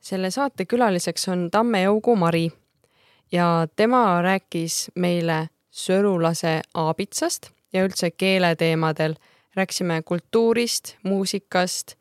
[0.00, 2.48] selle saate külaliseks on Tammejõugu Mari
[3.32, 9.14] ja tema rääkis meile sõrulase aabitsast ja üldse keeleteemadel.
[9.54, 11.96] rääkisime kultuurist, muusikast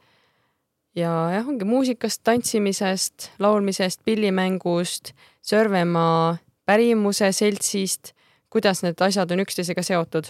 [0.96, 8.12] ja jah, ongi muusikast, tantsimisest, laulmisest, pillimängust, Sõrvemaa pärimuse seltsist,
[8.54, 10.26] kuidas need asjad on üksteisega seotud.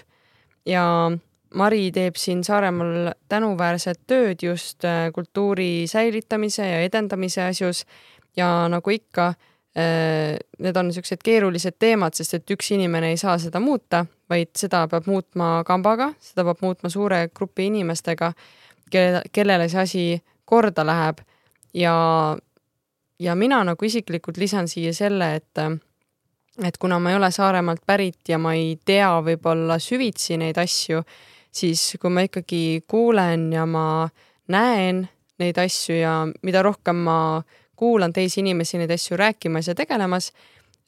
[0.66, 1.12] ja
[1.56, 7.86] Mari teeb siin Saaremaal tänuväärset tööd just äh, kultuuri säilitamise ja edendamise asjus.
[8.38, 9.32] Ja nagu ikka,
[9.74, 14.54] äh, need on niisugused keerulised teemad, sest et üks inimene ei saa seda muuta, vaid
[14.58, 18.34] seda peab muutma kambaga, seda peab muutma suure grupi inimestega,
[18.94, 20.06] kelle, kellele see asi
[20.46, 21.26] korda läheb.
[21.74, 21.96] Ja,
[23.20, 25.66] ja mina nagu isiklikult lisan siia selle, et
[26.64, 31.02] et kuna ma ei ole Saaremaalt pärit ja ma ei tea võib-olla süvitsi neid asju,
[31.52, 34.10] siis kui ma ikkagi kuulen ja ma
[34.48, 35.08] näen
[35.40, 37.20] neid asju ja mida rohkem ma
[37.80, 40.34] kuulan teisi inimesi neid asju rääkimas ja tegelemas,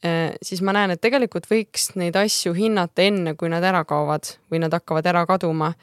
[0.03, 4.33] eh, siis ma näen, et tegelikult võiks neid asju hinnata enne, kui nad ära kaovad
[4.51, 5.73] või nad hakkavad ära kaduma.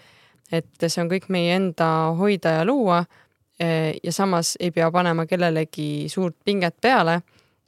[0.52, 3.02] et see on kõik meie enda hoida ja luua.
[3.60, 7.20] Eh, ja samas ei pea panema kellelegi suurt pinget peale,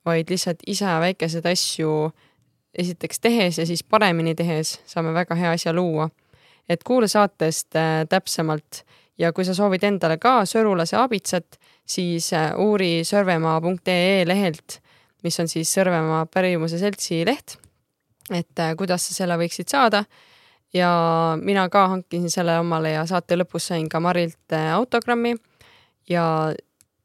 [0.04, 2.12] vaid lihtsalt ise väikeseid asju
[2.74, 6.08] esiteks tehes ja siis paremini tehes saame väga hea asja luua
[6.70, 8.84] et kuula saatest äh, täpsemalt.
[9.20, 14.78] Ja kui sa soovid endale ka sõrulase abitsat, siis äh, uuri sõrvemaa.ee lehelt,
[15.24, 17.58] mis on siis Sõrvemaa pärimuse seltsi leht,
[18.32, 20.04] et äh, kuidas sa selle võiksid saada.
[20.72, 20.90] ja
[21.42, 25.34] mina ka hankisin selle omale ja saate lõpus sain ka Marilt autogrammi.
[26.08, 26.54] Ja,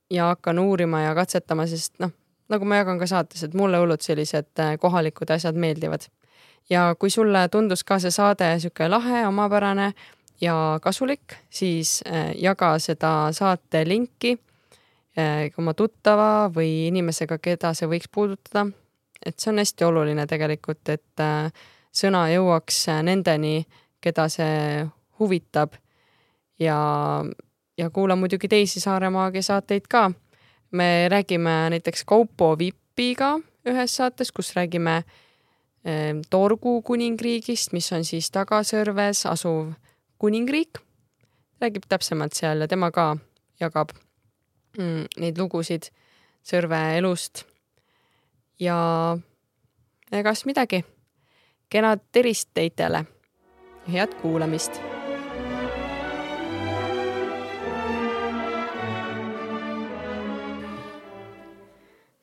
[0.09, 2.11] ja hakkan uurima ja katsetama, sest noh,
[2.49, 6.05] nagu ma jagan ka saates, et mulle hullult sellised kohalikud asjad meeldivad
[6.69, 9.93] ja kui sulle tundus ka see saade niisugune lahe, omapärane
[10.41, 14.35] ja kasulik, siis äh, jaga seda saate linki
[15.17, 18.67] äh, oma tuttava või inimesega, keda see võiks puudutada.
[19.25, 21.51] et see on hästi oluline tegelikult, et äh,
[21.93, 23.65] sõna jõuaks nendeni,
[24.01, 24.85] keda see
[25.19, 25.73] huvitab.
[26.59, 26.77] ja,
[27.77, 30.11] ja kuula muidugi teisi Saaremaagia saateid ka.
[30.71, 35.24] me räägime näiteks Kaupo Vipiga ühes saates, kus räägime äh,
[36.29, 39.73] Torgu kuningriigist, mis on siis Tagasõrves asuv
[40.17, 40.79] kuningriik.
[41.61, 43.17] räägib täpsemalt seal ja tema ka
[43.59, 43.93] jagab
[44.77, 45.91] mm, neid lugusid
[46.45, 47.45] Sõrve elust.
[48.59, 49.17] ja
[50.11, 50.83] egas midagi.
[51.69, 53.05] kenad terist teitele.
[53.91, 54.81] head kuulamist.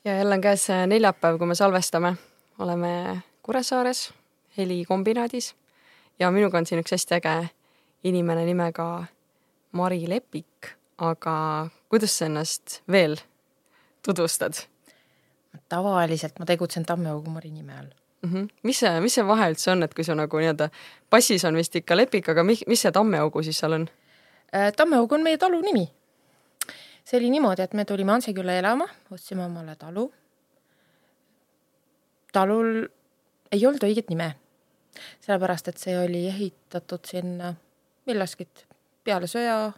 [0.05, 2.17] ja jälle on käes neljapäev, kui me salvestame,
[2.59, 4.12] oleme Kuressaares
[4.56, 5.54] helikombinaadis
[6.19, 7.48] ja minuga on siin üks hästi äge
[8.04, 9.04] inimene nimega
[9.72, 11.34] Mari Lepik, aga
[11.91, 13.16] kuidas sa ennast veel
[14.06, 14.69] tutvustad?
[15.69, 17.91] tavaliselt ma tegutsen Tammeaugu Mari nime all
[18.22, 18.31] mm.
[18.32, 18.48] -hmm.
[18.62, 20.70] mis see, mis see vahe üldse on, et kui sa nagu nii-öelda,
[21.10, 23.88] passis on vist ikka Lepik, aga mi-, mis see Tammeaugu siis seal on?
[24.54, 25.88] Äh, Tammeaug on meie talu nimi.
[27.04, 30.12] see oli niimoodi, et me tulime Ansikülla elama, ostsime omale talu.
[32.32, 32.88] talul
[33.52, 34.34] ei olnud õiget nime.
[35.24, 37.54] sellepärast, et see oli ehitatud sinna
[38.06, 38.66] millaskit
[39.04, 39.72] peale sõja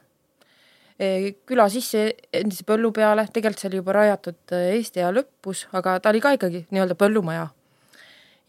[0.98, 5.68] e, küla sisse endise põllu peale, tegelikult see oli juba rajatud e, Eesti aja lõpus,
[5.78, 7.46] aga ta oli ka ikkagi nii-öelda põllumaja.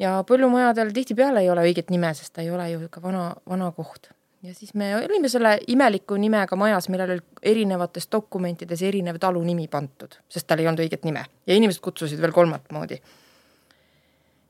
[0.02, 3.72] ja põllumajadel tihtipeale ei ole õiget nime, sest ta ei ole ju ikka vana, vana
[3.78, 4.10] koht.
[4.42, 9.68] ja siis me olime selle imeliku nimega majas, millel oli erinevates dokumentides erinev talu nimi
[9.68, 13.00] pandud, sest tal ei olnud õiget nime ja inimesed kutsusid veel kolmat moodi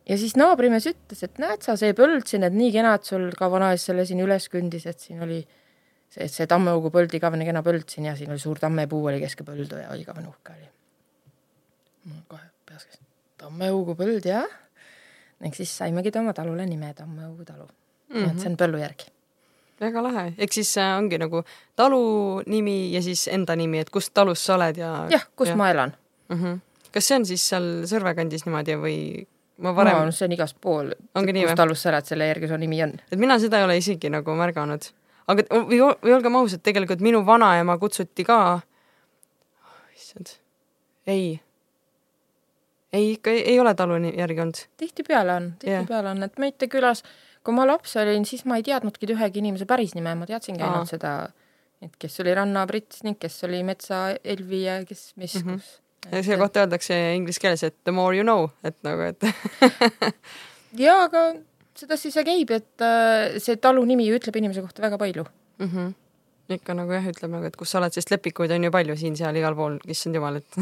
[0.09, 3.29] ja siis naabrimees ütles, et näed sa, see põld siin, et nii kena, et sul
[3.37, 5.41] ka vanaisa selle siin üles kõndis, et siin oli
[6.13, 9.47] see, see tammeaugu põld, igavene kena põld siin ja siin oli suur tammepuu oli keske
[9.47, 10.69] põldu ja igavene uhke oli.
[12.11, 13.01] mul kohe peas käis,
[13.41, 14.47] tammeaugu põld jah.
[15.43, 18.15] ning siis saimegi ta oma talule nime Tammeaugu talu mm.
[18.15, 18.31] -hmm.
[18.31, 19.11] et see on põllu järgi.
[19.81, 21.43] väga lahe, ehk siis äh, ongi nagu
[21.75, 25.07] talu nimi ja siis enda nimi, et kust talus sa oled ja.
[25.11, 25.55] jah, kus ja.
[25.55, 25.95] ma elan
[26.29, 26.43] mm.
[26.43, 26.59] -hmm.
[26.91, 28.99] kas see on siis seal Sõrve kandis niimoodi või
[29.57, 30.11] ma varem no,.
[30.11, 32.95] see on igast pool, kust alust sa elad, selle järgi su nimi on.
[33.11, 34.89] et mina seda ei ole isegi nagu märganud.
[35.31, 40.35] aga või, või olgem ausad, tegelikult minu vanaema kutsuti ka oh,, issand,
[41.07, 41.39] ei,
[42.93, 44.65] ei, ikka ei, ei ole talu järgi olnud.
[44.77, 47.03] tihtipeale on, tihtipeale on, et Meite külas,
[47.45, 50.91] kui ma laps olin, siis ma ei teadnudki ühegi inimese päris nime, ma teadsingi ainult
[50.91, 51.15] seda,
[51.85, 55.53] et kes oli Ranna-Brits ning kes oli Metsa Elvi ja kes mis Mhm.
[55.59, 55.79] kus.
[56.11, 59.25] Ja selle kohta öeldakse inglise keeles, et the more you know, et nagu, et
[60.85, 61.27] jaa, aga
[61.75, 65.25] sedasi see käib, et äh, see talu nimi ütleb inimese kohta väga palju.
[65.59, 65.69] mm.
[65.69, 65.93] -hmm.
[66.59, 69.35] ikka nagu jah, ütleb nagu, et kus sa oled, sest lepikuid on ju palju siin-seal
[69.35, 70.59] igal pool, issand jumal, et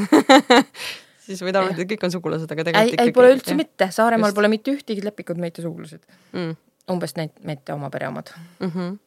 [1.25, 4.31] siis võid arvata, et kõik on sugulased, aga ei, tegelikult ei pole üldse mitte, Saaremaal
[4.31, 4.40] Just.
[4.40, 6.04] pole mitte ühtegi lepikut Meite sugulased.
[6.31, 6.56] mm..
[6.91, 8.30] Umbes neid Meite oma pere omad.
[8.59, 8.97] Mm -hmm.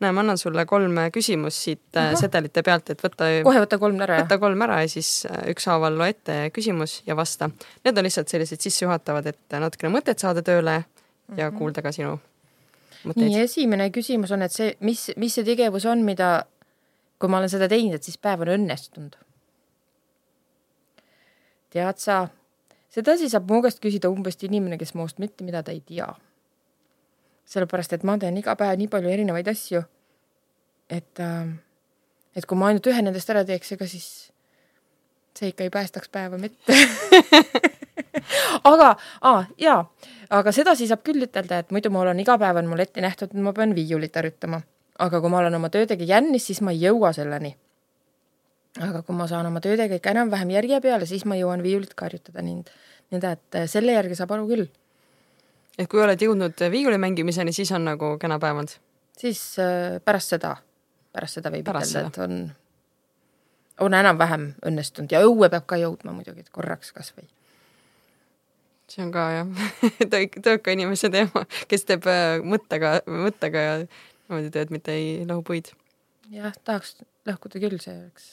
[0.00, 2.20] näe, ma annan sulle kolm küsimust siit äh, Ahah.
[2.20, 5.98] sedelite pealt, et võta kohe võta kolm ära, võta kolm ära ja siis äh, ükshaaval
[5.98, 7.50] loe ette küsimus ja vasta.
[7.84, 10.84] Need on lihtsalt sellised sissejuhatavad, et natukene mõtet saada tööle
[11.36, 12.18] ja kuulda ka sinu
[13.04, 13.20] Mhm.
[13.20, 13.44] nii, mõtteid.
[13.44, 16.46] esimene küsimus on, et see, mis, mis see tegevus on, mida,
[17.20, 19.18] kui ma olen seda teinud, et siis päev on õnnestunud.
[21.74, 22.28] tead sa,
[22.94, 26.06] sedasi saab mu käest küsida umbes inimene, kes minust mitte mida ta ei tea.
[27.44, 29.82] sellepärast, et ma teen iga päev nii palju erinevaid asju,
[30.90, 31.48] et äh,,
[32.34, 34.08] et kui ma ainult ühe nendest ära teeks, ega siis
[35.38, 36.76] see ikka ei päästaks päeva mitte.
[38.70, 39.80] aga ah,, jaa,
[40.30, 43.34] aga sedasi saab küll ütelda, et muidu mul on iga päev on mul ette nähtud,
[43.34, 44.62] et ma pean viiulit harjutama.
[44.98, 47.56] aga kui ma olen oma töödega jännis, siis ma ei jõua selleni.
[48.80, 52.06] aga kui ma saan oma töödega ikka enam-vähem järje peale, siis ma jõuan viiulit ka
[52.08, 52.70] harjutada ning
[53.12, 54.70] nõnda, et selle järgi saab aru küll.
[55.78, 58.76] Et kui oled jõudnud viiuli mängimiseni, siis on nagu kena päev olnud.
[59.18, 60.56] siis äh, pärast seda,
[61.12, 62.42] pärast seda võib ütelda, et on,
[63.86, 67.26] on enam-vähem õnnestunud ja õue peab ka jõudma muidugi, et korraks kasvõi.
[68.90, 69.66] see on ka jah,
[70.12, 75.42] tööka, tööka inimese teema, kes teeb äh, mõttega, mõttega ja niimoodi tööd, mitte ei lõhu
[75.50, 75.74] puid.
[76.30, 78.32] jah, tahaks lõhkuda küll, see oleks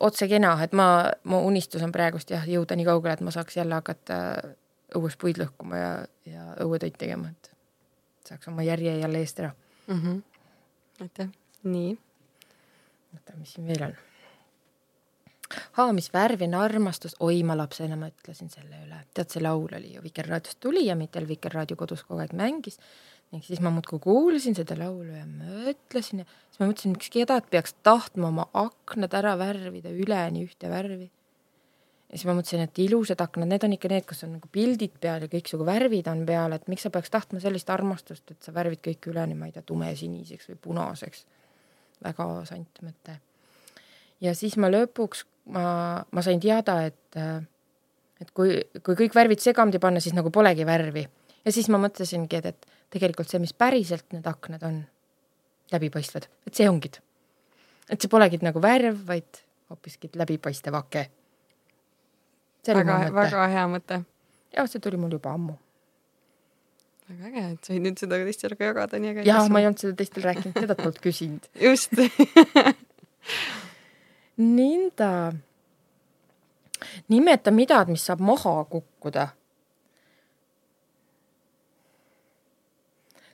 [0.00, 3.56] otse kena, et ma, mu unistus on praegust jah, jõuda nii kaugele, et ma saaks
[3.58, 4.18] jälle hakata
[4.98, 5.90] õues puid lõhkuma ja,
[6.28, 7.52] ja õuetöid tegema, et
[8.28, 9.52] saaks oma järje jälle eest ära.
[9.86, 10.00] mm.
[10.00, 10.22] -hmm.
[11.00, 11.28] aitäh,
[11.62, 11.98] nii.
[13.14, 14.00] oota, mis siin veel on?
[15.76, 19.94] aa, mis värvi on armastus, oi, ma lapsena mõtlesin selle üle, tead, see laul oli
[19.96, 22.78] ju Vikerraadiost tuli ja Mitel Vikerraadio kodus kogu aeg mängis
[23.32, 27.48] ning siis ma muudkui kuulsin seda laulu ja mõtlesin ja siis ma mõtlesin, miks kedagi
[27.52, 31.08] peaks tahtma oma aknad ära värvida üleni ühte värvi.
[32.12, 34.98] Ja siis ma mõtlesin, et ilusad aknad, need on ikka need, kus on nagu pildid
[35.00, 38.52] peal ja kõiksugu värvid on peal, et miks sa peaks tahtma sellist armastust, et sa
[38.52, 41.26] värvid kõik üleni, ma ei tea, tumesiniseks või punaseks.
[42.02, 43.20] väga sant mõte
[44.22, 45.24] ja siis ma lõpuks,
[45.54, 45.64] ma,
[46.10, 47.18] ma sain teada, et,
[48.22, 51.06] et kui, kui kõik värvid segamini panna, siis nagu polegi värvi.
[51.44, 54.82] ja siis ma mõtlesingi, et, et tegelikult see, mis päriselt need aknad on,
[55.72, 56.92] läbipaistvad, et see ongi.
[57.88, 59.42] et see polegi nagu värv, vaid
[59.72, 61.08] hoopiski läbipaistev ake.
[62.66, 64.04] väga, väga hea mõte.
[64.54, 65.56] jah, see tuli mul juba ammu.
[67.08, 69.26] väga äge, et said nüüd seda teistele ka jagada, nii äge.
[69.26, 71.48] jah, ma ei olnud seda teistel rääkinud, seda polnud küsinud.
[71.66, 71.92] just
[74.58, 75.32] nõnda.
[77.08, 79.30] nimeta midagi, mis saab maha kukkuda.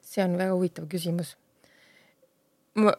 [0.08, 1.37] see on väga huvitav küsimus.
[2.75, 2.97] ma,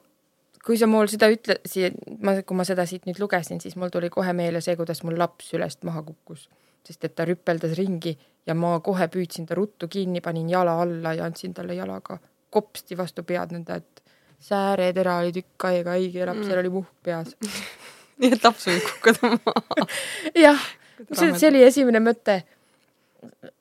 [0.65, 4.09] kui sa mul seda ütlesid, ma, kui ma seda siit nüüd lugesin, siis mul tuli
[4.13, 6.47] kohe meelde see, kuidas mul laps sülest maha kukkus,
[6.87, 8.15] sest et ta rüpeldas ringi
[8.47, 12.19] ja ma kohe püüdsin ta ruttu kinni, panin jala alla ja andsin talle jalaga
[12.53, 14.03] kopsti vastu pead nõnda, et
[14.43, 17.35] sääretera oli tükk aega haige ja lapsel oli muhk peas.
[18.19, 19.87] nii et laps võib kukkuda maha.
[20.45, 20.69] jah,
[21.11, 22.41] see, see oli esimene mõte.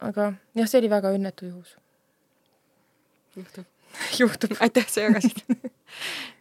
[0.01, 1.77] aga jah, see oli väga õnnetu juhus.
[3.37, 3.67] juhtub.
[4.21, 4.57] juhtub.
[4.61, 5.43] aitäh, sa jagasid.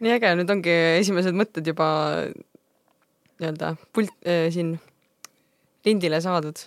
[0.04, 1.88] nii äge, nüüd ongi esimesed mõtted juba
[3.38, 4.76] nii-öelda pult äh, siin
[5.86, 6.58] lindile saadud.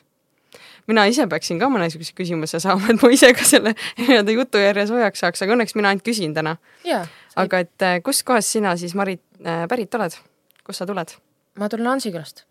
[0.88, 4.88] mina ise peaksin ka mõne niisuguse küsimuse saama, et ma ise ka selle nii-öelda jutujärje
[4.92, 6.58] soojaks saaks, aga õnneks mina ainult küsin täna.
[6.88, 7.04] jaa,
[7.40, 10.18] aga et äh, kustkohast sina siis, Marit äh,, pärit oled?
[10.64, 11.16] kust sa tuled?
[11.60, 12.46] ma tulen Ansikülast.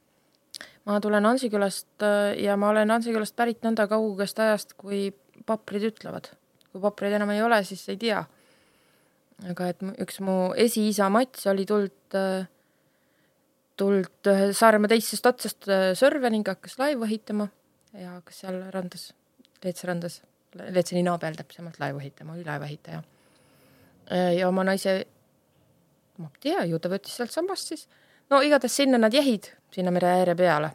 [0.89, 2.09] ma tulen Ansikülast
[2.41, 5.11] ja ma olen Ansikülast pärit nõnda kaugest ajast, kui
[5.47, 6.33] paprid ütlevad.
[6.71, 8.25] Kui papreid enam ei ole, siis ei tea.
[9.51, 12.49] aga et üks mu esiisa Mats oli tuld äh,
[14.53, 17.49] Saaremaa teisest otsast äh, Sõrve ning hakkas laevu ehitama
[17.97, 19.15] ja hakkas seal randas,
[19.65, 20.21] Leetse randas,
[20.61, 23.03] Leetse nina peal täpsemalt laevu ehitama, oli laevaehitaja.
[24.37, 25.07] ja oma naise,
[26.19, 27.89] ma ei tea, ju ta võttis sealtsamast siis
[28.31, 30.71] no igatahes sinna nad jäid, sinna mere ääre peale.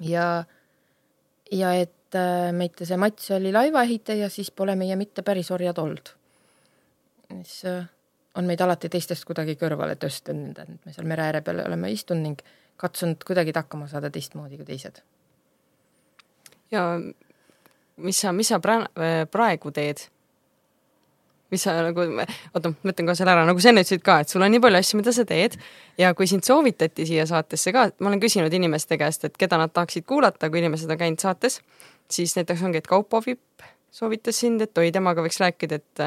[0.00, 0.44] ja,
[1.52, 6.14] ja et äh, meite see Mats oli laivaehitaja, siis pole meie mitte päris orjad olnud.
[7.32, 7.84] siis äh,
[8.34, 12.22] on meid alati teistest kuidagi kõrvale tõstnud, et me seal mere ääre peal oleme istunud
[12.22, 12.40] ning
[12.80, 15.02] katsunud kuidagi hakkama saada teistmoodi kui teised.
[16.70, 16.86] ja
[17.96, 18.88] mis sa, mis sa pra-,
[19.30, 20.08] praegu teed?
[21.52, 22.04] mis sa nagu,
[22.56, 24.62] oota, ma ütlen kohe selle ära, nagu sa enne ütlesid ka, et sul on nii
[24.64, 25.58] palju asju, mida sa teed
[26.00, 29.74] ja kui sind soovitati siia saatesse ka, ma olen küsinud inimeste käest, et keda nad
[29.76, 31.60] tahaksid kuulata, kui inimesed on käinud saates,
[32.14, 36.06] siis näiteks ongi, et Kaupo Vipp soovitas sind, et oi, temaga võiks rääkida, et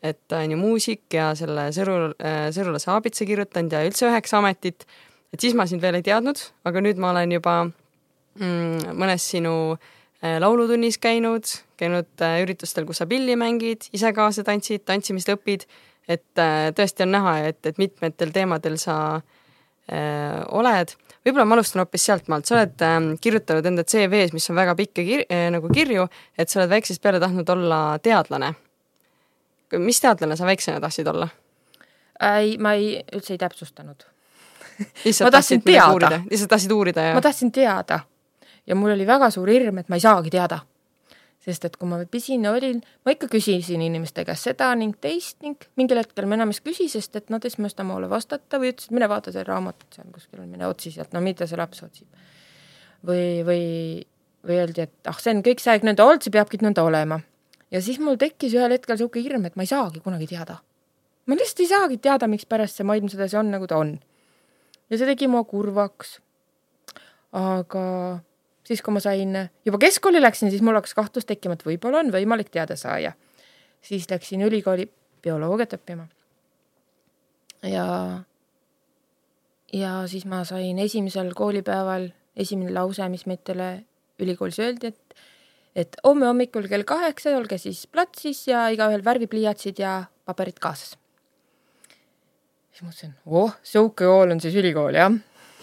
[0.00, 2.14] et ta on ju muusik ja selle Sõru,
[2.56, 4.86] Sõrulase aabitsa kirjutanud ja üldse üheksa ametit,
[5.28, 9.52] et siis ma sind veel ei teadnud, aga nüüd ma olen juba mm, mõnes sinu
[9.74, 15.68] äh, laulutunnis käinud, käinud äh, üritustel, kus sa pilli mängid, ise kaasa tantsid, tantsimist õpid,
[16.10, 20.96] et äh, tõesti on näha, et, et mitmetel teemadel sa äh, oled.
[21.26, 25.02] Võib-olla ma alustan hoopis sealtmaalt, sa oled äh, kirjutanud enda CV-s, mis on väga pikk
[25.02, 26.06] ja kir äh, nagu kirju,
[26.38, 28.54] et sa oled väiksest peale tahtnud olla teadlane.
[29.78, 31.28] mis teadlane sa väiksena tahtsid olla?
[32.36, 34.06] ei, ma ei, üldse ei täpsustanud
[35.32, 37.14] tahtsid midagi uurida, lihtsalt tahtsid uurida ja?
[37.14, 38.00] ma tahtsin teada
[38.66, 40.60] ja mul oli väga suur hirm, et ma ei saagi teada.
[41.40, 45.62] Sest et kui ma pisine olin, ma ikka küsisin inimeste käest seda ning teist ning
[45.80, 48.92] mingil hetkel ma enam ei küsi, sest et nad ei mõista mulle vastata või ütlesid,
[48.96, 52.20] mine vaata see raamatut seal kuskil, mine otsi sealt, no mida see laps otsib.
[53.06, 53.64] või, või,
[54.44, 57.22] või öeldi, et ah, see on kõik see aeg nõnda olnud, see peabki nõnda olema.
[57.72, 60.60] ja siis mul tekkis ühel hetkel niisugune hirm, et ma ei saagi kunagi teada.
[61.24, 63.96] ma lihtsalt ei saagi teada, mikspärast see maailm sedasi on, nagu ta on.
[64.90, 66.18] ja see tegi mu kurvaks.
[67.32, 67.86] aga
[68.70, 69.34] siis kui ma sain,
[69.66, 73.12] juba keskkooli läksin, siis mul hakkas kahtlus tekkima, et võib-olla on võimalik teadasaaya.
[73.82, 74.90] siis läksin ülikooli
[75.22, 76.06] bioloogiat õppima.
[77.62, 77.86] ja,
[79.72, 83.84] ja siis ma sain esimesel koolipäeval esimene lause, mis meile
[84.20, 85.20] ülikoolis öeldi, et
[85.76, 90.96] et homme hommikul kell kaheksa olge siis platsis ja igaühel värvipliiatsid ja paberid kaasas.
[92.70, 95.14] siis mõtlesin, oh, sihuke kool on siis ülikool, jah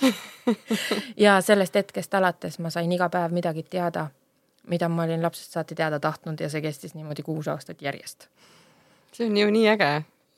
[1.25, 4.07] ja sellest hetkest alates ma sain iga päev midagi teada,
[4.67, 8.27] mida ma olin lapsest saati teada tahtnud ja see kestis niimoodi kuus aastat järjest.
[9.11, 9.89] see on ju nii äge.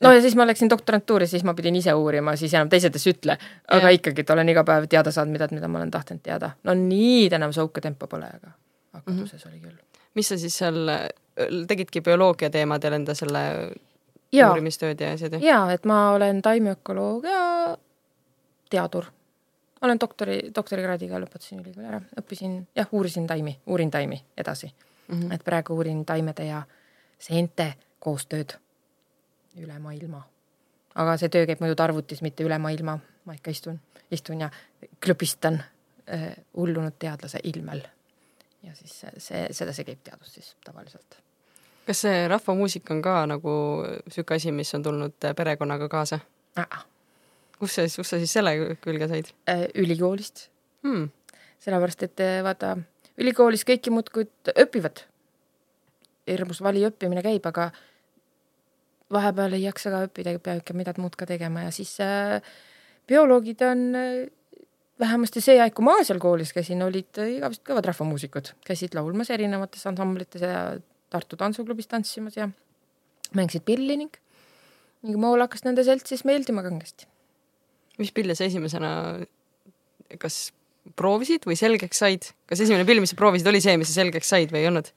[0.02, 3.12] no ja siis ma läksin doktorantuuri, siis ma pidin ise uurima, siis enam teised ei
[3.14, 3.38] ütle,
[3.68, 3.98] aga ja.
[3.98, 6.52] ikkagi, et olen iga päev teada saanud midagi, mida ma olen tahtnud teada.
[6.64, 8.56] no nii enam sõuke tempo pole, aga
[8.94, 9.54] hakaduses mm -hmm.
[9.54, 9.78] oli küll.
[10.14, 10.90] mis sa siis seal,
[11.68, 13.72] tegidki bioloogia teemadel enda selle
[14.32, 14.50] ja.
[14.50, 15.42] uurimistööd ja asjad?
[15.42, 17.78] jaa, et ma olen taimiökoloogia
[18.70, 19.06] teadur
[19.82, 24.74] olen doktori, doktorikraadiga lõpetasin ülikooli ära, õppisin, jah, uurisin taimi, uurin taimi edasi
[25.08, 25.20] mm.
[25.20, 25.34] -hmm.
[25.34, 26.64] et praegu uurin taimede ja
[27.20, 28.58] seente koostööd
[29.58, 30.24] üle maailma.
[30.96, 33.80] aga see töö käib muidu arvutis, mitte üle maailma, ma ikka istun,
[34.12, 34.50] istun ja
[35.06, 37.82] klõbistan äh, hullunud teadlase ilmel.
[38.64, 41.20] ja siis see, see, sedasi käib teadus siis tavaliselt.
[41.88, 43.52] kas see rahvamuusika on ka nagu
[44.06, 46.20] niisugune asi, mis on tulnud perekonnaga kaasa?
[47.60, 49.34] Kus sa siis, kus sa siis selle külge said?
[49.52, 50.48] Äh, ülikoolist
[50.86, 51.10] hmm..
[51.64, 52.78] sellepärast, et äh, vaata,
[53.20, 55.06] ülikoolis kõiki muudkui õpivad.
[56.30, 57.72] hirmus vali õppimine käib, aga
[59.14, 62.40] vahepeal ei jaksa ka õppida, peab ikka midagi muud ka tegema ja siis äh,
[63.10, 64.30] bioloogid on äh,
[65.02, 69.34] vähemasti see aeg, kui ma seal koolis käisin, olid äh, igavesed kõvad rahvamuusikud, käisid laulmas
[69.34, 70.64] erinevates ansamblites ja
[71.10, 72.52] Tartu Tantsuklubis tantsimas ja
[73.34, 74.20] mängisid pilli ning,
[75.02, 77.10] ning mul hakkas nende seltsis meeldima kangesti
[78.00, 78.92] mis pille sa esimesena
[80.22, 80.50] kas
[80.98, 84.32] proovisid või selgeks said, kas esimene pill, mis sa proovisid, oli see, mis sa selgeks
[84.32, 84.92] said või ei olnud?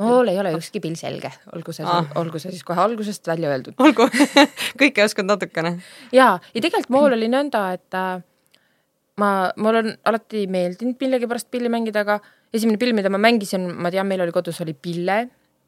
[0.00, 3.50] mul ei ole ükski pill selge, olgu see ah., olgu see siis kohe algusest välja
[3.52, 3.76] öeldud.
[3.82, 4.06] olgu
[4.80, 5.74] kõike oskad natukene.
[6.16, 8.22] ja, ja tegelikult mul oli nõnda, et äh,
[9.20, 12.20] ma, mul on alati meeldinud millegipärast pilli mängida, aga
[12.54, 15.26] esimene pill, mida ma mängisin, ma tean, meil oli kodus, oli pille.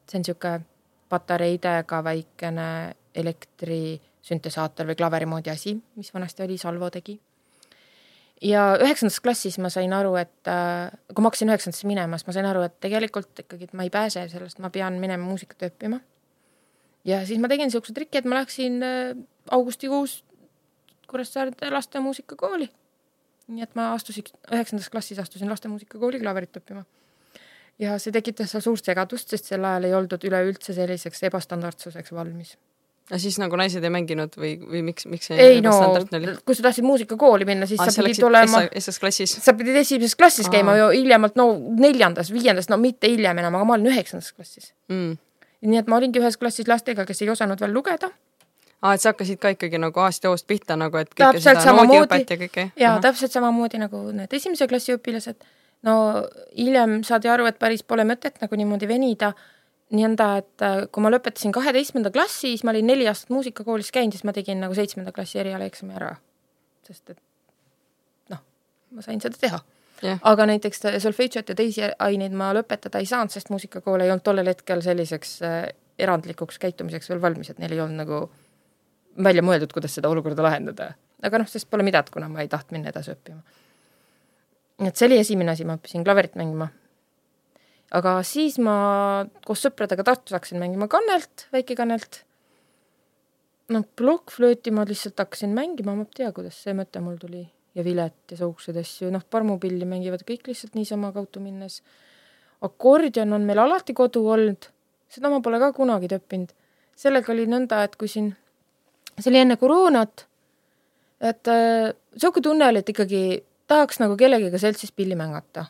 [0.09, 0.65] see on niisugune
[1.09, 2.69] patareidega väikene
[3.15, 7.19] elektri süntesaator või klaveri moodi asi, mis vanasti oli, Salvo tegi.
[8.41, 12.35] ja üheksandas klassis ma sain aru, et äh, kui ma hakkasin üheksandasse minema, siis ma
[12.35, 16.01] sain aru, et tegelikult ikkagi, et ma ei pääse sellest, ma pean minema muusikat õppima.
[17.05, 19.13] ja siis ma tegin niisuguse triki, et ma läksin äh,
[19.51, 20.23] augustikuus
[21.05, 22.69] Kuressaarde lastemuusikakooli.
[23.47, 26.81] nii et ma astusin, üheksandas klassis astusin lastemuusikakooli klaverit õppima
[27.79, 32.55] ja see tekitas seal suurt segadust, sest sel ajal ei oldud üleüldse selliseks ebastandardsuseks valmis
[33.05, 35.75] aga siis nagu naised ei mänginud või, või miks, miks see ei no,
[36.45, 39.35] kui sa tahtsid muusikakooli minna, siis Aa, sa pidid olema esimeses klassis?
[39.45, 40.55] sa pidid esimeses klassis Aa.
[40.55, 44.71] käima ju hiljemalt no neljandas, viiendas, no mitte hiljem enam, aga ma olin üheksandas klassis
[44.89, 45.19] mm..
[45.69, 48.09] nii et ma olingi ühes klassis lastega, kes ei osanud veel lugeda.
[48.81, 51.61] aa, et sa hakkasid ka ikkagi nagu A-st ja O-st pihta nagu, et kõike täpselt
[51.61, 52.69] seda noodiõpet ja kõike?
[52.87, 55.45] jaa, täpselt samamoodi nagu need esimese klassi õpilased.
[55.85, 55.99] no
[56.57, 59.35] hiljem saadi aru, et päris pole mõtet nagu niimoodi venida
[59.93, 64.15] nõnda, et äh, kui ma lõpetasin kaheteistkümnenda klassi, siis ma olin neli aastat muusikakoolis käinud,
[64.15, 66.15] siis ma tegin nagu seitsmenda klassi erialaeksami ära.
[66.85, 67.19] sest et
[68.33, 68.41] noh,
[68.91, 69.61] ma sain seda teha
[70.03, 70.19] Jah.
[70.27, 74.51] aga näiteks solfedžot ja teisi aineid ma lõpetada ei saanud, sest muusikakool ei olnud tollel
[74.51, 75.61] hetkel selliseks äh,
[75.99, 78.21] erandlikuks käitumiseks veel valmis, et neil ei olnud nagu
[79.23, 80.93] välja mõeldud, kuidas seda olukorda lahendada.
[81.23, 83.41] aga noh, sest pole midagi, kuna ma ei tahtnud minna edasi õppima.
[84.85, 86.69] et see oli esimene asi, ma õppisin klaverit mängima.
[87.95, 88.75] Aga siis ma
[89.47, 92.23] koos sõpradega Tartus hakkasin mängima kannelt, väikekannelt.
[93.69, 97.83] no plokkflööti ma lihtsalt hakkasin mängima, ma ei tea, kuidas see mõte mul tuli ja
[97.83, 101.81] vilet ja siukseid asju, noh, parmupilli mängivad kõik lihtsalt niisama kaudu minnes.
[102.61, 104.69] akordion on meil alati kodu olnud,
[105.11, 106.53] seda ma pole ka kunagi õppinud.
[106.95, 108.31] sellega oli nõnda, et kui siin,
[109.19, 110.27] see oli enne koroonat,
[111.19, 115.65] et äh, sihuke tunne oli, et ikkagi tahaks nagu kellegiga seltsis pilli mängata.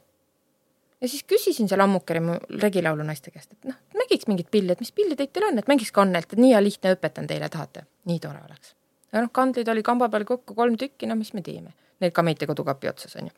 [1.06, 4.82] Ja siis küsisin seal Ammukeri mu regilaulu naiste käest, et noh, mängiks mingit pilli, et
[4.82, 7.86] mis pilli teil teil on, et mängiks kannelt, et nii hea lihtne, õpetan teile, tahate?
[8.10, 8.74] nii tore oleks.
[9.14, 12.24] ja noh, kandleid oli kamba peal kokku kolm tükki, no mis me teeme Need ka
[12.28, 13.34] Meite kodukapi otsas on ju.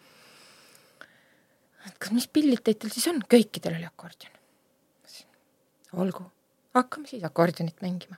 [1.87, 3.21] et kas, mis pillid teil siis on?
[3.35, 4.33] kõikidel oli akordion.
[6.03, 6.25] olgu,
[6.77, 8.17] hakkame siis akordionit mängima.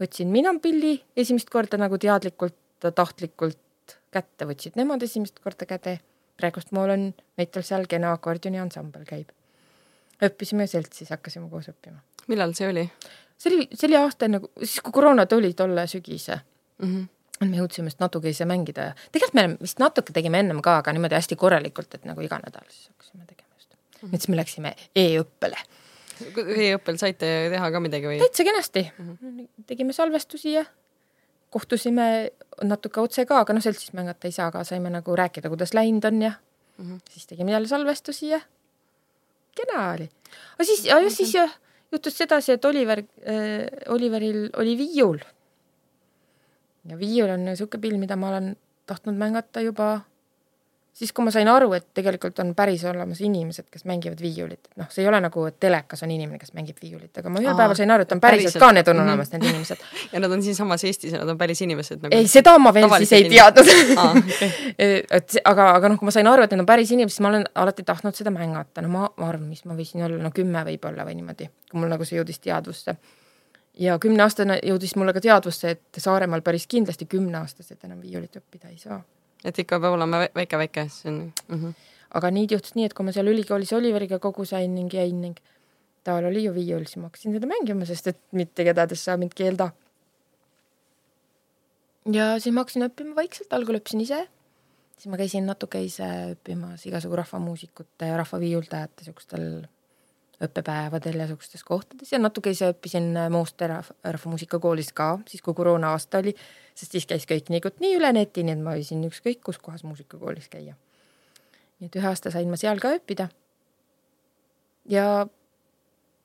[0.00, 5.98] võtsin mina pilli esimest korda nagu teadlikult, tahtlikult kätte, võtsid nemad esimest korda käde.
[6.36, 9.32] Praegust mul on Meitel seal kena akordioni ansambel käib.
[10.22, 12.00] õppisime seltsis, hakkasime koos õppima.
[12.28, 12.90] millal see oli?
[13.38, 16.40] see oli, see oli aasta enne, siis kui koroona tuli, tolle sügise
[16.78, 16.88] mm.
[16.94, 17.04] -hmm
[17.44, 20.92] me jõudsime just natuke ise mängida ja tegelikult me vist natuke tegime ennem ka, aga
[20.96, 23.76] niimoodi hästi korralikult, et nagu iga nädal siis hakkasime tegema just mm.
[24.00, 24.12] -hmm.
[24.12, 25.58] nüüd siis me läksime e-õppele.
[26.56, 28.18] E-õppel saite teha ka midagi või?
[28.24, 29.48] täitsa kenasti mm, -hmm.
[29.66, 30.64] tegime salvestusi ja
[31.50, 32.30] kohtusime
[32.64, 36.04] natuke otse ka, aga noh, seltsis mängata ei saa, aga saime nagu rääkida, kuidas läinud
[36.04, 36.32] on ja
[36.78, 37.00] mm -hmm.
[37.10, 38.40] siis tegime jälle salvestusi ja
[39.54, 40.10] kena oli.
[40.54, 41.34] aga siis, ja siis
[41.92, 45.18] juhtus sedasi, et Oliver äh,, Oliveril oli viiul
[46.88, 48.56] ja viiul on niisugune pill, mida ma olen
[48.86, 50.00] tahtnud mängata juba
[50.96, 54.88] siis, kui ma sain aru, et tegelikult on päris olemas inimesed, kes mängivad viiulit, noh,
[54.92, 57.58] see ei ole nagu, et telekas on inimene, kes mängib viiulit, aga ma ühel Aa,
[57.58, 58.64] päeval sain aru, et on päriselt, päriselt.
[58.64, 59.82] ka need on olemas, need inimesed
[60.14, 62.88] ja nad on siinsamas Eestis ja nad on päris inimesed nagu ei, seda ma veel
[63.02, 63.70] siis ei teadnud
[64.06, 64.50] okay.
[65.18, 67.34] et aga, aga noh, kui ma sain aru, et need on päris inimesed, siis ma
[67.34, 70.64] olen alati tahtnud seda mängata, no ma, ma arvan, mis ma võisin olla, no kümme
[70.70, 72.96] võib-olla või niimoodi, kui mul nagu see jõudis teadvusse
[73.84, 78.80] ja kümneaastane jõudis mulle ka teadvusse, et Saaremaal päris kindlasti kümneaastased enam viiulit õppida ei
[78.80, 79.02] saa.
[79.46, 81.58] Et ikka peab olema väike-väike, see on mm.
[81.58, 81.74] -hmm.
[82.18, 85.38] aga nüüd juhtus nii, et kui ma seal ülikoolis Oliveriga kogu sain ning jäin ning
[86.04, 89.34] tal oli ju viiul, siis ma hakkasin seda mängima, sest et mitte kedagi saa mind
[89.34, 89.70] keelda.
[92.12, 94.20] ja siis ma hakkasin õppima vaikselt, algul õppisin ise,
[94.98, 99.66] siis ma käisin natuke ise õppimas igasugu rahvamuusikute ja rahvaviiuldajate siukstel
[100.42, 105.94] õppepäevadel ja niisugustes kohtades ja natuke ise õppisin äh, Mooste Rahvamuusikakoolis ka, siis kui koroona
[105.96, 106.34] aasta oli,
[106.76, 110.50] sest siis käis kõik niikuinii üle neti, nii et ma võisin ükskõik kus kohas muusikakoolis
[110.52, 110.76] käia.
[111.80, 113.30] nii et ühe aasta sain ma seal ka õppida.
[114.92, 115.26] ja,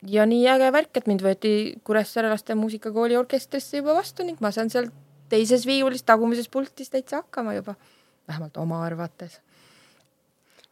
[0.08, 4.52] ja nii äge värk, et mind võeti Kuressaare laste muusikakooli orkestrisse juba vastu ning ma
[4.52, 4.92] saan seal
[5.32, 7.76] teises viiulis tagumises pultis täitsa hakkama juba,
[8.28, 9.40] vähemalt oma arvates.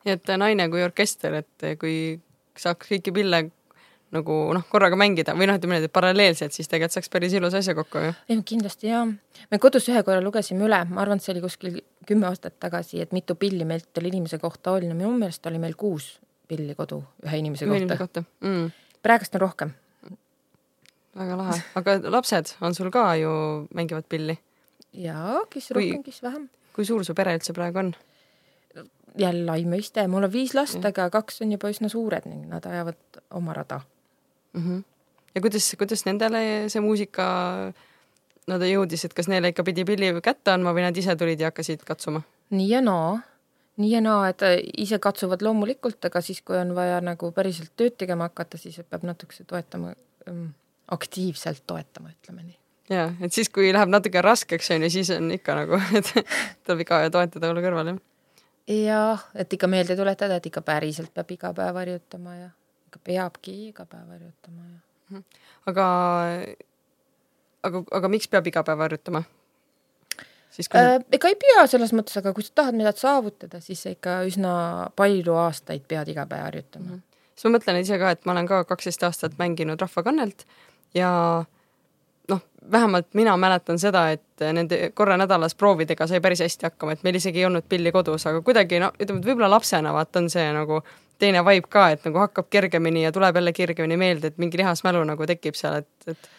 [0.04, 2.20] nii et naine kui orkester, et kui
[2.66, 3.48] saaks kõiki pille
[4.16, 7.76] nagu noh, korraga mängida või noh, ütleme niimoodi, paralleelselt, siis tegelikult saaks päris ilus asja
[7.78, 8.14] kokku ju.
[8.30, 9.04] ei no kindlasti jaa.
[9.06, 11.78] me kodus ühe korra lugesime üle, ma arvan, et see oli kuskil
[12.10, 15.62] kümme aastat tagasi, et mitu pilli meilt oli inimese kohta oli, no minu meelest oli
[15.62, 16.16] meil kuus
[16.50, 17.84] pilli kodu ühe inimese kohta.
[17.84, 18.26] Inimese kohta.
[18.42, 18.72] Mm.
[19.06, 19.74] praegust on rohkem.
[21.20, 23.32] väga lahe, aga lapsed on sul ka ju,
[23.78, 24.40] mängivad pilli?
[25.06, 26.50] jaa, kes rohkem, kes vähem.
[26.74, 27.94] kui suur su pere üldse praegu on?
[29.20, 32.66] Jälle lai mõiste, mul on viis last, aga kaks on juba üsna suured ning nad
[32.66, 33.82] ajavad oma rada
[34.54, 34.62] mm.
[34.62, 34.84] -hmm.
[35.36, 37.26] ja kuidas, kuidas nendele see muusika
[38.48, 41.40] no ta jõudis, et kas neile ikka pidi pilli kätte andma või nad ise tulid
[41.40, 42.22] ja hakkasid katsuma?
[42.50, 43.20] nii ja naa,
[43.78, 44.46] nii ja naa, et
[44.78, 49.06] ise katsuvad loomulikult, aga siis, kui on vaja nagu päriselt tööd tegema hakata, siis peab
[49.08, 49.94] natukese toetama
[50.28, 50.50] ähm,,
[50.88, 52.58] aktiivselt toetama, ütleme nii
[52.90, 56.14] ja, et siis, kui läheb natuke raskeks, on ju, siis on ikka nagu, et
[56.66, 58.06] tuleb ikka toetada olla kõrval, jah
[58.70, 62.50] jah, et ikka meelde tuletada, et ikka päriselt peab iga päev harjutama ja
[62.90, 64.80] ikka peabki iga päev harjutama ja.
[65.10, 65.24] Mhm.
[65.72, 65.88] aga,
[67.64, 69.24] aga, aga miks peab iga päev harjutama?
[70.54, 73.84] siis kui äh, ega ei pea selles mõttes, aga kui sa tahad midagi saavutada, siis
[73.86, 74.54] sa ikka üsna
[74.98, 76.98] palju aastaid pead iga päev harjutama mm.
[76.98, 77.24] -hmm.
[77.36, 80.46] siis ma mõtlen ise ka, et ma olen ka kaksteist aastat mänginud rahvakannelt
[80.94, 81.12] ja
[82.30, 87.04] noh, vähemalt mina mäletan seda, et nende korra nädalas proovidega sai päris hästi hakkama, et
[87.04, 90.30] meil isegi ei olnud pilli kodus, aga kuidagi no ütleme, et võib-olla lapsena vaata on
[90.30, 90.82] see nagu
[91.20, 95.04] teine vibe ka, et nagu hakkab kergemini ja tuleb jälle kergemini meelde, et mingi lihasmälu
[95.08, 96.30] nagu tekib seal, et, et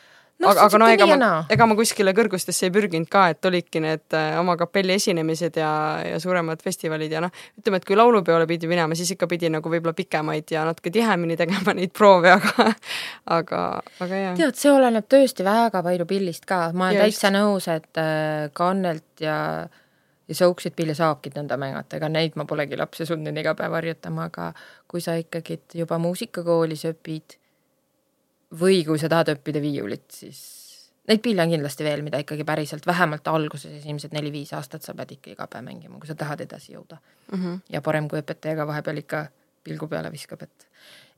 [0.41, 3.83] Noh, aga, aga no ega ma ega ma kuskile kõrgustesse ei pürginud ka, et olidki
[3.85, 5.73] need äh, oma kapelli esinemised ja,
[6.07, 9.73] ja suuremad festivalid ja noh, ütleme, et kui laulupeole pidi minema, siis ikka pidi nagu
[9.73, 12.71] võib-olla pikemaid ja natuke tihemini tegema neid proove, aga
[13.37, 13.61] aga,
[14.01, 14.39] aga jah.
[14.41, 18.49] tead, see oleneb tõesti väga palju pillist ka, ma olen Ja täitsa nõus, et äh,
[18.57, 19.37] kannelt ja
[20.31, 24.29] ja siukseid pille saabki nõnda mängata, ega neid ma polegi lapsi sundinud iga päev harjutama,
[24.31, 24.53] aga
[24.89, 27.40] kui sa ikkagi juba muusikakoolis õpid
[28.59, 30.41] või kui sa tahad õppida viiulit, siis
[31.09, 35.17] neid pille on kindlasti veel, mida ikkagi päriselt vähemalt alguses esimesed neli-viis aastat sa pead
[35.17, 36.99] ikka iga päev mängima, kui sa tahad edasi jõuda
[37.31, 37.59] Mm -hmm.
[37.71, 39.27] ja parem, kui õpetaja ka vahepeal ikka
[39.65, 40.67] pilgu peale viskab, et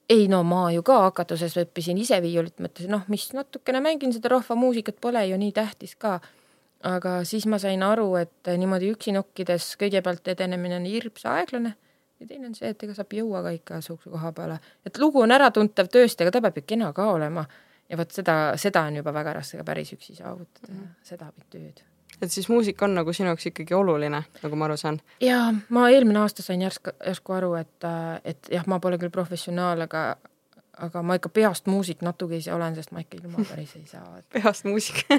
[0.09, 4.29] ei no ma ju ka hakatuses õppisin ise viiulit, mõtlesin noh, mis natukene mängin seda
[4.29, 6.21] rahvamuusikat, pole ju nii tähtis ka.
[6.83, 11.77] aga siis ma sain aru, et niimoodi üksi nokkides kõigepealt edenemine on hirmsa aeglane
[12.23, 14.99] ja teine on see, et ega sa ei jõua ka ikka sihukese koha peale, et
[15.03, 17.45] lugu on äratuntav tõesti, aga ta peab ju kena ka olema
[17.91, 20.93] ja vot seda, seda on juba väga raske ka päris üksi saavutada mm, -hmm.
[21.09, 21.83] seda peab tööd
[22.23, 25.01] et siis muusika on nagu sinu jaoks ikkagi oluline, nagu ma aru saan.
[25.21, 27.89] ja ma eelmine aasta sain järsku, järsku aru, et,
[28.25, 30.05] et jah, ma pole küll professionaal, aga
[30.83, 34.19] aga ma ikka peast muusik natuke ise olen, sest ma ikka ilma päris ei saa,
[34.19, 35.19] et peast muusika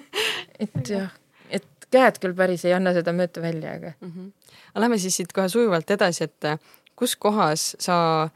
[0.59, 1.11] et jah,
[1.49, 4.11] et käed küll päris ei anna seda mööda välja, aga mm.
[4.11, 4.31] -hmm.
[4.71, 6.59] aga lähme siis siit kohe sujuvalt edasi, et äh,
[6.95, 8.29] kus kohas sa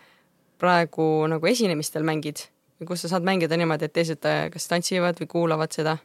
[0.58, 2.48] praegu nagu esinemistel mängid
[2.80, 5.98] või kus sa saad mängida niimoodi, et teised äh, kas tantsivad või kuulavad seda?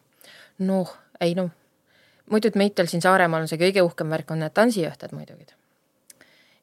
[0.62, 1.50] noh, ei noh,
[2.30, 5.46] muidu, et Meitel siin Saaremaal on see kõige uhkem värk, on need tantsiõhtud muidugi.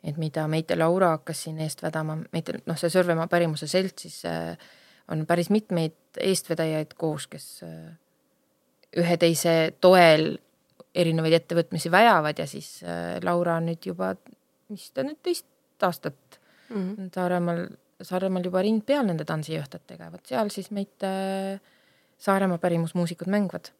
[0.03, 4.21] et mida Meitel Laura hakkas siin eest vedama, Meitel, noh, see Sõrvemaa pärimuse selts siis
[4.29, 4.55] äh,
[5.11, 7.97] on päris mitmeid eestvedajaid koos, kes äh,
[8.97, 10.37] ühe teise toel
[10.95, 14.15] erinevaid ettevõtmisi väjavad ja siis äh, Laura nüüd juba,
[14.69, 15.45] mis ta nüüd teist
[15.83, 16.39] aastat
[16.69, 17.09] Mm -hmm.
[17.15, 17.67] Saaremaal,
[18.01, 21.57] Saaremaal juba ring peal nende tantsiõhtutega, vot seal siis meid äh,
[22.21, 23.71] Saaremaa pärimusmuusikud mängivad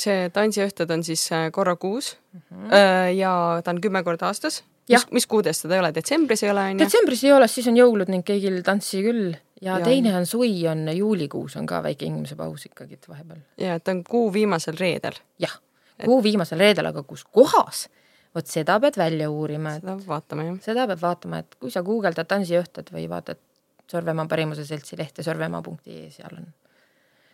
[0.00, 2.40] see tantsiõhtud on siis äh, korra kuus mm.
[2.40, 2.70] mm -hmm.
[2.70, 3.12] -hmm.
[3.16, 4.64] ja ta on kümme korda aastas.
[4.88, 6.78] Mis, mis kuudes seda ei ole, detsembris ei ole, on ju?
[6.78, 10.68] detsembris ei ole, siis on jõulud ning kõigil tantsi küll ja, Ja- teine on suvi,
[10.68, 13.38] on juulikuus on ka väike inimese paus ikkagi et vahepeal.
[13.58, 15.58] ja ta on kuu viimasel reedel, jah,
[16.04, 17.88] kuu viimasel reedel, aga kus kohas,
[18.36, 20.62] vot seda pead välja uurima, et seda vaatame jah.
[20.68, 23.42] seda peab vaatama, et kui sa guugeldad tantsiõhtud või vaatad
[23.86, 26.48] Sõrvemaa pärimuse seltsi lehte sõrvemaa.ee, seal on,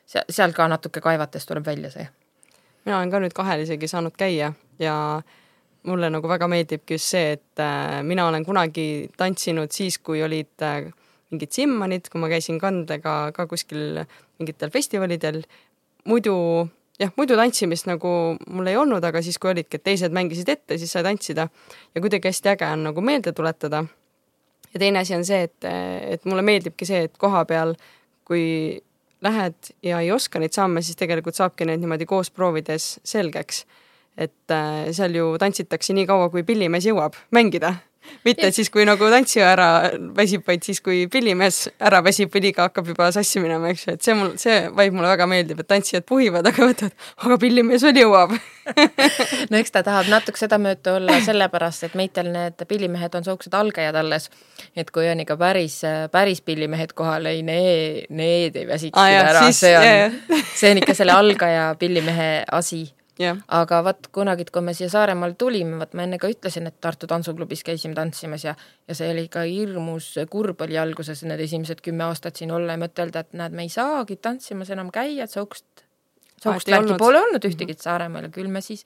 [0.04, 2.04] seal, seal ka natuke kaevates tuleb välja see
[2.84, 4.96] mina olen ka nüüd kahel isegi saanud käia ja
[5.86, 10.66] mulle nagu väga meeldibki just see, et äh, mina olen kunagi tantsinud siis, kui olid
[10.66, 10.86] äh,
[11.32, 14.02] mingid simmanid, kui ma käisin kandega ka kuskil
[14.38, 15.42] mingitel festivalidel.
[16.04, 16.34] muidu
[17.00, 18.12] jah, muidu tantsimist nagu
[18.50, 21.48] mul ei olnud, aga siis, kui olidki, et teised mängisid ette, siis sai tantsida
[21.94, 23.84] ja kuidagi hästi äge on nagu meelde tuletada.
[24.74, 25.68] ja teine asi on see, et,
[26.14, 27.74] et mulle meeldibki see, et koha peal,
[28.24, 28.80] kui
[29.22, 33.64] lähed ja ei oska neid samme, siis tegelikult saabki neid niimoodi koos proovides selgeks.
[34.16, 37.74] et äh, seal ju tantsitakse nii kaua, kui pillimees jõuab mängida.
[38.26, 39.68] Mitte et siis, kui nagu tantsija ära
[40.16, 43.96] väsib, vaid siis, kui pillimees ära väsib või liiga hakkab juba sassi minema, eks ju,
[43.96, 47.86] et see mul, see vibe mulle väga meeldib, et tantsijad puhivad, aga mõtlevad, aga pillimees
[47.86, 48.36] veel jõuab.
[49.50, 53.98] no eks ta tahab natuke sedamööda olla sellepärast, et meitel need pillimehed on siuksed algajad
[53.98, 54.30] alles.
[54.76, 55.80] et kui on ikka päris,
[56.12, 60.18] päris pillimehed kohal, ei need, need ei väsiks ah, jah, ära, see on
[60.58, 62.84] see on ikka selle algaja pillimehe asi.
[63.20, 66.78] jah, aga vot kunagi, kui me siia Saaremaale tulime, vot ma enne ka ütlesin, et
[66.80, 68.54] Tartu tantsuklubis käisime tantsimas ja
[68.88, 72.82] ja see oli ikka hirmus kurb oli alguses need esimesed kümme aastat siin olla ja
[72.82, 77.44] mõtelda, et näed, me ei saagi tantsimas enam käia, et et ei värki pole olnud
[77.44, 78.84] ühtegi Saaremaal ja küll me siis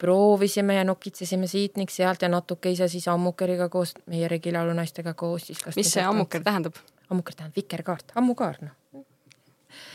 [0.00, 5.14] proovisime ja nokitsesime siit ning sealt ja natuke ise siis ammukeriga koos, meie Regi laulunaistega
[5.14, 6.78] koos siis mis see ammuker tähendab?
[7.10, 9.04] ammuker tähendab vikerkaart, ammukaar noh.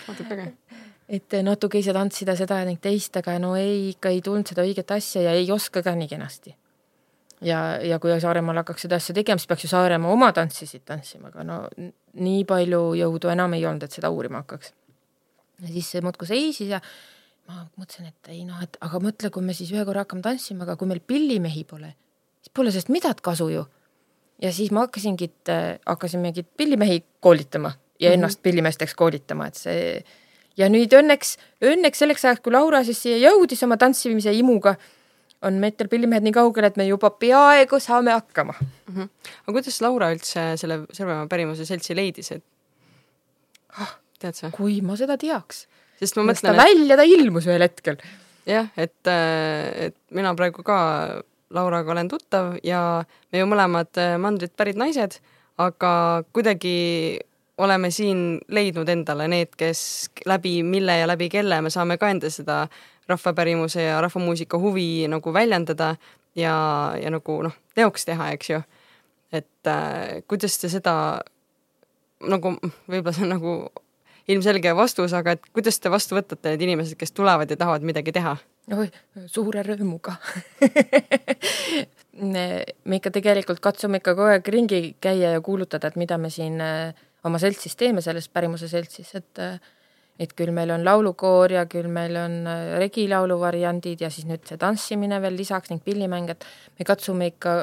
[0.08, 0.52] Natuke äge.
[1.10, 4.94] Et natuke ise tantsida seda ning teist, aga no ei, ikka ei tulnud seda õiget
[4.96, 6.56] asja ja ei oska ka nii kenasti.
[7.46, 11.30] ja, ja kui Saaremaal hakkaks seda asja tegema, siis peaks ju Saaremaa oma tantsisid tantsima,
[11.34, 11.60] aga no
[12.14, 14.74] nii palju jõudu enam ei olnud, et seda uurima hakkaks.
[15.62, 16.82] ja siis see muudkui seisis ja
[17.46, 20.66] ma mõtlesin, et ei noh, et aga mõtle, kui me siis ühe korra hakkame tantsima,
[20.66, 21.94] aga kui meil pillimehi pole,
[22.42, 23.66] siis pole sellest midagi kasu ju.
[24.42, 25.30] ja siis ma hakkasingi,
[25.86, 28.44] hakkasimegi pillimehi koolitama ja ennast mm -hmm.
[28.44, 30.04] pillimeesteks koolitama, et see
[30.58, 34.76] ja nüüd õnneks, õnneks selleks ajaks, kui Laura siis siia jõudis oma tantsimise imuga,
[35.46, 38.56] on Meeter pillimehed nii kaugel, et me juba peaaegu saame hakkama.
[38.60, 38.96] mm.
[38.96, 39.10] -hmm.
[39.44, 42.44] aga kuidas Laura üldse selle Sõrvemaa pärimuse seltsi leidis, et
[44.20, 44.52] tead sa?
[44.52, 45.66] kui ma seda teaks.
[46.00, 47.98] sest ma mõtlen, et välja ta ilmus ühel hetkel.
[48.46, 51.22] jah, et, et mina praegu ka
[51.56, 55.20] Lauraga olen tuttav ja me ju mõlemad äh, mandrit pärit naised,
[55.62, 57.20] aga kuidagi
[57.58, 62.30] oleme siin leidnud endale need, kes läbi mille ja läbi kelle me saame ka enda
[62.30, 62.66] seda
[63.08, 65.96] rahvapärimuse ja rahvamuusika huvi nagu väljendada
[66.36, 66.56] ja,
[67.02, 68.62] ja nagu noh, teoks teha, eks ju.
[69.32, 70.96] et äh, kuidas te seda
[72.26, 72.56] nagu
[72.90, 73.56] võib-olla see on nagu
[74.32, 78.14] ilmselge vastus, aga et kuidas te vastu võtate need inimesed, kes tulevad ja tahavad midagi
[78.16, 78.36] teha?
[78.74, 78.88] oi,
[79.30, 80.16] suure rõõmuga
[82.34, 86.58] me ikka tegelikult katsume ikka kogu aeg ringi käia ja kuulutada, et mida me siin
[86.64, 89.58] äh, oma seltsis teeme, selles pärimuse seltsis, et äh,
[90.16, 94.46] et küll meil on laulukoor ja küll meil on äh, regilaulu variandid ja siis nüüd
[94.48, 96.46] see tanssimine veel lisaks ning pillimäng, et
[96.80, 97.58] me katsume ikka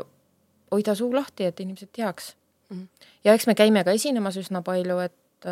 [0.75, 2.35] hoida suu lahti, et inimesed teaks
[2.69, 2.77] mm.
[2.77, 3.07] -hmm.
[3.25, 5.49] ja eks me käime ka esinemas üsna palju, et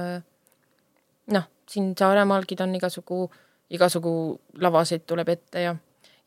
[1.33, 3.31] noh, siin Saaremaalgi on igasugu,
[3.71, 4.13] igasugu
[4.61, 5.77] lavasid tuleb ette ja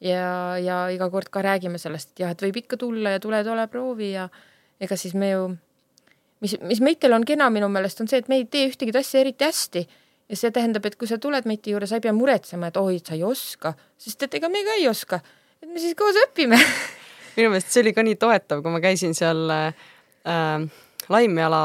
[0.04, 3.44] ja, ja iga kord ka räägime sellest, et jah, et võib ikka tulla ja tule,
[3.46, 4.28] tule proovi ja
[4.84, 5.46] ega siis me ju,
[6.44, 9.24] mis, mis meitel on kena minu meelest, on see, et me ei tee ühtegi asja
[9.24, 9.86] eriti hästi.
[10.32, 12.98] Ja see tähendab, et kui sa tuled meite juurde, sa ei pea muretsema, et oi,
[13.04, 15.20] sa ei oska, sest et ega me ka ei oska,
[15.62, 16.60] et me siis koos õpime.
[17.36, 20.66] Minu meelest see oli ka nii toetav, kui ma käisin seal äh,
[21.12, 21.64] Laimjala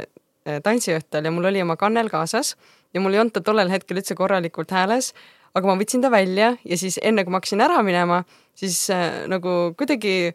[0.00, 2.56] äh, tantsiõhtul ja mul oli oma kannel kaasas
[2.94, 5.12] ja mul ei olnud ta tollel hetkel üldse korralikult hääles
[5.56, 8.22] aga ma võtsin ta välja ja siis enne kui ma hakkasin ära minema,
[8.58, 10.32] siis äh, nagu kuidagi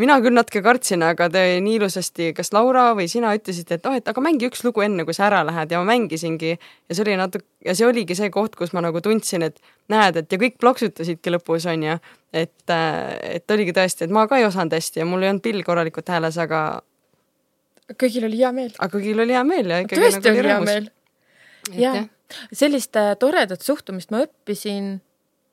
[0.00, 3.94] mina küll natuke kartsin, aga te nii ilusasti, kas Laura või sina ütlesite, et oh,
[3.96, 6.56] et aga mängi üks lugu enne, kui sa ära lähed ja ma mängisingi.
[6.56, 10.20] Ja see oli natuke, ja see oligi see koht, kus ma nagu tundsin, et näed,
[10.20, 11.96] et ja kõik plaksutasidki lõpus, on ju,
[12.36, 15.44] et, äh, et oligi tõesti, et ma ka ei osanud hästi ja mul ei olnud
[15.46, 16.66] pill korralikult hääles, aga
[17.94, 18.74] kõigil oli hea meel.
[18.78, 20.88] aga kõigil oli hea meel ja ikkagi tõesti nagu oli hea meel.
[21.78, 22.04] jaa.
[22.52, 24.96] sellist äh, toredat suhtumist ma õppisin,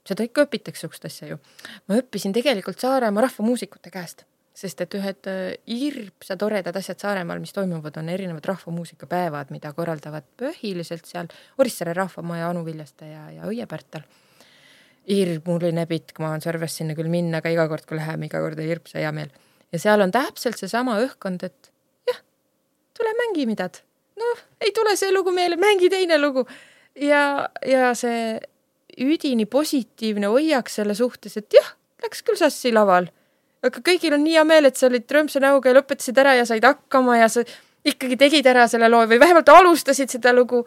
[0.07, 1.39] seda ikka õpitakse sihukest asja ju,
[1.87, 7.55] ma õppisin tegelikult Saaremaa rahvamuusikute käest, sest et ühed äh, hirmsa toredad asjad Saaremaal, mis
[7.55, 13.65] toimuvad, on erinevad rahvamuusikapäevad, mida korraldavad põhiliselt seal Orissaare rahvamaja Anu Viljaste ja, ja Õie
[13.69, 14.05] Pärtel.
[15.09, 18.59] hirmuline pitk, ma olen Sõrvest sinna küll minna, aga iga kord, kui läheme, iga kord
[18.59, 19.33] on hirmsa hea meel.
[19.73, 21.73] ja seal on täpselt seesama õhkkond, et
[22.07, 22.21] jah,
[22.93, 23.83] tule mängi midagi
[24.19, 26.45] noh, ei tule see lugu meelde, mängi teine lugu.
[26.99, 28.37] ja, ja see
[29.01, 33.09] üdini positiivne hoiak selle suhtes, et jah, läks küll sassi laval,
[33.63, 36.45] aga kõigil on nii hea meel, et sa olid rõõmsa näoga ja lõpetasid ära ja
[36.47, 37.43] said hakkama ja sa
[37.87, 40.65] ikkagi tegid ära selle loo või vähemalt alustasid seda lugu.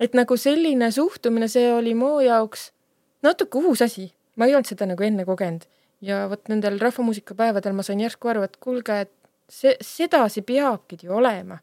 [0.00, 2.68] et nagu selline suhtumine, see oli mu jaoks
[3.22, 5.64] natuke uus asi, ma ei olnud seda nagu enne kogenud.
[6.00, 9.12] Ja vot nendel rahvamuusikapäevadel ma sain järsku aru, et kuulge, et
[9.50, 11.58] see, sedasi peabki ju olema.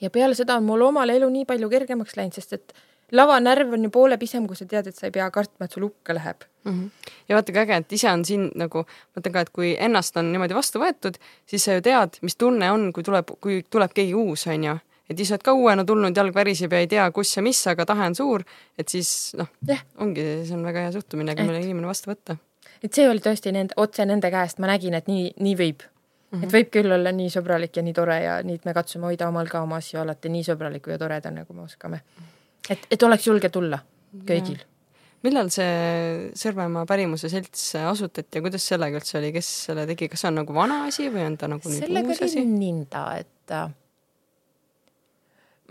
[0.00, 2.76] Ja peale seda on mul omal elu nii palju kergemaks läinud, sest et
[3.12, 5.86] lavanärv on ju poole pisem, kui sa tead, et sa ei pea kartma, et sul
[5.86, 6.72] hukka läheb mm.
[6.72, 7.12] -hmm.
[7.28, 8.84] ja vaata kui äge, et ise on siin nagu,
[9.16, 12.72] mõtlen ka, et kui ennast on niimoodi vastu võetud, siis sa ju tead, mis tunne
[12.72, 14.76] on, kui tuleb, kui tuleb keegi uus, on ju.
[15.10, 17.86] et ise oled ka uuena tulnud, jalg väriseb ja ei tea, kus ja mis, aga
[17.86, 18.42] tahe on suur,
[18.78, 22.36] et siis noh yeah., ongi, see on väga hea suhtumine, kui meil inimene vastu võtta.
[22.82, 25.86] et see oli tõesti nende, otse nende käest, ma nägin, et nii, nii võib
[26.30, 26.44] Mm -hmm.
[26.44, 29.28] et võib küll olla nii sõbralik ja nii tore ja nii, et me katsume hoida
[29.28, 32.00] omal ka oma asju alati nii sõbraliku ja toreda, nagu me oskame.
[32.70, 33.80] Et, et oleks julge tulla
[34.26, 34.60] kõigil.
[35.26, 40.24] millal see Sõrvemaa pärimuse selts asutati ja kuidas sellega üldse oli, kes selle tegi, kas
[40.24, 42.44] see on nagu vana asi või on ta nagu nüüd sellega uus asi?
[42.46, 43.68] nõnda, et äh,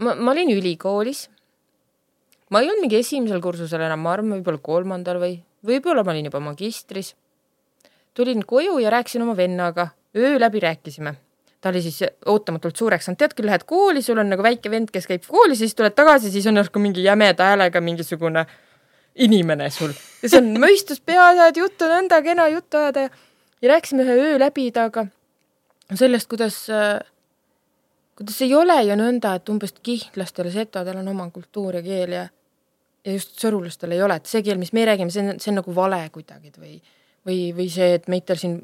[0.03, 1.27] ma, ma olin ülikoolis.
[2.49, 6.31] ma ei olnud mingi esimesel kursusel enam, ma arvan, võib-olla kolmandal või võib-olla ma olin
[6.31, 7.13] juba magistris.
[8.13, 11.15] tulin koju ja rääkisin oma vennaga öö läbi rääkisime.
[11.65, 14.91] Ta oli siis ootamatult suureks saanud, tead küll, lähed kooli, sul on nagu väike vend,
[14.93, 18.43] kes käib koolis, siis tuled tagasi, siis on järsku mingi jämeda häälega mingisugune
[19.25, 19.95] inimene sul.
[20.21, 23.07] ja see on mõistus peas, ajad juttu, nõnda kena juttu ajada.
[23.07, 23.23] Ja,
[23.65, 25.07] ja rääkisime ühe öö läbi temaga
[25.89, 26.59] sellest, kuidas
[28.15, 32.13] kuidas ei ole ju nõnda, et umbes kihnlastel ja setodel on oma kultuur ja keel
[32.19, 32.27] ja
[33.05, 35.59] ja just sõrulastel ei ole, et see keel, mis me räägime, see on, see on
[35.63, 36.77] nagu vale kuidagi või
[37.25, 38.59] või, või see, et meitel siin,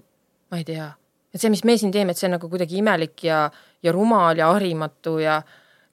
[0.54, 0.92] ma ei tea,
[1.34, 3.46] et see, mis me siin teeme, et see on nagu kuidagi imelik ja,
[3.84, 5.40] ja rumal ja harimatu ja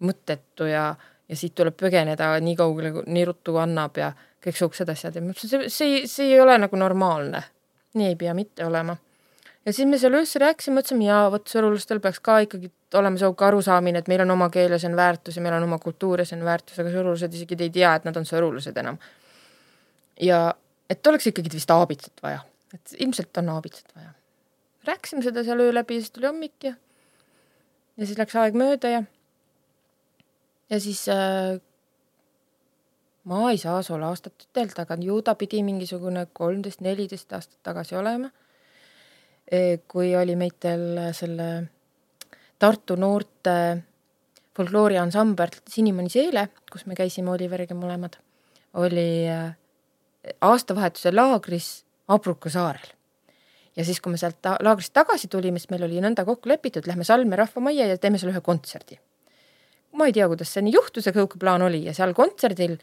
[0.05, 0.90] mõttetu ja,
[1.29, 4.12] ja siit tuleb põgeneda nii kaugele, nii ruttu annab ja
[4.44, 7.42] kõik siuksed asjad ja ma ütlesin, see, see, see ei ole nagu normaalne.
[7.98, 8.96] nii ei pea mitte olema.
[9.66, 13.44] ja siis me seal öösel rääkisime, mõtlesime, jaa, vot sõrulastel peaks ka ikkagi olema sihuke
[13.44, 16.22] arusaamine, et meil on oma keel ja see on väärtus ja meil on oma kultuur
[16.22, 18.98] ja see on väärtus, aga sõrulased isegi ei tea, et nad on sõrulased enam.
[20.20, 20.55] ja
[20.90, 22.40] et oleks ikkagi vist aabitsat vaja,
[22.74, 24.17] et ilmselt on aabitsat vaja
[24.86, 26.74] rääkisime seda seal öö läbi ja siis tuli hommik ja,
[27.96, 29.02] ja siis läks aeg mööda ja,
[30.70, 31.58] ja siis äh,
[33.28, 37.96] ma ei saa sulle aastat ütelda, aga ju ta pidi mingisugune kolmteist, neliteist aastat tagasi
[37.96, 38.30] olema.
[39.88, 41.68] kui oli meitel selle
[42.58, 43.52] Tartu noorte
[44.56, 48.18] folklooriansambel Sinimoni seele, kus me käisime Oliveriga mõlemad,
[48.82, 49.52] oli äh,
[50.42, 51.68] aastavahetuse laagris
[52.08, 52.97] Abruka saarel.
[53.78, 56.86] Ja siis, kui me sealt ta laagrist tagasi tulime, siis meil oli nõnda kokku lepitud,
[56.90, 58.98] lähme Salme rahvamajja ja teeme seal ühe kontserdi.
[59.98, 62.76] ma ei tea, kuidas see nii juhtus, aga niisugune plaan oli ja seal kontserdil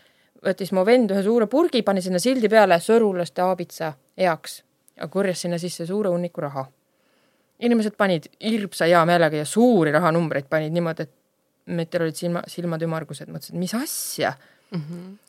[0.45, 4.61] võttis mu vend ühe suure purgi, pani sinna sildi peale sõrulaste aabitsa heaks
[4.95, 6.65] ja korjas sinna sisse suure hunniku raha.
[7.59, 11.13] inimesed panid hirmsa hea meelega ja suuri rahanumbreid panid niimoodi, et
[11.65, 14.33] metel olid silma, silmad ümmargused, mõtlesin, et mis asja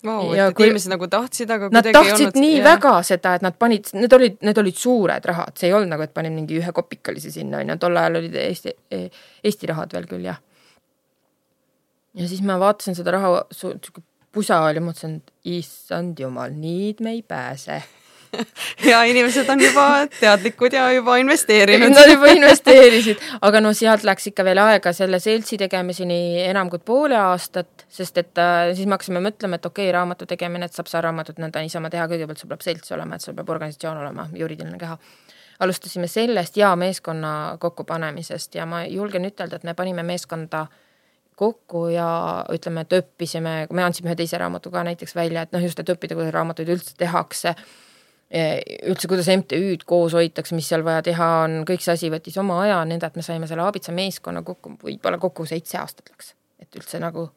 [0.07, 2.65] Wow, Ja et, et kui- inimesed nagu tahtsid, aga Nad tahtsid olnud nii jah.
[2.69, 6.03] väga seda, et nad panid, need olid, need olid suured rahad, see ei olnud nagu,
[6.07, 8.75] et panime mingi ühe kopikalise sinna, on ju, tol ajal olid Eesti,
[9.45, 10.39] Eesti rahad veel küll, jah.
[12.17, 14.03] ja siis ma vaatasin seda raha, sihuke
[14.37, 17.83] pusa oli, mõtlesin, et issand jumal, nüüd me ei pääse.
[18.91, 19.87] ja inimesed on juba
[20.21, 21.95] teadlikud ja juba investeerinud.
[21.95, 26.83] Nad juba investeerisid, aga no sealt läks ikka veel aega selle seltsi tegemiseni enam kui
[26.85, 30.77] poole aastat, sest et äh, siis me hakkasime mõtlema, et okei okay,, raamatu tegemine, et
[30.77, 34.03] saab sa raamatut nõnda niisama teha, kõigepealt sul peab selts olema, et sul peab organisatsioon
[34.05, 34.99] olema, juriidiline keha.
[35.61, 40.67] alustasime sellest ja meeskonna kokkupanemisest ja ma julgen ütelda, et me panime meeskonda
[41.37, 42.09] kokku ja
[42.53, 45.93] ütleme, et õppisime, me andsime ühe teise raamatu ka näiteks välja, et noh, just, et
[45.93, 47.55] õppida, kuidas raamatuid üldse tehakse
[48.91, 52.61] üldse, kuidas MTÜ-d koos hoitakse, mis seal vaja teha on, kõik see asi võttis oma
[52.65, 56.79] aja, nõnda et me saime selle Aabitsa meeskonna kokku, võib-olla kokku seitse aastat läks, et
[56.79, 57.29] üldse nagu,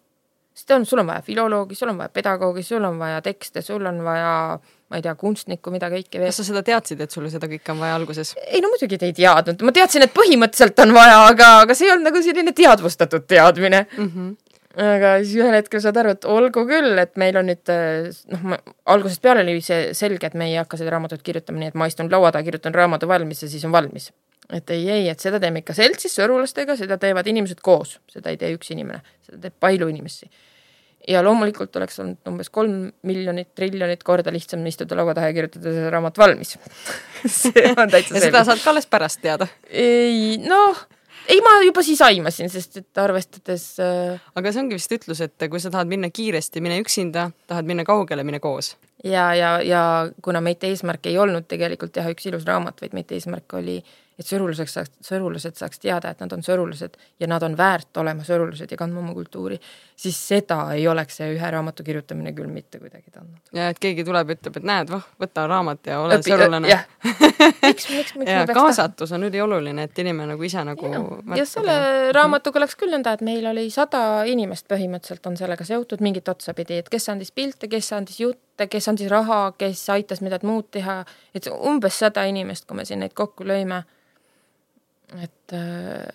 [0.55, 3.85] sest on, sul on vaja filoloogi, sul on vaja pedagoogi, sul on vaja tekste, sul
[3.89, 4.33] on vaja,
[4.89, 6.33] ma ei tea, kunstnikku, mida kõike veel.
[6.33, 8.35] kas sa seda teadsid, et sul seda kõike on vaja alguses?
[8.47, 11.95] ei no muidugi ei teadnud, ma teadsin, et põhimõtteliselt on vaja, aga, aga see ei
[11.95, 14.11] olnud nagu selline teadvustatud teadmine mm.
[14.11, 14.37] -hmm.
[14.79, 17.71] Aga siis ühel hetkel saad aru, et olgu küll, et meil on nüüd
[18.31, 18.57] noh,
[18.93, 21.89] algusest peale oli see selge, et me ei hakka seda raamatut kirjutama nii, et ma
[21.89, 24.11] istun laua taha, kirjutan raamatu valmis ja siis on valmis.
[24.53, 28.37] et ei, ei, et seda teeme ikka seltsis sõrulastega, seda teevad inimesed koos, seda ei
[28.41, 30.29] tee üks inimene, seda teeb palju inimesi.
[31.07, 35.73] ja loomulikult oleks olnud umbes kolm miljonit, triljonit korda lihtsam istuda laua taha ja kirjutada
[35.75, 36.55] see raamat valmis
[37.41, 39.47] see on täitsa ja seda saad ka alles pärast teada.
[39.69, 40.85] ei noh,
[41.29, 45.49] ei ma juba siis aimasin, sest et arvestades äh, aga see ongi vist ütlus, et
[45.51, 48.75] kui sa tahad minna kiiresti, mine üksinda, tahad minna kaugele, mine koos.
[49.03, 49.83] ja, ja, ja
[50.25, 53.79] kuna meie eesmärk ei olnud tegelikult teha üks ilus raamat, vaid meie eesmärk oli,
[54.19, 58.25] et sõrulaseks saaks, sõrulased saaks teada, et nad on sõrulased ja nad on väärt olema
[58.27, 59.59] sõrulased ja kandma oma kultuuri,
[59.95, 63.39] siis seda ei oleks see ühe raamatu kirjutamine küll mitte kuidagi tandnud.
[63.55, 66.79] ja et keegi tuleb ja ütleb, et näed, voh, võta raamat ja ole Õpi- sõrulane.
[67.63, 70.91] miks, miks, miks ja kaasatus on ülioluline, et inimene nagu ise nagu
[71.37, 71.77] ja selle
[72.15, 76.79] raamatuga läks küll nõnda, et meil oli sada inimest põhimõtteliselt on sellega seotud mingit otsapidi,
[76.83, 81.01] et kes andis pilte, kes andis jutte, kes andis raha, kes aitas midagi muud teha,
[81.35, 83.83] et umbes sada inimest, kui me siin neid kokku lõime.
[85.17, 86.05] Et äh,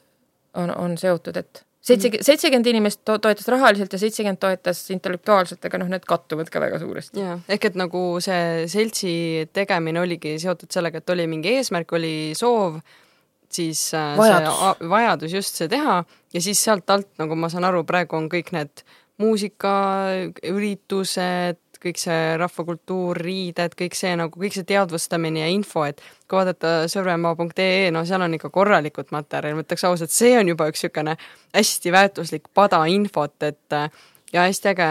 [0.54, 5.76] on, on seotud, et seitsekümmend, seitsekümmend inimest to toetas rahaliselt ja seitsekümmend toetas intellektuaalselt, aga
[5.82, 7.20] noh, need kattuvad ka väga suuresti.
[7.20, 9.14] jah, ehk et nagu see seltsi
[9.52, 12.72] tegemine oligi seotud sellega, et oli mingi eesmärk, oli soov,
[13.54, 14.60] siis äh, Vajadus.
[14.60, 15.96] see vajadus just see teha
[16.34, 18.74] ja siis sealt alt, nagu ma saan aru, praegu on kõik need
[19.22, 26.40] muusikaüritused, kõik see rahvakultuur, riided, kõik see nagu, kõik see teadvustamine ja info, et kui
[26.40, 30.84] vaadata sõrvemaa.ee, no seal on ikka korralikult materjali, ma ütleks ausalt, see on juba üks
[30.84, 31.16] niisugune
[31.54, 33.80] hästi väärtuslik pada infot, et
[34.32, 34.90] ja hästi äge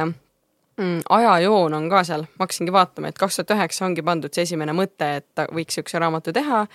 [0.78, 4.48] mm, ajajoon on ka seal, ma hakkasingi vaatama, et kaks tuhat üheksa ongi pandud see
[4.48, 6.68] esimene mõte, et võiks niisuguse raamatu teha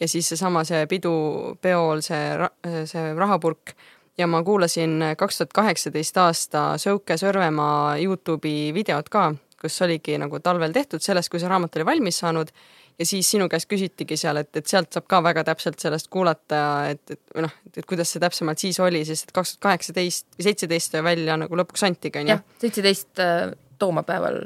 [0.00, 1.14] ja siis seesama, see pidu,
[1.62, 2.48] peol see
[2.90, 3.74] see rahapurk.
[4.18, 9.32] Ja ma kuulasin kaks tuhat kaheksateist aasta Sõuke Sõrvemaa Youtube'i videot ka,
[9.64, 12.52] kus oligi nagu talvel tehtud sellest, kui see raamat oli valmis saanud.
[12.94, 16.60] Ja siis sinu käest küsitigi seal, et, et sealt saab ka väga täpselt sellest kuulata,
[16.92, 20.28] et, et või noh, et kuidas see täpsemalt siis oli, sest et kaks tuhat kaheksateist
[20.36, 22.36] või seitseteist välja nagu lõpuks antigi, on ju?
[22.36, 23.48] Jah, seitseteist äh,
[23.82, 24.38] toomapäeval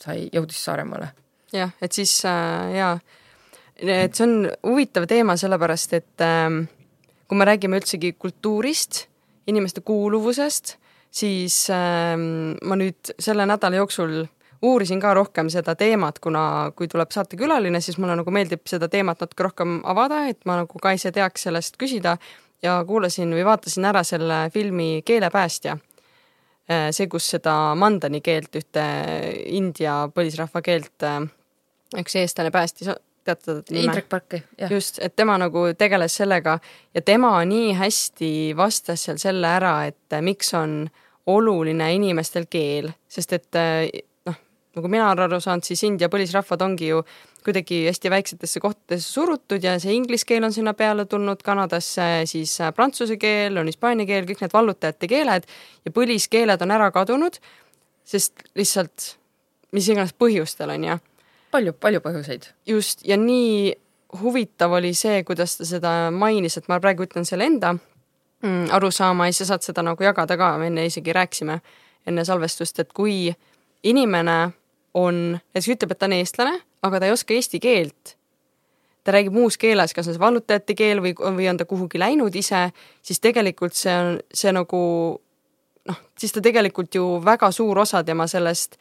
[0.00, 1.10] sai, jõudis Saaremaale.
[1.52, 2.94] jah, et siis äh, jaa,
[3.76, 6.62] et see on huvitav teema, sellepärast et ähm,
[7.28, 9.04] kui me räägime üldsegi kultuurist,
[9.50, 10.76] inimeste kuuluvusest,
[11.10, 14.24] siis ähm, ma nüüd selle nädala jooksul
[14.62, 19.20] uurisin ka rohkem seda teemat, kuna kui tuleb saatekülaline, siis mulle nagu meeldib seda teemat
[19.20, 22.16] natuke rohkem avada, et ma nagu ka ise teaks sellest küsida
[22.62, 25.76] ja kuulasin või vaatasin ära selle filmi Keelepäästja.
[26.90, 28.84] see, kus seda mandani keelt, ühte
[29.54, 31.20] India põlisrahva keelt äh,
[32.00, 32.90] üks eestlane päästis,
[33.26, 33.84] tead teda nime?
[33.84, 34.72] Indrek Parki, jah.
[34.72, 36.58] just, et tema nagu tegeles sellega
[36.94, 40.88] ja tema nii hästi vastas seal selle ära, et miks on
[41.26, 44.06] oluline inimestel keel, sest et noh,
[44.76, 47.00] nagu mina olen aru saanud, siis India põlisrahvad ongi ju
[47.46, 52.58] kuidagi hästi väiksetesse kohtadesse surutud ja see inglise keel on sinna peale tulnud, Kanadasse siis
[52.60, 55.46] äh, prantsuse keel, on hispaania keel, kõik need vallutajate keeled
[55.86, 57.38] ja põliskeeled on ära kadunud,
[58.04, 59.14] sest lihtsalt
[59.76, 60.98] mis iganes põhjustel, on ju.
[61.54, 62.50] palju, palju põhjuseid.
[62.66, 63.74] just, ja nii
[64.20, 69.30] huvitav oli see, kuidas ta seda mainis, et ma praegu ütlen selle enda mm, arusaama
[69.30, 71.60] ja sa saad seda nagu jagada ka, me enne isegi rääkisime
[72.06, 73.34] enne salvestust, et kui
[73.86, 74.38] inimene
[74.96, 76.54] on, näiteks ütleb, et ta on eestlane,
[76.86, 78.16] aga ta ei oska eesti keelt,
[79.04, 82.34] ta räägib muus keeles, kas on see vallutajate keel või, või on ta kuhugi läinud
[82.34, 82.68] ise,
[83.04, 84.82] siis tegelikult see on, see nagu
[85.86, 88.78] noh, siis ta tegelikult ju väga suur osa tema sellest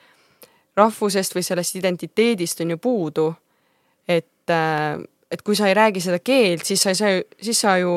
[0.75, 3.33] rahvusest või sellest identiteedist on ju puudu.
[4.07, 4.51] et,
[5.31, 7.93] et kui sa ei räägi seda keelt, siis sa ei saa, siis sa ju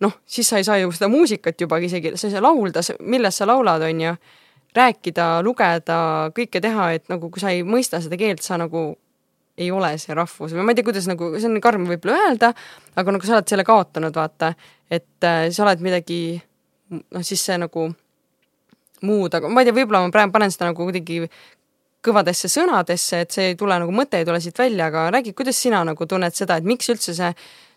[0.00, 3.40] noh, siis sa ei saa ju seda muusikat juba isegi, sa ei saa laulda, millest
[3.40, 4.14] sa laulad, on ju
[4.76, 5.98] rääkida, lugeda,
[6.36, 8.88] kõike teha, et nagu kui sa ei mõista seda keelt, sa nagu
[9.56, 10.52] ei ole see rahvus.
[10.52, 12.52] Või ma ei tea, kuidas nagu, see on karm võib-olla öelda,
[12.96, 14.52] aga nagu sa oled selle kaotanud, vaata,
[14.92, 16.20] et äh, sa oled midagi,
[16.92, 17.88] noh siis see nagu
[19.06, 21.24] muud, aga ma ei tea, võib-olla ma praegu panen seda nagu kuidagi
[22.06, 25.58] kõvadesse sõnadesse, et see ei tule nagu, mõte ei tule siit välja, aga räägi, kuidas
[25.58, 27.32] sina nagu tunned seda, et miks üldse see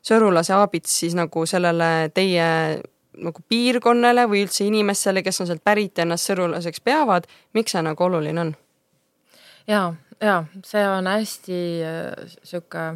[0.06, 2.45] sõrulase aabits siis nagu sellele teie
[3.24, 7.84] nagu piirkonnale või üldse inimestele, kes on sealt pärit ja ennast sõrulaseks peavad, miks see
[7.86, 8.56] nagu oluline on?
[9.68, 12.90] ja, ja see on hästi äh, sihuke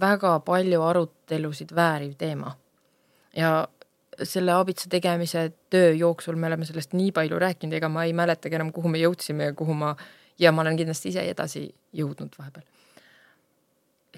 [0.00, 2.56] väga palju arutelusid vääriv teema.
[3.36, 3.68] ja
[4.22, 8.58] selle aabitsa tegemise töö jooksul me oleme sellest nii palju rääkinud, ega ma ei mäletagi
[8.58, 9.96] enam, kuhu me jõudsime ja kuhu ma
[10.38, 11.66] ja ma olen kindlasti ise edasi
[11.96, 12.66] jõudnud vahepeal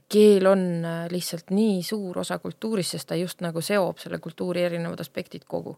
[0.09, 4.63] keel on äh, lihtsalt nii suur osa kultuurist, sest ta just nagu seob selle kultuuri
[4.63, 5.77] erinevad aspektid kogu.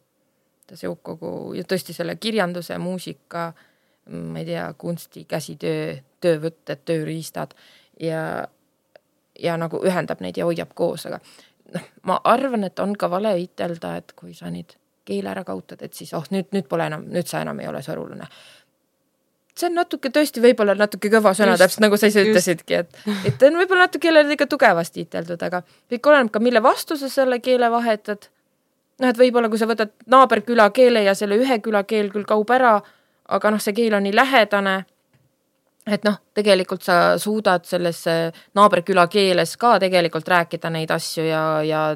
[0.66, 3.52] ta seob kogu ja tõesti selle kirjanduse, muusika,
[4.10, 7.54] ma ei tea, kunsti, käsitöö, töövõtted, tööriistad
[8.00, 8.48] ja,
[9.38, 11.20] ja nagu ühendab neid ja hoiab koos, aga
[11.74, 14.74] noh, ma arvan, et on ka vale ütelda, et kui sa nüüd
[15.06, 17.82] keele ära kaotad, et siis oh, nüüd, nüüd pole enam, nüüd sa enam ei ole
[17.86, 18.26] sõrulane
[19.56, 22.98] see on natuke tõesti võib-olla natuke kõva sõna, täpselt nagu sa ise ütlesidki, et,
[23.28, 27.08] et on võib-olla natuke jälle liiga tugevasti üteldud, aga kõik oleneb ka, mille vastu sa
[27.12, 28.28] selle keele vahetad.
[29.00, 32.50] noh, et võib-olla kui sa võtad naaberküla keele ja selle ühe küla keel küll kaob
[32.50, 32.76] ära,
[33.28, 34.76] aga noh, see keel on nii lähedane,
[35.86, 38.04] et noh, tegelikult sa suudad selles
[38.54, 41.86] naaberküla keeles ka tegelikult rääkida neid asju ja, ja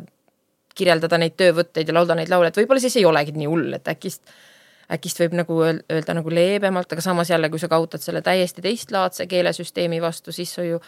[0.75, 3.89] kirjeldada neid töövõtteid ja laulda neid laule, et võib-olla siis ei olegi nii hull, et
[3.91, 4.13] äkki
[4.91, 9.27] äkist võib nagu öelda nagu leebemalt, aga samas jälle, kui sa kaotad selle täiesti teistlaadse
[9.31, 10.81] keelesüsteemi vastu, siis su ju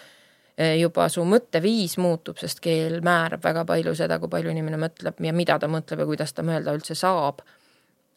[0.81, 5.33] juba su mõtteviis muutub, sest keel määrab väga palju seda, kui palju inimene mõtleb ja
[5.33, 7.41] mida ta mõtleb ja kuidas ta mõelda üldse saab.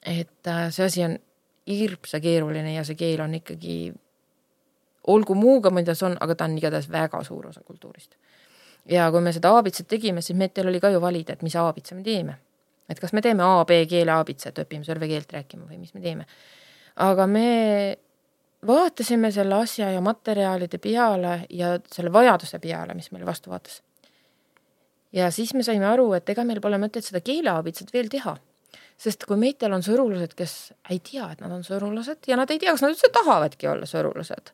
[0.06, 1.18] et äh, see asi on
[1.68, 3.94] hirmsa keeruline ja see keel on ikkagi,
[5.08, 8.16] olgu muuga, mida see on, aga ta on igatahes väga suur osa kultuurist.
[8.90, 11.96] ja kui me seda aabitsat tegime, siis meil oli ka ju valida, et mis aabitsa
[11.96, 12.38] me teeme
[12.90, 16.02] et kas me teeme A, B keele aabitsat, õpime sõrve keelt rääkima või mis me
[16.04, 16.26] teeme.
[16.96, 17.48] aga me
[18.68, 23.82] vaatasime selle asja ja materjalide peale ja selle vajaduse peale, mis meile vastu vaatas.
[25.12, 28.38] ja siis me saime aru, et ega meil pole mõtet seda keeleaabitsat veel teha.
[28.98, 32.60] sest kui meitel on sõrulased, kes ei tea, et nad on sõrulased ja nad ei
[32.60, 34.54] tea, kas nad üldse tahavadki olla sõrulased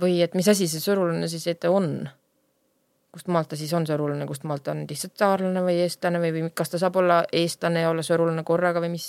[0.00, 2.08] või et mis asi see sõrulane siis ette on
[3.16, 6.34] kust maalt ta siis on sõrulane, kust maalt ta on lihtsalt saarlane või eestlane või,
[6.34, 9.06] või kas ta saab olla eestlane ja olla sõrulane korraga või mis.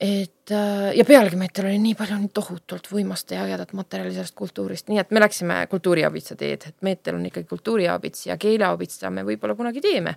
[0.00, 4.36] et äh, ja pealegi meitel oli nii palju nii tohutult võimast ja ägedat materjali sellest
[4.38, 9.26] kultuurist, nii et me läksime kultuuriabitsa teed, et Meetel on ikkagi kultuuriabits ja keeleabitsa me
[9.28, 10.16] võib-olla kunagi teeme.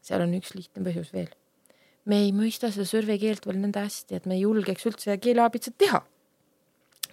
[0.00, 1.28] seal on üks lihtne põhjus veel.
[2.06, 5.76] me ei mõista seda sõrve keelt veel nõnda hästi, et me ei julgeks üldse keeleabitsat
[5.76, 6.04] teha.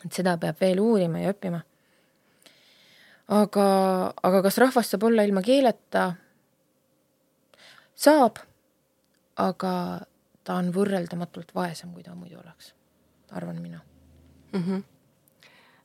[0.06, 1.66] et seda peab veel uurima ja õppima
[3.32, 3.68] aga,
[4.24, 6.14] aga kas rahvas saab olla ilma keeleta?
[7.96, 8.42] saab,
[9.40, 9.72] aga
[10.46, 12.74] ta on võrreldamatult vaesem, kui ta muidu oleks,
[13.32, 13.80] arvan mina
[14.52, 14.62] mm.
[14.62, 14.84] -hmm.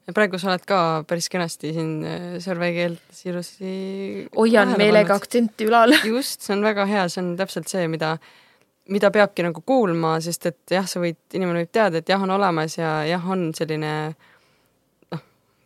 [0.06, 5.70] ja praegu sa oled ka päris kenasti siin äh, sõrve keelt ilusti hoian meelega aktsenti
[5.70, 8.18] ülal just, see on väga hea, see on täpselt see, mida,
[8.88, 12.30] mida peabki nagu kuulma, sest et jah, sa võid, inimene võib teada, et jah, on
[12.30, 14.29] olemas ja jah, on selline äh,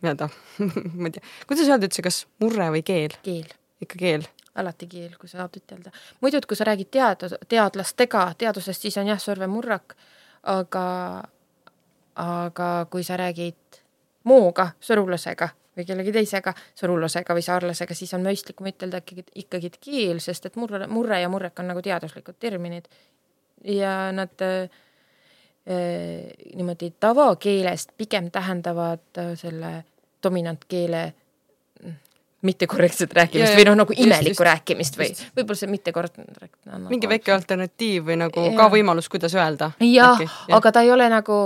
[0.05, 0.29] nii-öelda
[1.01, 3.17] ma ei tea, kuidas öelda üldse, kas murre või keel?
[3.25, 3.49] keel.
[3.83, 4.27] ikka keel?
[4.55, 5.91] alati keel, kui sa saad ütelda.
[6.23, 9.97] muidu, et kui sa räägid tead-, teadlastega teadusest, siis on jah, sõrvemurrak,
[10.53, 10.87] aga,
[12.21, 13.81] aga kui sa räägid
[14.29, 20.21] mooga, sõrulasega või kellegi teisega, sõrulasega või saarlasega, siis on mõistlikum ütelda ikkagi, ikkagi keel,
[20.23, 22.87] sest et murre, murre ja murrek on nagu teaduslikud terminid
[23.67, 24.69] ja nad äh,
[26.55, 29.73] niimoodi tavakeelest pigem tähendavad äh, selle
[30.23, 31.13] dominantkeele
[32.45, 34.47] mittekorrektset rääkimist Ja, ja, või noh, nagu imelikku just.
[34.47, 38.55] rääkimist või võib-olla see mittekorrektne nagu mingi väike alternatiiv või nagu Jaa.
[38.59, 39.71] ka võimalus, kuidas öelda.
[39.81, 40.21] jah,
[40.53, 41.39] aga ta ei ole nagu,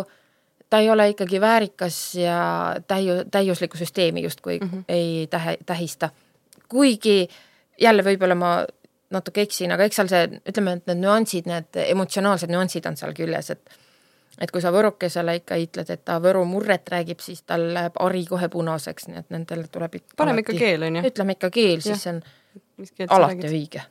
[0.70, 2.40] ta ei ole ikkagi väärikas ja
[2.88, 4.70] täiu-, täiuslikku süsteemi justkui mm.
[4.70, 4.84] -hmm.
[4.88, 6.10] ei tähe, tähista.
[6.68, 7.30] kuigi
[7.82, 8.54] jälle võib-olla ma
[9.10, 13.14] natuke eksin, aga eks seal see, ütleme, et need nüansid, need emotsionaalsed nüansid on seal
[13.18, 13.80] küljes, et
[14.42, 18.24] et kui sa võrokesele ikka ütled, et ta Võru murret räägib, siis tal läheb hari
[18.30, 21.04] kohe punaseks, nii et nendel tuleb ikka paneme ikka keel, on ju.
[21.12, 22.24] ütleme ikka keel, siis see on
[23.18, 23.86] alati õige,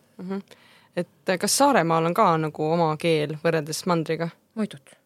[0.96, 4.30] et äh, kas Saaremaal on ka nagu oma keel võrreldes mandriga?
[4.58, 4.98] muidugi.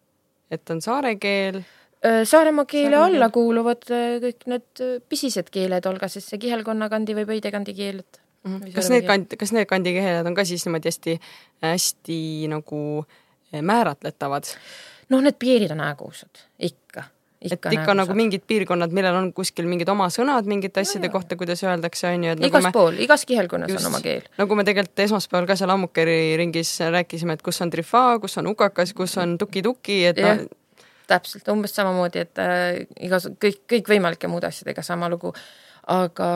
[0.50, 1.62] et on saare keel,
[2.02, 3.36] Saaremaa keele Saaremaa alla keel.
[3.36, 3.84] kuuluvad
[4.24, 8.72] kõik need pisised keeled, olgu siis see Kihelkonna kandi või Pöide kandi keel, et Või
[8.74, 11.12] kas need kand-, kas need kandikeeled on ka siis niimoodi hästi,
[11.62, 12.18] hästi
[12.50, 12.80] nagu
[13.52, 14.50] eh, määratletavad?
[15.10, 17.04] Noh, need piirid on häägusad, ikka,
[17.42, 21.36] et ikka ikka nagu mingid piirkonnad, millel on kuskil mingid oma sõnad mingite asjade kohta,
[21.40, 24.26] kuidas öeldakse, on ju, et nagu igas me pool, igas kihelkonnas on oma keel.
[24.38, 28.52] nagu me tegelikult esmaspäeval ka seal Ammukeri ringis rääkisime, et kus on trifaa, kus on
[28.54, 30.46] ukakas, kus on tuki-tuki, et noh,
[31.10, 35.32] täpselt, umbes samamoodi, et äh, igas, kõik, kõikvõimalike muude asjadega sama lugu.
[35.92, 36.26] aga,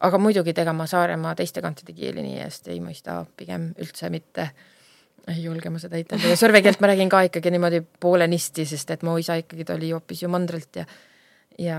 [0.00, 4.48] aga muidugi, ega ma Saaremaa teiste kantide keeli nii hästi ei mõista, pigem üldse mitte
[5.32, 8.90] ei julge ma seda ütelda ja sõrve keelt ma räägin ka ikkagi niimoodi poolenisti, sest
[8.94, 10.86] et mu isa ikkagi, ta oli hoopis ju mandrilt ja
[11.58, 11.78] ja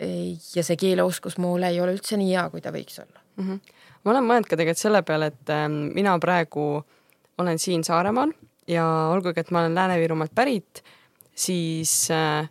[0.00, 3.20] ja see keeleoskus mul ei ole üldse nii hea, kui ta võiks olla.
[3.36, 3.46] mm.
[3.46, 3.74] -hmm.
[4.04, 6.84] ma olen mõelnud ka tegelikult selle peale, et ähm, mina praegu
[7.38, 8.32] olen siin Saaremaal
[8.68, 10.82] ja olgugi, et ma olen Lääne-Virumaalt pärit,
[11.34, 12.48] siis äh,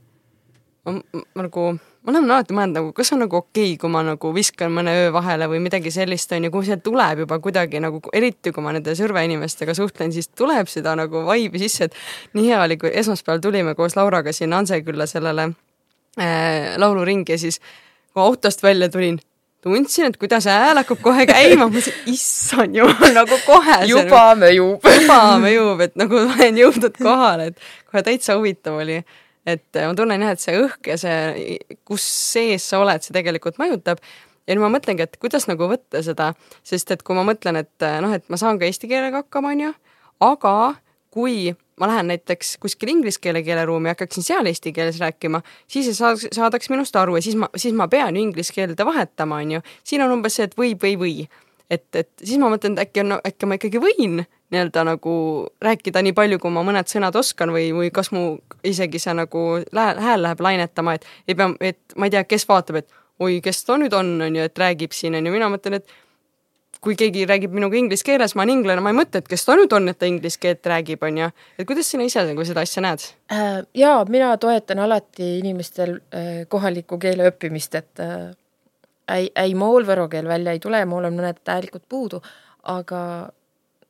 [0.86, 0.94] ma,
[1.36, 1.66] ma nagu,
[2.04, 4.94] ma olen alati mõelnud nagu, kas on nagu okei okay, kui ma nagu viskan mõne
[5.02, 8.64] öö vahele või midagi sellist, on ju, kui see tuleb juba kuidagi nagu, eriti kui
[8.64, 12.80] ma nende sõrve inimestega suhtlen, siis tuleb seda nagu vaibi sisse, et nii hea oli,
[12.80, 15.50] kui esmaspäeval tulime koos Lauraga sinna Ansekülla sellele
[16.20, 17.60] äh, lauluringi ja siis
[18.14, 19.20] kui autost välja tulin,
[19.62, 24.88] tundsin, et kuidas hääl hakkab kohe käima, ma mõtlesin, issand jumal, nagu kohe juba mõjub.
[25.02, 29.02] juba mõjub, et nagu olen jõudnud kohale, et kohe täitsa huvitav oli.
[29.58, 33.60] Et ma tunnen jah, et see õhk ja see, kus sees sa oled, see tegelikult
[33.62, 34.02] mõjutab.
[34.48, 36.34] ja nüüd ma mõtlengi, et kuidas nagu võtta seda,
[36.66, 39.66] sest et kui ma mõtlen, et noh, et ma saan ka eesti keelega hakkama, on
[39.68, 39.74] ju,
[40.26, 40.56] aga
[41.14, 45.88] kui ma lähen näiteks kuskile inglise keele keeleruumi ja hakkaksin seal eesti keeles rääkima, siis
[45.88, 49.40] ei saaks, saadaks minust aru ja siis ma, siis ma pean ju inglise keelde vahetama,
[49.40, 49.62] on ju.
[49.84, 51.16] siin on umbes see, et võib või või.
[51.70, 55.14] Et, et siis ma mõtlen, et äkki on, äkki ma ikkagi võin nii-öelda nagu
[55.62, 59.46] rääkida nii palju, kui ma mõned sõnad oskan või, või kas mu isegi see nagu
[59.76, 63.40] lä- hääl läheb lainetama, et ei pea, et ma ei tea, kes vaatab, et oi,
[63.46, 65.98] kes ta nüüd on, on ju, et räägib siin, on ju, mina mõtlen, et
[66.84, 69.56] kui keegi räägib minuga inglise keeles, ma olen inglane, ma ei mõtle, et kes ta
[69.60, 71.32] nüüd on, et ta inglise keelt räägib, on ju.
[71.60, 73.06] et kuidas sina ise nagu seda asja näed?
[73.36, 78.32] Äh, jaa, mina toetan alati inimestel äh, kohaliku keele õppimist, et äh,
[79.16, 82.22] ei, ei mool võro keel välja ei tule, mool on mõned häälikud puudu,
[82.74, 83.02] aga,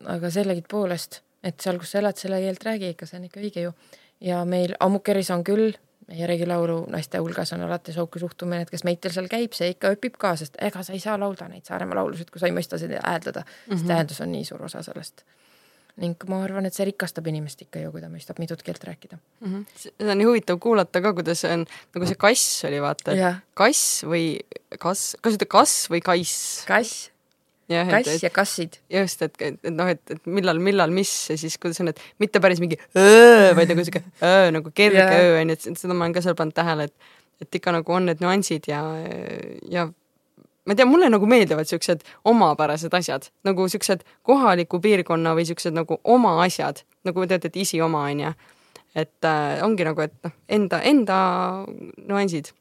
[0.06, 3.68] aga sellegipoolest, et seal, kus sa elad, selle keelt räägi ikka, see on ikka õige
[3.68, 3.76] ju.
[4.22, 5.74] ja meil Ammukeris on küll,
[6.10, 9.94] meie regilaulu naiste hulgas on alati sooke suhtumine, et kes meitel seal käib, see ikka
[9.96, 12.80] õpib ka, sest ega sa ei saa laulda neid Saaremaa laulusid, kui sa ei mõista
[12.82, 13.78] seda hääldada mm, -hmm.
[13.78, 15.26] sest hääldus on nii suur osa sellest.
[16.00, 19.18] Ning ma arvan, et see rikastab inimest ikka ju, kui ta mõistab mitut keelt rääkida
[19.18, 19.52] mm.
[19.52, 19.84] -hmm.
[19.84, 23.22] seda on nii huvitav kuulata ka, kuidas see on, nagu see kass oli, vaata, et
[23.22, 23.40] Jah.
[23.54, 24.26] kass või
[24.80, 26.64] kas, kas ütled kass või kaiss?
[26.70, 27.10] kass,
[27.70, 28.80] jah, et, kass ja kassid.
[28.90, 32.02] just, et, et, et noh, et, et millal, millal, mis ja siis kuidas on, et
[32.20, 35.24] mitte päris mingi öö, vaid nagu sihuke öö nagu kerge Jaa.
[35.24, 37.94] öö on ju, et seda ma olen ka seal pannud tähele, et et ikka nagu
[37.96, 38.82] on need nüansid ja,
[39.72, 39.88] ja
[40.70, 45.74] ma ei tea, mulle nagu meeldivad siuksed omapärased asjad, nagu siuksed kohaliku piirkonna või siuksed
[45.74, 48.34] nagu oma asjad, nagu te ütlete, isi oma, on ju.
[48.94, 51.18] et äh, ongi nagu, et noh, enda, enda
[52.06, 52.52] nüansid.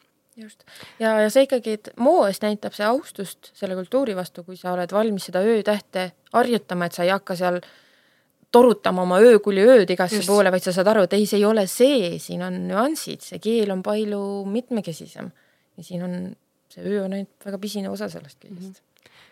[0.41, 0.65] just.
[0.97, 4.93] ja, ja see ikkagi, et moos näitab see austust selle kultuuri vastu, kui sa oled
[4.93, 7.61] valmis seda öötähte harjutama, et sa ei hakka seal
[8.53, 10.33] torutama oma öökuli ööd igasse Just.
[10.33, 13.45] poole, vaid sa saad aru, et ei, see ei ole see, siin on nüansid, see
[13.45, 15.29] keel on palju mitmekesisem
[15.77, 16.15] ja siin on,
[16.75, 18.83] see öö on ainult väga pisine osa sellest kõigest.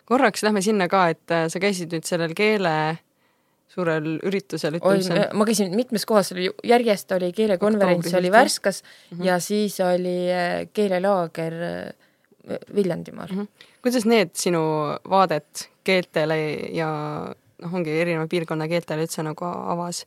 [0.05, 2.77] korraks lähme sinna ka, et äh, sa käisid nüüd sellel keele
[3.77, 8.33] suurel üritusel, ütleme, on ma käisin mitmes kohas, oli järjest oli keelekonverents oli?
[8.33, 9.25] Värskas mm -hmm.
[9.27, 11.95] ja siis oli äh, keelelaager äh,
[12.75, 13.37] Viljandimaal mm.
[13.37, 13.47] Mhm.
[13.83, 14.61] kuidas need sinu
[15.11, 16.39] vaadet keeltele
[16.73, 16.91] ja
[17.63, 20.05] noh, ongi erineva piirkonna keeltele üldse nagu avas?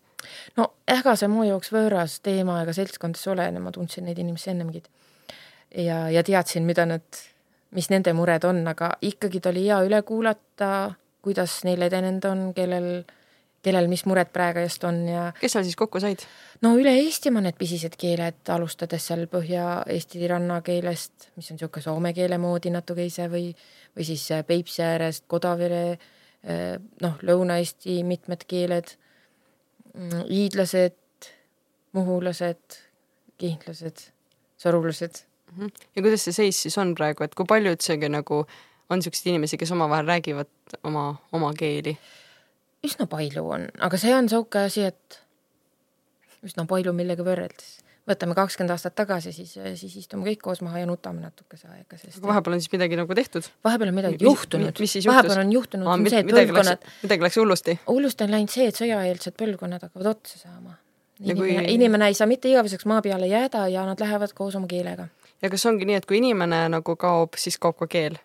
[0.57, 4.51] no ega see mu jaoks võõras teema ega seltskond ei ole, ma tundsin neid inimesi
[4.53, 4.83] ennemgi.
[5.75, 7.21] Ja, ja teadsin, mida nad,
[7.75, 10.91] mis nende mured on, aga ikkagi ta oli hea üle kuulata,
[11.25, 12.89] kuidas neil edenenud on, kellel,
[13.65, 16.23] kellel mis mured praegu just on ja kes seal siis kokku said?
[16.63, 22.39] no üle Eestimaa need pisised keeled, alustades seal Põhja-Eesti rannakeelest, mis on niisugune soome keele
[22.41, 23.51] moodi natukese või,
[23.95, 25.83] või siis Peipsi äärest Kodavere,
[27.03, 28.95] noh, Lõuna-Eesti mitmed keeled,
[29.93, 31.31] mm, hiidlased,
[31.97, 32.79] muhulased,
[33.39, 34.05] kihnlased,
[34.59, 35.25] sorulased.
[35.51, 35.67] Mhm.
[35.95, 38.43] ja kuidas see seis siis on praegu, et kui palju üldsegi nagu
[38.89, 40.49] on niisuguseid inimesi, kes omavahel räägivad
[40.83, 41.97] oma, oma keeli?
[42.85, 45.19] üsna palju on, aga see on niisugune asi, et
[46.47, 47.77] üsna palju millega võrreldes.
[48.09, 52.17] võtame kakskümmend aastat tagasi, siis, siis istume kõik koos maha ja nutame natukese aega, sest
[52.17, 53.49] aga vahepeal on siis midagi nagu tehtud?
[53.67, 54.81] vahepeal on midagi mis, juhtunud.
[55.11, 57.75] vahepeal on juhtunud Aa, see, et põlvkonnad midagi läks hullusti?
[57.87, 60.77] hullusti on läinud see, et sõjaeelsed põlvkonnad hakkavad otsa saama.
[61.19, 64.55] Ja kui- inimene, inimene ei saa mitte igaveseks maa peale jääda ja nad lähevad koos
[64.55, 65.09] oma keelega.
[65.41, 68.17] Ja kas ongi nii, et kui inimene nagu kaob, siis kaob ka keel?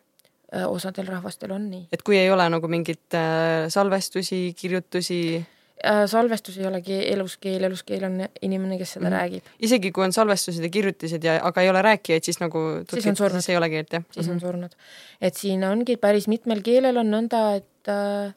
[0.68, 1.88] osadel rahvastel on nii.
[1.92, 5.44] et kui ei ole nagu mingit äh, salvestusi, kirjutusi,
[5.84, 8.14] Äh, salvestus ei olegi eluskeel, eluskeel on
[8.46, 9.12] inimene, kes seda Mhm.
[9.14, 9.18] mm.
[9.18, 12.58] räägib, isegi kui on salvestused ja kirjutised ja, aga ei ole rääkijaid, siis nagu
[12.90, 13.40] Siis on surnud.
[13.40, 14.04] siis ei ole keelt, jah?
[14.10, 14.72] siis on surnud.
[15.20, 18.32] et siin ongi päris mitmel keelel on nõnda, et äh,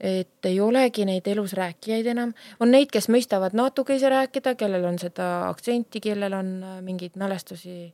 [0.00, 4.98] et ei olegi neid elus rääkijaid enam, on neid, kes mõistavad natukese rääkida, kellel on
[4.98, 7.92] seda aktsenti, kellel on äh, mingeid mälestusi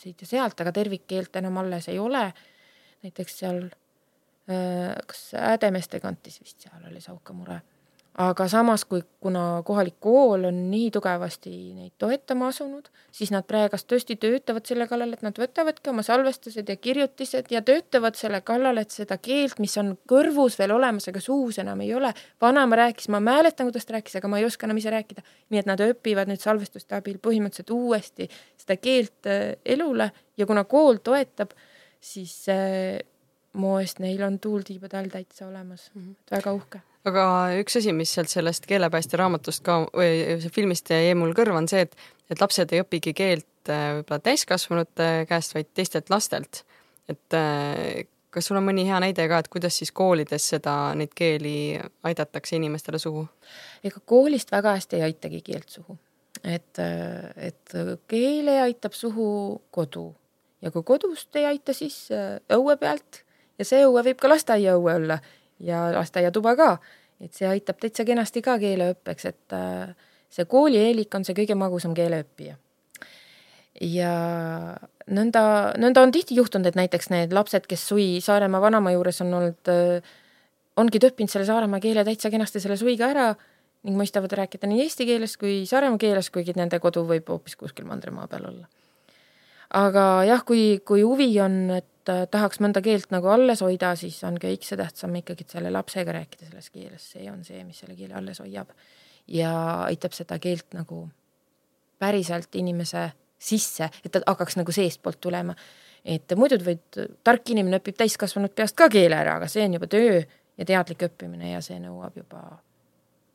[0.00, 2.32] siit ja sealt, aga tervikkeelt enam alles ei ole.
[3.02, 7.60] näiteks seal äh, kas Häädemeeste kantis vist seal oli sauka mure.
[8.20, 13.86] Aga samas, kui, kuna kohalik kool on nii tugevasti neid toetama asunud, siis nad praegast
[13.88, 18.82] tõesti töötavad selle kallal, et nad võtavadki oma salvestused ja kirjutised ja töötavad selle kallal,
[18.82, 22.12] et seda keelt, mis on kõrvus veel olemas, aga suus enam ei ole.
[22.40, 25.24] vanaema rääkis, ma mäletan, kuidas ta rääkis, aga ma ei oska enam ise rääkida.
[25.48, 30.64] nii et nad õpivad nüüd salvestuste abil põhimõtteliselt uuesti seda keelt äh, elule ja kuna
[30.64, 31.56] kool toetab,
[32.00, 33.00] siis äh,
[33.56, 36.14] moest neil on tuul tiibade all täitsa olemas mm, -hmm.
[36.36, 36.80] väga uhke.
[37.08, 37.24] Aga
[37.60, 41.86] üks asi, mis sealt sellest keelepäästja raamatust ka või filmist jäi mul kõrva, on see,
[41.86, 41.96] et,
[42.32, 46.64] et lapsed ei õpigi keelt äh, võib-olla täiskasvanute käest, vaid teistelt lastelt.
[47.08, 51.14] et äh, kas sul on mõni hea näide ka, et kuidas siis koolides seda, neid
[51.16, 53.26] keeli aidatakse inimestele suhu?
[53.84, 55.98] ega koolist väga hästi ei aitagi keelt suhu.
[56.44, 57.76] et, äh, et
[58.08, 60.10] keele aitab suhu kodu
[60.60, 62.10] ja kui kodust ei aita, siis
[62.52, 63.24] õue pealt
[63.58, 65.16] ja see õue võib ka lasteaiaõue olla
[65.60, 66.70] ja lasteaiatuba ka.
[67.20, 69.92] et see aitab täitsa kenasti ka keeleõppeks, et äh,
[70.32, 72.56] see koolieelik on see kõige magusam keeleõppija.
[73.80, 74.14] ja
[75.06, 75.44] nõnda,
[75.78, 79.72] nõnda on tihti juhtunud, et näiteks need lapsed, kes suvi Saaremaa vanaema juures on olnud,
[80.76, 83.30] ongi õppinud selle Saaremaa keele täitsa kenasti selle suviga ära
[83.86, 87.88] ning mõistavad rääkida nii eesti keeles kui saaremaa keeles, kuigi nende kodu võib hoopis kuskil
[87.88, 88.68] mandrimaa peal olla.
[89.76, 94.18] aga jah, kui, kui huvi on, et äh, tahaks mõnda keelt nagu alles hoida, siis
[94.24, 98.14] on kõikse tähtsam ikkagi selle lapsega rääkida selles keeles, see on see, mis selle keele
[98.14, 98.70] alles hoiab.
[99.28, 99.50] ja
[99.86, 101.08] aitab seda keelt nagu
[101.98, 105.54] päriselt inimese sisse, et ta hakkaks nagu seestpoolt tulema.
[106.04, 109.86] et muidu võid, tark inimene õpib täiskasvanud peast ka keele ära, aga see on juba
[109.86, 110.22] töö
[110.56, 112.60] ja teadlik õppimine ja see nõuab juba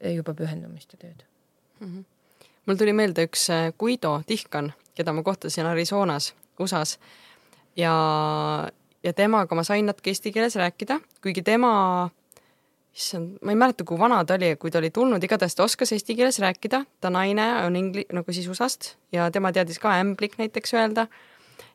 [0.01, 1.23] juba pühendumist ja tööd
[1.79, 1.87] mm.
[1.87, 2.03] -hmm.
[2.65, 3.47] mul tuli meelde üks
[3.79, 6.99] Guido Tihkan, keda ma kohtasin Arizonas, USA-s
[7.75, 7.95] ja,
[9.03, 12.09] ja temaga ma sain natuke eesti keeles rääkida, kuigi tema,
[12.95, 15.91] issand, ma ei mäleta, kui vana ta oli, kui ta oli tulnud, igatahes ta oskas
[15.95, 20.39] eesti keeles rääkida, ta naine on ingli-, nagu siis USA-st ja tema teadis ka ämblik
[20.41, 21.07] näiteks öelda.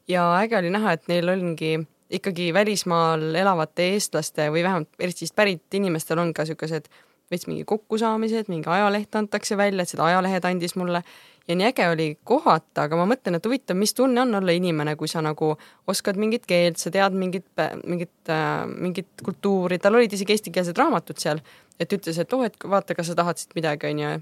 [0.08, 1.78] ja äge oli näha, et neil ongi
[2.10, 6.88] ikkagi välismaal elavate eestlaste või vähemalt Eestist pärit inimestel on ka niisugused
[7.30, 11.04] veits mingi kokkusaamised, mingi ajaleht antakse välja, et seda ajalehed andis mulle
[11.50, 14.94] ja nii äge oli kohata, aga ma mõtlen, et huvitav, mis tunne on olla inimene,
[14.98, 15.52] kui sa nagu
[15.90, 17.48] oskad mingit keelt, sa tead mingit,
[17.82, 21.42] mingit äh,, mingit kultuuri, tal olid isegi eestikeelsed raamatud seal,
[21.80, 24.12] et ütles, et oh, et vaata, kas sa tahad siit midagi, onju.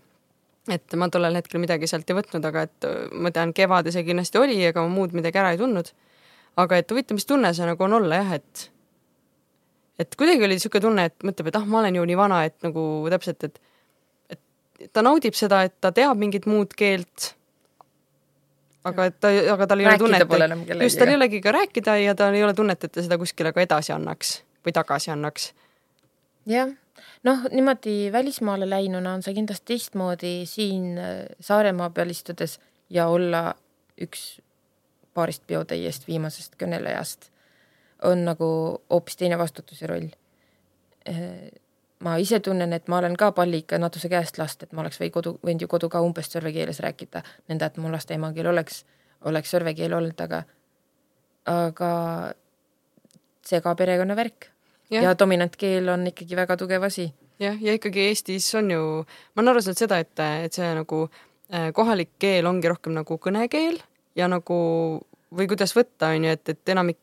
[0.72, 4.40] et ma tollel hetkel midagi sealt ei võtnud, aga et ma tean, kevades see kindlasti
[4.40, 5.92] oli, aga ma muud midagi ära ei tundnud.
[6.56, 8.68] aga et huvitav, mis tunne see nagu on olla jah, et
[9.98, 12.56] et kuidagi oli niisugune tunne, et mõtleb, et ah, ma olen ju nii vana, et
[12.62, 13.60] nagu täpselt, et
[14.92, 17.34] ta naudib seda, et ta teab mingit muud keelt.
[18.88, 21.96] aga et ta, aga tal ei Rääkida ole tunnet, just tal ei olegi ka rääkida
[22.00, 25.52] ja tal ei ole tunnet, et ta seda kuskile ka edasi annaks või tagasi annaks.
[26.46, 26.70] jah,
[27.26, 32.58] noh, niimoodi välismaale läinuna on see kindlasti teistmoodi siin äh, Saaremaa peal istudes
[32.90, 33.54] ja olla
[34.00, 34.38] üks
[35.14, 37.30] paarist peotäiest viimasest kõnelejast
[38.06, 38.48] on nagu
[38.90, 40.10] hoopis teine vastutus ja roll.
[42.04, 45.00] Ma ise tunnen, et ma olen ka palli ikka natuse käest last, et ma oleks
[45.00, 48.50] või kodu, võinud ju kodu ka umbes sõrve keeles rääkida, nõnda et mu laste emakeel
[48.52, 48.84] oleks,
[49.26, 50.44] oleks sõrve keel olnud, aga
[51.48, 51.90] aga
[53.48, 54.50] see ka perekonna värk
[54.90, 55.02] Jah.
[55.04, 57.10] ja dominantkeel on ikkagi väga tugev asi.
[57.40, 58.82] jah, ja ikkagi Eestis on ju,
[59.34, 61.04] ma olen aru saanud seda, et, et see nagu
[61.52, 63.80] äh, kohalik keel ongi rohkem nagu kõnekeel
[64.16, 64.58] ja nagu
[65.34, 67.00] või kuidas võtta, on ju, et, et enamik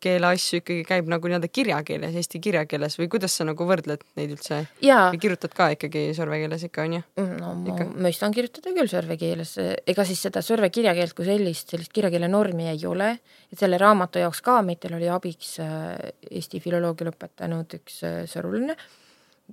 [0.00, 4.32] kirjakeele asju ikkagi käib nagu nii-öelda kirjakeeles, eesti kirjakeeles või kuidas sa nagu võrdled neid
[4.34, 4.62] üldse?
[4.80, 7.02] või kirjutad ka ikkagi sõrvekeeles ikka, on ju?
[7.40, 7.86] no ma Ikka.
[8.06, 9.54] mõistan kirjutada küll sõrvekeeles,
[9.86, 13.12] ega siis seda sõrvekirjakeelt kui sellist, sellist kirjakeele normi ei ole,
[13.52, 15.94] et selle raamatu jaoks ka meitel oli abiks äh,
[16.30, 18.76] Eesti filoloogia lõpetanud üks äh, sõrulane,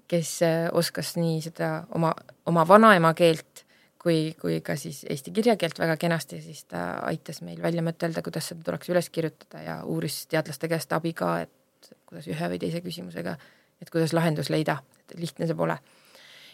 [0.07, 2.13] kes äh, oskas nii seda oma,
[2.47, 3.66] oma vanaema keelt
[4.07, 8.47] kui, kui ka siis eesti kirjakeelt väga kenasti, siis ta aitas meil välja mõtelda, kuidas
[8.51, 12.81] seda tuleks üles kirjutada ja uuris teadlaste käest abi ka, et kuidas ühe või teise
[12.85, 13.35] küsimusega,
[13.83, 15.77] et kuidas lahendus leida, et lihtne see pole.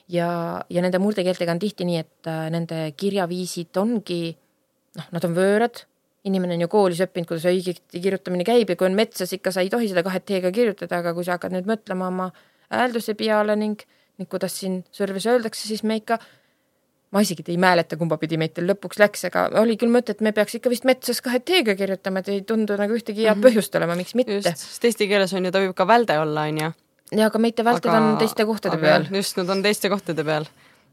[0.10, 0.28] ja,
[0.70, 4.22] ja nende murdekeeltega on tihti nii, et äh, nende kirjaviisid ongi
[4.98, 5.86] noh, nad on võõrad,
[6.28, 9.64] inimene on ju koolis õppinud, kuidas õigesti kirjutamine käib ja kui on metsas, ikka sa
[9.64, 12.32] ei tohi seda kahe T-ga kirjutada, aga kui sa hakkad nüüd mõtlema oma
[12.74, 13.84] häälduse peale ning,
[14.18, 16.20] ning kuidas siin sõrves öeldakse, siis me ikka
[17.14, 20.32] ma isegi ei mäleta, kumba pidi meitel lõpuks läks, aga oli küll mõte, et me
[20.34, 23.46] peaks ikka vist metsas kahe T-ga kirjutama, et ei tundu nagu ühtegi head Mhm.
[23.46, 24.34] põhjust olema, miks mitte.
[24.40, 26.72] just, sest eesti keeles on ju, ta võib ka välde olla, on ju.
[27.14, 29.06] ja aga meite välted on teiste kohtade peal.
[29.12, 30.46] just, nad on teiste kohtade peal.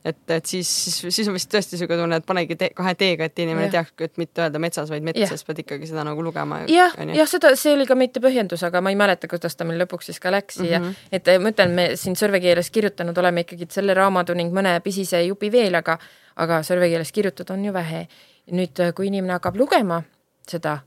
[0.05, 3.29] Et, et siis, siis, siis on vist tõesti niisugune tunne, et panegi te, kahe T-ga,
[3.29, 3.73] et inimene Jah.
[3.75, 6.63] teaks, et mitte öelda metsas, vaid metsas, pead ikkagi seda nagu lugema.
[6.73, 9.83] jah, jah, seda, see oli ka meite põhjendus, aga ma ei mäleta, kuidas ta meil
[9.85, 10.71] lõpuks siis ka läks mm.
[10.71, 10.89] Mhm.
[10.89, 11.13] -hmm.
[11.13, 15.23] et eh, ma ütlen, me siin sõrvekeeles kirjutanud oleme ikkagi selle raamatu ning mõne pisise
[15.27, 15.99] jupi veel, aga
[16.41, 18.07] aga sõrvekeeles kirjutada on ju vähe.
[18.51, 20.01] nüüd, kui inimene hakkab lugema
[20.49, 20.81] seda,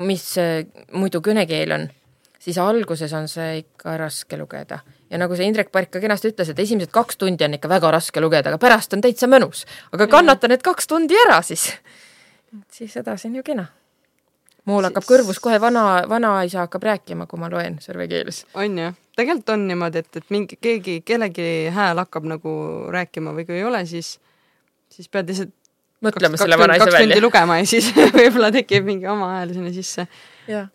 [0.00, 0.30] mis
[0.96, 1.82] muidu kõnekeel on,
[2.40, 4.78] siis alguses on see ikka raske lugeda.
[5.10, 7.90] Ja nagu see Indrek Park ka kenasti ütles, et esimesed kaks tundi on ikka väga
[7.94, 9.64] raske lugeda, aga pärast on täitsa mõnus.
[9.92, 11.72] aga kannata need kaks tundi ära siis.
[12.70, 13.66] siis edasi on ju kena
[14.66, 18.44] mul hakkab Siis- kõrvus kohe vana, vanaisa hakkab rääkima, kui ma loen sõrvekeeles.
[18.54, 22.56] on ju, tegelikult on niimoodi, et, et mingi keegi, kellegi hääl hakkab nagu
[22.90, 24.18] rääkima või kui ei ole, siis,
[24.90, 25.54] siis pead lihtsalt
[26.02, 27.22] mõtleme kaks, selle vanaisa kaks tundi välja.
[27.22, 30.08] lugema ja siis võib-olla tekib mingi oma hääl sinna sisse.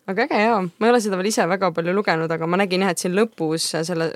[0.06, 2.80] Aga äge jaa, ma ei ole seda veel ise väga palju lugenud, aga ma nägin
[2.84, 4.10] jah, et siin lõpus, selle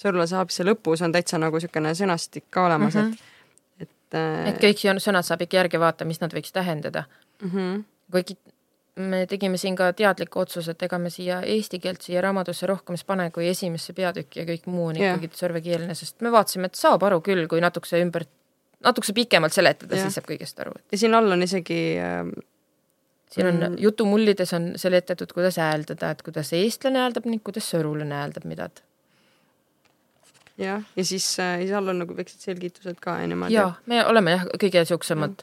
[0.00, 3.10] Sõrlase aabisse lõpus on täitsa nagu niisugune sõnastik ka olemas mm, Mhm.
[3.12, 3.82] -hmm.
[3.82, 7.04] et, et et kõik see on- sõnad saab ikka järgi vaadata, mis nad võiks tähendada.
[7.42, 7.84] mm -hmm.
[8.12, 8.36] kuigi
[8.96, 12.94] me tegime siin ka teadliku otsuse, et ega me siia eesti keelt siia raamatusse rohkem
[12.94, 16.74] ei pane kui esimesse peatükki ja kõik muu on ikkagi sõrvekeelne, sest me vaatasime, et
[16.74, 18.24] saab aru küll, kui natukese ümber,
[18.84, 20.72] natukese pikemalt seletada, siis saab kõigest aru.
[20.92, 22.26] ja siin all on isegi äh,
[23.30, 23.76] siin on Mm.
[23.78, 28.82] jutumullides on seletatud, kuidas hääldada, et kuidas eestlane hääldab ning kuidas sõrulane hääldab midagi.
[30.58, 33.54] jah, ja siis äh, all on nagu väiksed selgitused ka ja niimoodi.
[33.54, 35.42] jaa, me oleme jah, kõige siuksemad,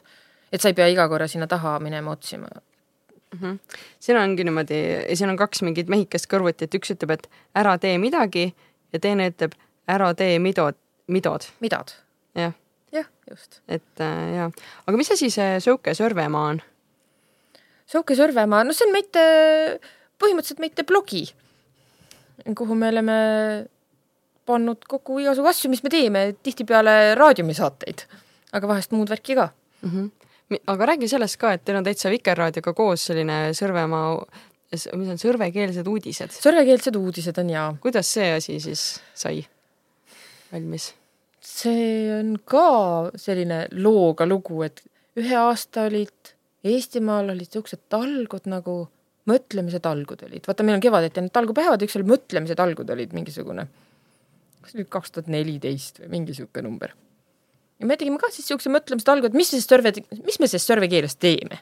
[0.52, 2.48] et sa ei pea iga korra sinna taha minema otsima.
[2.48, 3.38] mm.
[3.40, 3.58] -hmm.
[4.00, 4.82] siin ongi niimoodi,
[5.14, 8.54] siin on kaks mingit mehikest kõrvuti, et üks ütleb, et ära tee midagi
[8.92, 9.52] ja teine ütleb,
[9.88, 10.76] ära tee midod,
[11.06, 11.92] midod, midad?
[12.34, 12.52] jah,
[12.92, 13.60] jah, just.
[13.68, 14.50] et äh, jaa.
[14.86, 16.62] aga mis asi see Sõuke Sõrvemaa on?
[17.88, 19.22] Sõuke Sõrvemaa, no see on meite,
[20.20, 21.22] põhimõtteliselt meite blogi,
[22.58, 23.18] kuhu me oleme
[24.48, 28.04] pannud kokku igasugu asju, mis me teeme, tihtipeale raadiumisaateid,
[28.56, 29.48] aga vahest muud värki ka.
[29.82, 29.90] mm.
[29.90, 30.60] -hmm.
[30.74, 34.14] aga räägi sellest ka, et teil on täitsa Vikerraadioga koos selline Sõrvemaa,
[34.72, 36.32] mis on sõrvekeelsed uudised.
[36.44, 37.76] sõrvekeelsed uudised on jaa.
[37.80, 39.46] kuidas see asi siis sai
[40.52, 40.94] valmis?
[41.40, 44.82] see on ka selline looga lugu, et
[45.16, 46.34] ühe aasta olid
[46.66, 48.80] Eestimaal olid niisugused talgud nagu
[49.28, 53.66] mõtlemise talgud olid, vaata, meil on kevadeti need talgupäevad, üks oli mõtlemise talgud olid mingisugune,
[54.64, 56.94] kas oli kaks tuhat neliteist või mingi niisugune number.
[57.78, 59.92] ja me tegime ka siis niisuguse mõtlemise talgu, et mis me siis sõrve,
[60.24, 61.60] mis me siis sõrvekeeles teeme.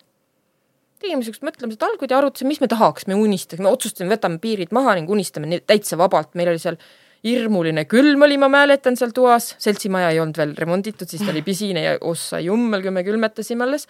[1.03, 4.97] tegime niisugused mõtlemise talgud ja arutasime, mis me tahaks, me unistasime, otsustasime, võtame piirid maha
[4.97, 6.80] ning unistame täitsa vabalt, meil oli seal
[7.26, 11.42] hirmuline külm oli, ma mäletan seal toas, seltsimaja ei olnud veel remonditud, siis ta oli
[11.51, 13.88] pisine ja ossa jummel, kui me külmetasime alles.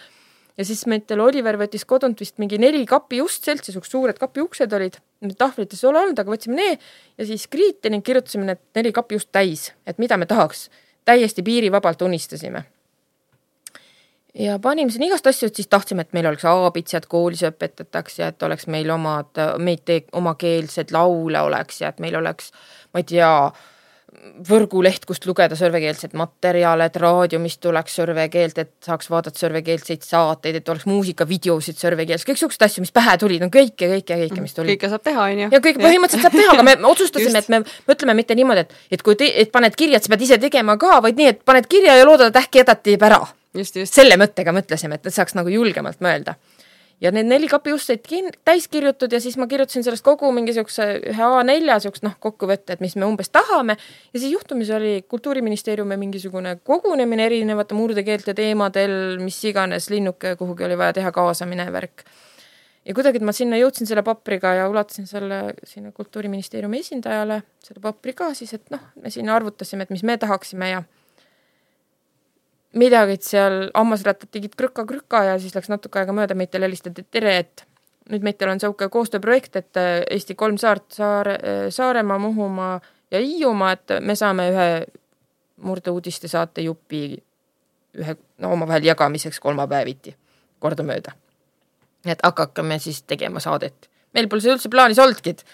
[0.56, 5.00] Ja siis meitel Oliver võttis kodunt vist mingi neli kapiust seltsi, siuksed suured kapiuksed olid,
[5.38, 6.86] tahvlites ei ole olnud, aga võtsime need
[7.18, 10.68] ja siis kriiti ning kirjutasime need neli kapiust täis, et mida me tahaks.
[11.06, 12.64] täiesti piirivabalt unistasime
[14.38, 18.28] ja panime sinna igast asju, et siis tahtsime, et meil oleks aabitsad koolis õpetataks ja
[18.32, 22.52] et oleks meil omad, meid te- omakeelsed laule oleks ja et meil oleks,
[22.92, 23.30] ma ei tea,
[24.48, 30.68] võrguleht, kust lugeda sõrvekeelset materjale, et raadiumist tuleks sõrvekeelt, et saaks vaadata sõrvekeelseid saateid, et
[30.72, 34.74] oleks muusikavideosid sõrvekeeles, kõik siuksed asju, mis pähe tulid, no kõike, kõike, kõike, mis tuli.
[34.74, 35.48] kõike saab teha, on ju.
[35.54, 39.06] ja kõik põhimõtteliselt saab teha, aga me otsustasime, et me mõtleme mitte niimoodi, et, et
[39.06, 41.68] kui te, et paned kirja, et sa pead ise tegema ka, vaid nii, et paned
[41.70, 43.24] kirja ja loodad, et äkki jätad teeb ära
[43.64, 46.36] selle mõttega mõtlesime, et saaks nagu julgemalt mõelda.
[47.00, 50.52] Ja need neli kapiust said kin-, täis kirjutatud ja siis ma kirjutasin sellest kogu mingi
[50.52, 54.94] niisuguse ühe A4 niisugust noh, kokkuvõtte, et mis me umbes tahame ja siis juhtumisi oli
[55.08, 62.06] Kultuuriministeeriumi mingisugune kogunemine erinevate murdekeelte teemadel, mis iganes, linnuke kuhugi oli vaja teha kaasamine, värk.
[62.86, 68.16] ja kuidagi ma sinna jõudsin selle papriga ja ulatasin selle sinna Kultuuriministeeriumi esindajale, selle papri
[68.16, 70.84] ka siis, et noh, me siin arvutasime, et mis me tahaksime ja
[72.76, 77.36] midagi seal hammasrattad tegid krõka-krõka ja siis läks natuke aega mööda, Meitel helistati, et tere,
[77.44, 77.64] et
[78.12, 82.76] nüüd Meitel on niisugune koostööprojekt, et äh, Eesti kolm saart, Saare, äh, Saaremaa, Muhumaa
[83.10, 84.68] ja Hiiumaa, et me saame ühe
[85.66, 87.16] murdeuudiste saate jupi
[87.96, 90.16] ühe, no omavahel jagamiseks kolmapäeviti
[90.60, 91.12] kordamööda.
[92.06, 93.88] et hakake siis tegema saadet.
[94.14, 95.44] meil pole see üldse plaanis olnudki, et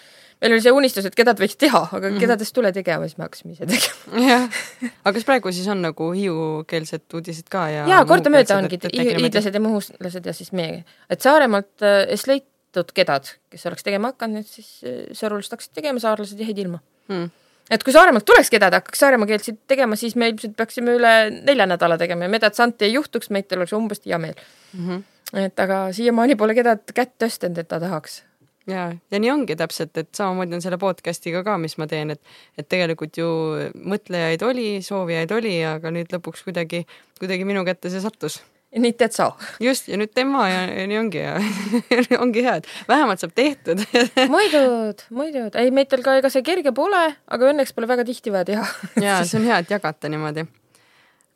[0.43, 2.23] meil oli see unistus, et kedad võiks teha, aga mm -hmm.
[2.23, 4.25] kedadest tule tegema, siis me hakkasime ise tegema.
[4.27, 4.47] jah,
[5.03, 9.61] aga kas praegu siis on nagu hiiukeelsed uudised ka ja jaa, kordamööda ongi hiidlased ja
[9.63, 14.49] muhuslased ja siis meie, et Saaremaalt äh, es leitud kedad, kes oleks tegema hakanud, need
[14.49, 17.31] siis äh, sõrulist hakkasid tegema, saarlased jäid ilma mm
[17.71, 21.67] et kui Saaremaalt tuleks kedagi, hakkaks Saaremaa keeltsid tegema, siis me ilmselt peaksime üle nelja
[21.69, 24.35] nädala tegema ja medat santi ei juhtuks, meitel oleks umbes hea meel
[24.73, 24.89] mm.
[24.89, 25.39] -hmm.
[25.45, 28.23] et aga siiamaani pole kedagi kätt tõstnud, et ta tahaks
[28.69, 32.33] ja, ja nii ongi täpselt, et samamoodi on selle podcast'iga ka, mis ma teen, et,
[32.59, 33.27] et tegelikult ju
[33.75, 36.83] mõtlejaid oli, soovijaid oli, aga nüüd lõpuks kuidagi,
[37.19, 38.41] kuidagi minu kätte see sattus.
[38.73, 39.31] nii teed sa.
[39.61, 41.35] just, ja nüüd tema ja, ja nii ongi ja
[42.25, 43.83] ongi hea, et vähemalt saab tehtud
[44.35, 48.49] muidud, muidud, ei, meitel ka ega see kerge pole, aga õnneks pole väga tihti vaja
[48.49, 48.67] teha
[49.07, 50.47] ja see on hea, et jagata niimoodi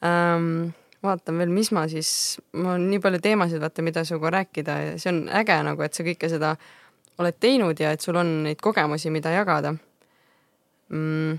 [0.02, 0.70] um,
[1.04, 2.10] vaatan veel, mis ma siis,
[2.58, 5.98] mul on nii palju teemasid, vaata, mida sinuga rääkida ja see on äge nagu, et
[5.98, 6.56] sa kõike seda
[7.18, 9.76] oled teinud ja et sul on neid kogemusi, mida jagada.
[10.94, 11.38] Mm..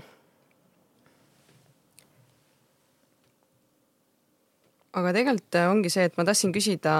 [4.99, 6.93] aga tegelikult ongi see, et ma tahtsin küsida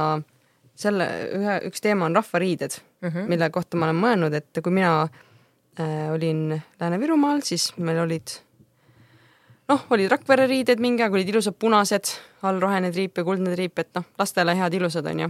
[0.80, 3.28] selle ühe, üks teema on rahvariided mm, -hmm.
[3.28, 8.38] mille kohta ma olen mõelnud, et kui mina äh, olin Lääne-Virumaal, siis meil olid
[9.70, 13.80] noh, olid Rakvere riided mingi aeg, olid ilusad punased, all roheline triip ja kuldne triip,
[13.80, 15.30] et noh, lastele head ilusad onju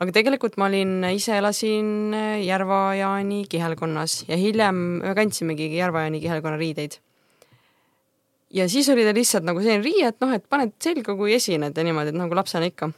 [0.00, 6.56] aga tegelikult ma olin, ise elasin äh, Järva-Jaani kihelkonnas ja hiljem me kandsimegi Järva-Jaani kihelkonna
[6.60, 6.96] riideid.
[8.50, 11.76] ja siis oli ta lihtsalt nagu selline riie, et noh, et paned selga, kui esined
[11.76, 12.90] ja niimoodi, et nagu lapsena ikka.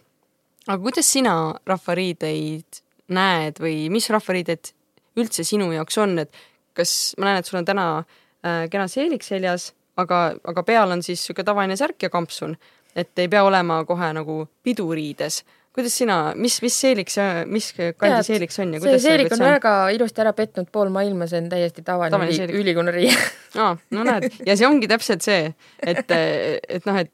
[0.68, 1.34] aga kuidas sina
[1.66, 2.82] rahvariideid
[3.12, 4.72] näed või mis rahvariided
[5.18, 6.30] üldse sinu jaoks on, et
[6.72, 11.02] kas, ma näen, et sul on täna äh, kena seelik seljas, aga, aga peal on
[11.02, 12.54] siis niisugune tavaline särk ja kampsun,
[12.94, 15.42] et ei pea olema kohe nagu piduriides
[15.72, 19.08] kuidas sina, mis, mis seelik see, mis kandi Tead, seelik see on ja kuidas see
[19.08, 23.14] seelik on väga ilusti ära petnud pool maailma, see on täiesti tavaline, tavaline üli, ülikonnariie
[23.62, 27.12] aa, no näed, ja see ongi täpselt see, et, et noh, et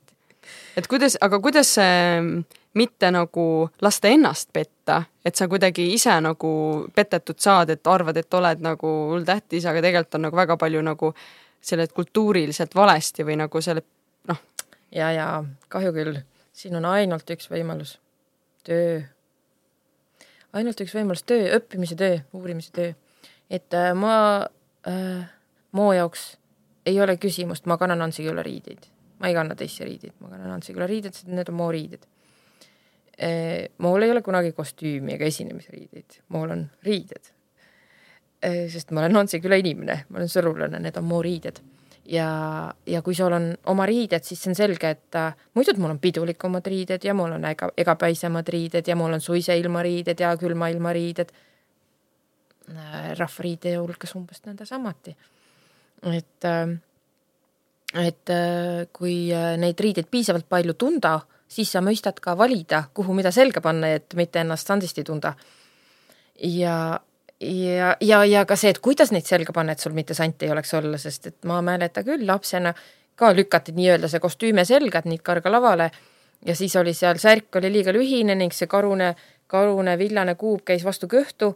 [0.78, 1.74] et kuidas, aga kuidas
[2.78, 3.44] mitte nagu
[3.82, 6.50] lasta ennast petta, et sa kuidagi ise nagu
[6.94, 10.82] petetud saad, et arvad, et oled nagu hull tähtis, aga tegelikult on nagu väga palju
[10.86, 11.12] nagu
[11.61, 13.82] selle kultuuriliselt valesti või nagu selle
[14.30, 14.42] noh.
[14.94, 15.30] ja, ja
[15.68, 16.20] kahju küll,
[16.52, 17.98] siin on ainult üks võimalus
[18.68, 19.00] töö.
[20.52, 22.92] ainult üks võimalus, töö, õppimise töö, uurimise töö.
[23.50, 24.14] et äh, ma
[24.88, 25.26] äh,,
[25.72, 26.38] Moo jaoks
[26.88, 28.88] ei ole küsimust, ma kannan Ansiküla riideid.
[29.18, 32.04] ma ei kanna teisi riideid, ma kannan Ansiküla riided, sest need on Moo riided
[33.16, 33.68] äh,.
[33.78, 37.32] Mool ei ole kunagi kostüümi ega esinemisriideid, Mool on riided
[38.44, 38.68] äh,.
[38.72, 41.60] sest ma olen Ansiküla inimene, ma olen sõrulane, need on Moo riided
[42.09, 42.28] ja,
[42.86, 46.00] ja kui sul on oma riided, siis see on selge, et äh, muidu mul on
[46.02, 50.70] pidulikumad riided ja mul on ega, egapäisemad riided ja mul on suiseilma riided ja külma
[50.72, 51.32] ilma riided
[52.72, 53.14] äh,.
[53.18, 55.16] rahvariide hulkas umbes nõnda samuti.
[56.12, 56.76] et äh,,
[57.94, 63.16] et äh, kui äh, neid riideid piisavalt palju tunda, siis sa mõistad ka valida, kuhu
[63.16, 65.34] mida selga panna, et mitte ennast sandisti tunda.
[66.44, 67.00] ja,
[67.41, 70.51] ja, ja, ja ka see, et kuidas neid selga panna, et sul mitte sant ei
[70.51, 72.74] oleks olla, sest et ma mäletan küll lapsena
[73.18, 75.91] ka lükati nii-öelda see kostüüme selga, et Niitkarga lavale
[76.47, 79.14] ja siis oli seal, särk oli liiga lühine ning see karune,
[79.47, 81.55] karune villane kuub käis vastu kõhtu.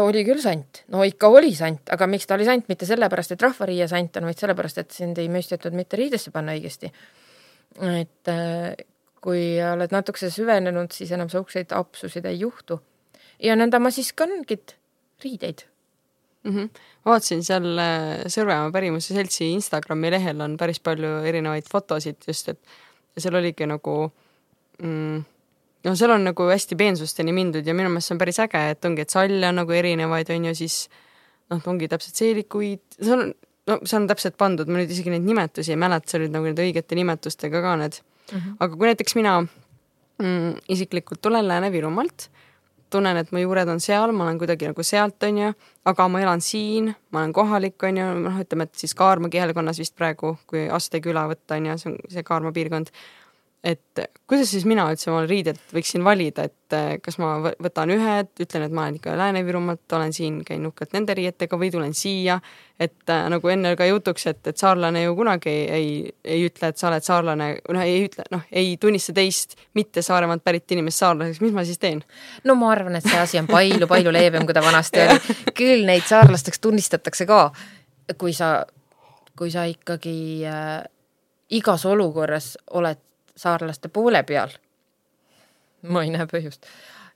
[0.00, 3.42] oli küll sant, no ikka oli sant, aga miks ta oli sant, mitte sellepärast, et
[3.42, 6.90] rahvariie sant on, vaid sellepärast, et sind ei mõistetud mitte riidesse panna õigesti.
[7.82, 8.74] et äh,
[9.20, 12.80] kui oled natukese süvenenud, siis enam siukseid apsusid ei juhtu
[13.42, 14.58] ja nõnda ma siis kannangi
[15.24, 15.66] riideid
[16.44, 16.52] mm.
[16.52, 16.82] -hmm.
[17.04, 22.60] vaatasin seal äh, Sõrvemaa Pärimuse Seltsi Instagrami lehel on päris palju erinevaid fotosid just, et
[23.18, 23.96] seal oligi nagu
[24.82, 25.24] mm,
[25.84, 28.84] no seal on nagu hästi peensusteni mindud ja minu meelest see on päris äge, et
[28.84, 30.78] ongi, et salle on nagu erinevaid, on ju, siis
[31.52, 33.34] noh, ongi täpselt seelikuid, seal on,
[33.70, 36.50] no see on täpselt pandud, ma nüüd isegi neid nimetusi ei mäleta, see olid nagu
[36.50, 38.38] need õigete nimetustega ka need mm.
[38.38, 38.56] -hmm.
[38.60, 42.30] aga kui näiteks mina mm, isiklikult tulen Lääne-Virumaalt
[42.90, 45.52] tunnen, et mu juured on seal, ma olen kuidagi nagu sealt, on ju,
[45.90, 49.80] aga ma elan siin, ma olen kohalik, on ju, noh, ütleme, et siis Kaarma kihelkonnas
[49.82, 52.92] vist praegu, kui Aste küla võtta, on ju, see on see Kaarma piirkond
[53.66, 54.00] et
[54.30, 58.66] kuidas siis mina üldse omale riided võiksin valida, et eh, kas ma võtan ühed, ütlen,
[58.66, 62.36] et ma olen ikka Lääne-Virumaalt, olen siin, käin uhkelt nende riietega või tulen siia,
[62.78, 65.88] et äh, nagu enne ka jutuks, et, et saarlane ju kunagi ei, ei,
[66.36, 70.44] ei ütle, et sa oled saarlane, noh, ei ütle, noh, ei tunnista teist mitte Saaremaalt
[70.46, 72.04] pärit inimest saarlaseks, mis ma siis teen?
[72.46, 75.38] no ma arvan, et see asi on palju-palju leebem, kui ta vanasti oli.
[75.58, 77.48] küll neid saarlasteks tunnistatakse ka,
[78.14, 78.60] kui sa,
[79.34, 80.84] kui sa ikkagi äh,
[81.58, 83.02] igas olukorras oled
[83.36, 84.52] saarlaste poole peal.
[85.86, 86.66] ma ei näe põhjust.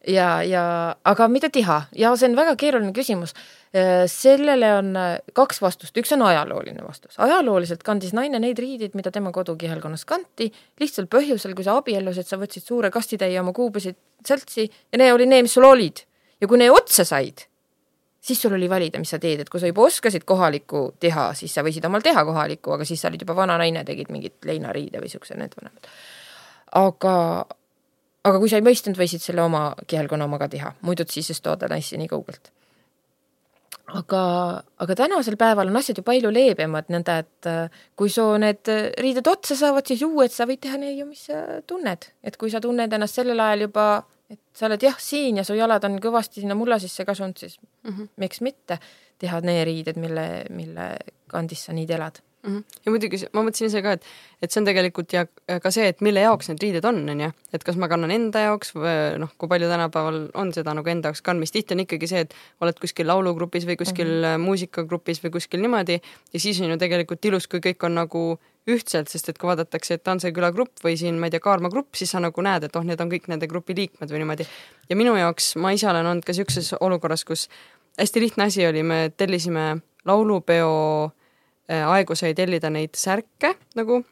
[0.07, 0.63] ja, ja
[1.05, 3.35] aga mida teha ja see on väga keeruline küsimus.
[3.71, 7.19] Äh, sellele on äh, kaks vastust, üks on ajalooline vastus.
[7.19, 10.51] ajalooliselt kandis naine neid riideid, mida tema kodukihelkonnas kanti,
[10.81, 15.31] lihtsal põhjusel, kui sa abiellusid, sa võtsid suure kastitäie oma kuubesid seltsi ja need olid
[15.31, 16.05] need, mis sul olid.
[16.41, 17.47] ja kui need otsa said,
[18.21, 21.55] siis sul oli valida, mis sa teed, et kui sa juba oskasid kohalikku teha, siis
[21.57, 25.01] sa võisid omal teha kohalikku, aga siis sa olid juba vana naine, tegid mingit leinariide
[25.01, 25.91] või siukse need vanemad.
[26.81, 27.17] aga,
[28.29, 31.71] aga kui sa ei mõistnud, võisid selle oma kihelkonna omaga teha, muidu siis ei tooda
[31.73, 32.53] naisi nii kaugelt.
[33.91, 34.23] aga,
[34.79, 38.69] aga tänasel päeval on asjad ju palju leebemad, nõnda et äh, kui su need
[39.01, 42.61] riided otsa saavad, siis uued sa võid teha nii, mis sa tunned, et kui sa
[42.61, 43.87] tunned ennast sellel ajal juba
[44.31, 47.59] et sa oled jah siin ja su jalad on kõvasti sinna mulla sisse kasunud, siis
[47.61, 48.09] mm -hmm.
[48.17, 48.79] miks mitte
[49.19, 50.91] teha need riided, mille, mille
[51.31, 52.57] kandis sa nüüd elad mm.
[52.57, 52.65] -hmm.
[52.87, 54.05] ja muidugi ma mõtlesin ise ka, et,
[54.43, 55.27] et see on tegelikult ja
[55.63, 58.45] ka see, et mille jaoks need riided on, on ju, et kas ma kannan enda
[58.47, 62.11] jaoks või noh, kui palju tänapäeval on seda nagu enda jaoks kandmist, tihti on ikkagi
[62.11, 64.47] see, et oled kuskil laulugrupis või kuskil mm -hmm.
[64.47, 68.25] muusikagrupis või kuskil niimoodi ja siis on ju tegelikult ilus, kui kõik on nagu
[68.69, 71.71] ühtselt, sest et kui vaadatakse, et Tansel küla grupp või siin, ma ei tea, Kaarma
[71.73, 74.47] grupp, siis sa nagu näed, et oh, need on kõik nende grupi liikmed või niimoodi.
[74.91, 77.49] ja minu jaoks, ma ise olen olnud ka niisuguses olukorras, kus
[77.99, 80.71] hästi lihtne asi oli, me tellisime laulupeo
[81.09, 84.03] äh, aegu sai tellida neid särke nagu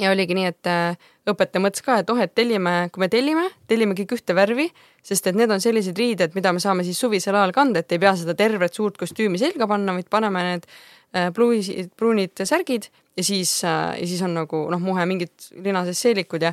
[0.00, 3.44] ja oligi nii, et äh, õpetaja mõtles ka, et oh, et tellime, kui me tellime,
[3.70, 4.68] tellime kõik ühte värvi,
[5.04, 8.00] sest et need on sellised riided, mida me saame siis suvisel ajal kanda, et ei
[8.02, 10.68] pea seda tervet suurt kostüümi selga panna, vaid paneme need
[11.16, 15.32] äh, pruusid, pruunid särgid ja siis, äh, ja siis on nagu noh, muhe mingid
[15.64, 16.52] lina sees seelikud ja,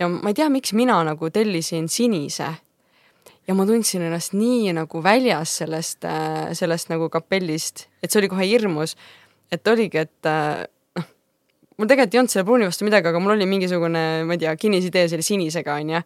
[0.00, 2.48] ja ma ei tea, miks mina nagu tellisin sinise.
[3.48, 8.30] ja ma tundsin ennast nii nagu väljas sellest, äh, sellest nagu kapellist, et see oli
[8.30, 8.96] kohe hirmus.
[9.50, 10.28] et oligi, et
[10.96, 11.06] noh,
[11.78, 14.52] mul tegelikult ei olnud selle pruuni vastu midagi, aga mul oli mingisugune, ma ei tea,
[14.56, 16.02] kinnisidee selle sinisega, onju.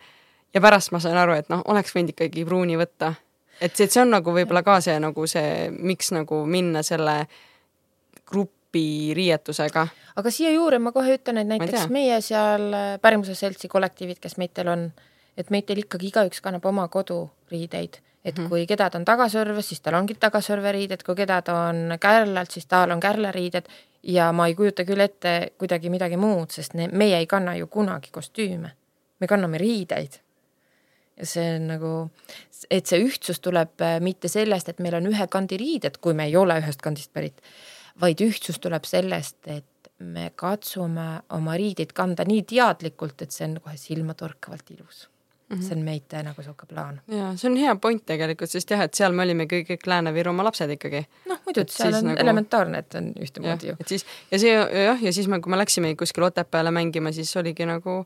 [0.54, 3.14] ja pärast ma sain aru, et noh, oleks võinud ikkagi pruuni võtta.
[3.60, 7.18] et see, et see on nagu võib-olla ka see nagu see, miks nagu minna selle
[8.30, 9.86] grupiriietusega.
[10.16, 14.36] aga siia juurde ma kohe ütlen, et näiteks meie seal äh, Pärmuse seltsi kollektiivid, kes
[14.40, 14.90] meitel on,
[15.36, 18.48] et meitel ikkagi igaüks kannab oma koduriideid, et mm -hmm.
[18.48, 23.00] kui kedagi on tagasõrves, siis tal ongi tagasõrveriided, kui kedagi on Kärlalt, siis tal on
[23.00, 23.68] Kärlariided
[24.02, 27.66] ja ma ei kujuta küll ette kuidagi midagi muud, sest ne, meie ei kanna ju
[27.66, 28.70] kunagi kostüüme.
[29.20, 30.20] me kanname riideid.
[31.16, 32.10] ja see on nagu,
[32.70, 36.24] et see ühtsus tuleb äh, mitte sellest, et meil on ühe kandi riided, kui me
[36.24, 37.40] ei ole ühest kandist pärit
[38.00, 43.58] vaid ühtsus tuleb sellest, et me katsume oma riideid kanda nii teadlikult, et see on
[43.62, 45.08] kohe silmatorkavalt ilus
[45.48, 45.56] mm.
[45.56, 45.62] -hmm.
[45.68, 47.00] see on meite nagu sihuke plaan.
[47.08, 50.44] ja see on hea point tegelikult, sest jah, et seal me olime kõik, kõik Lääne-Virumaa
[50.44, 51.04] lapsed ikkagi.
[51.30, 52.20] noh, muidu, et seal on nagu...
[52.20, 53.76] elementaarne, et on ühtemoodi ju.
[53.80, 54.52] et siis ja see
[54.84, 58.04] jah, ja siis me, kui me läksime kuskile Otepääle mängima, siis oligi nagu,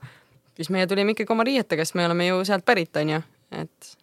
[0.57, 3.97] siis meie tulime ikkagi oma riietega, sest me oleme ju sealt pärit, on ju, et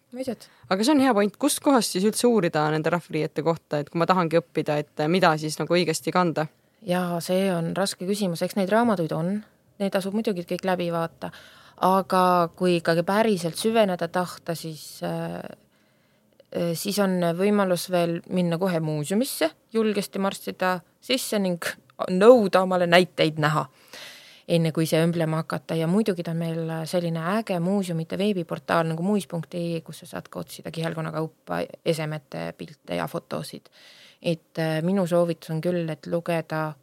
[0.70, 4.08] aga see on hea point, kustkohast siis üldse uurida nende rahvariiete kohta, et kui ma
[4.08, 6.46] tahangi õppida, et mida siis nagu õigesti kanda?
[6.86, 9.38] jaa, see on raske küsimus, eks neid raamatuid on,
[9.82, 11.30] neid tasub muidugi kõik läbi vaata,
[11.86, 12.22] aga
[12.56, 15.40] kui ikkagi päriselt süveneda tahta, siis äh,
[16.74, 21.64] siis on võimalus veel minna kohe muuseumisse, julgesti marssida sisse ning
[22.12, 23.66] nõuda omale näiteid näha
[24.48, 29.02] enne kui ise õmblema hakata ja muidugi ta on meil selline äge muuseumite veebiportaal nagu
[29.02, 33.70] muis.ee, kus sa saad ka otsida kihelkonna kaupa esemete pilte ja fotosid.
[34.22, 36.74] et äh, minu soovitus on küll, et lugeda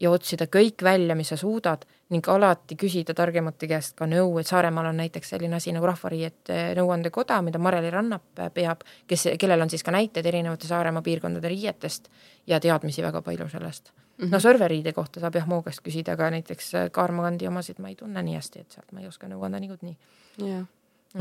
[0.00, 4.46] ja otsida kõik välja, mis sa suudad ning alati küsida targemate käest ka nõu, et
[4.46, 9.72] Saaremaal on näiteks selline asi nagu Rahvariiete Nõuandekoda, mida Mareli Rannap peab, kes, kellel on
[9.72, 12.10] siis ka näited erinevate Saaremaa piirkondade riietest
[12.46, 14.24] ja teadmisi väga palju sellest mm.
[14.24, 14.30] -hmm.
[14.30, 17.88] no serveriide kohta saab jah Moo käest küsida, aga näiteks äh, Kaarma kandi omasid ma
[17.88, 19.96] ei tunne nii hästi, et sealt ma ei oska nõu anda niikuinii
[20.42, 20.66] yeah..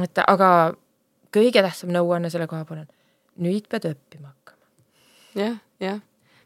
[0.04, 0.74] et aga
[1.34, 2.91] kõige tähtsam nõuanne selle koha peal on,
[3.38, 4.66] nüüd pead õppima hakkama.
[5.36, 6.00] jah, jah.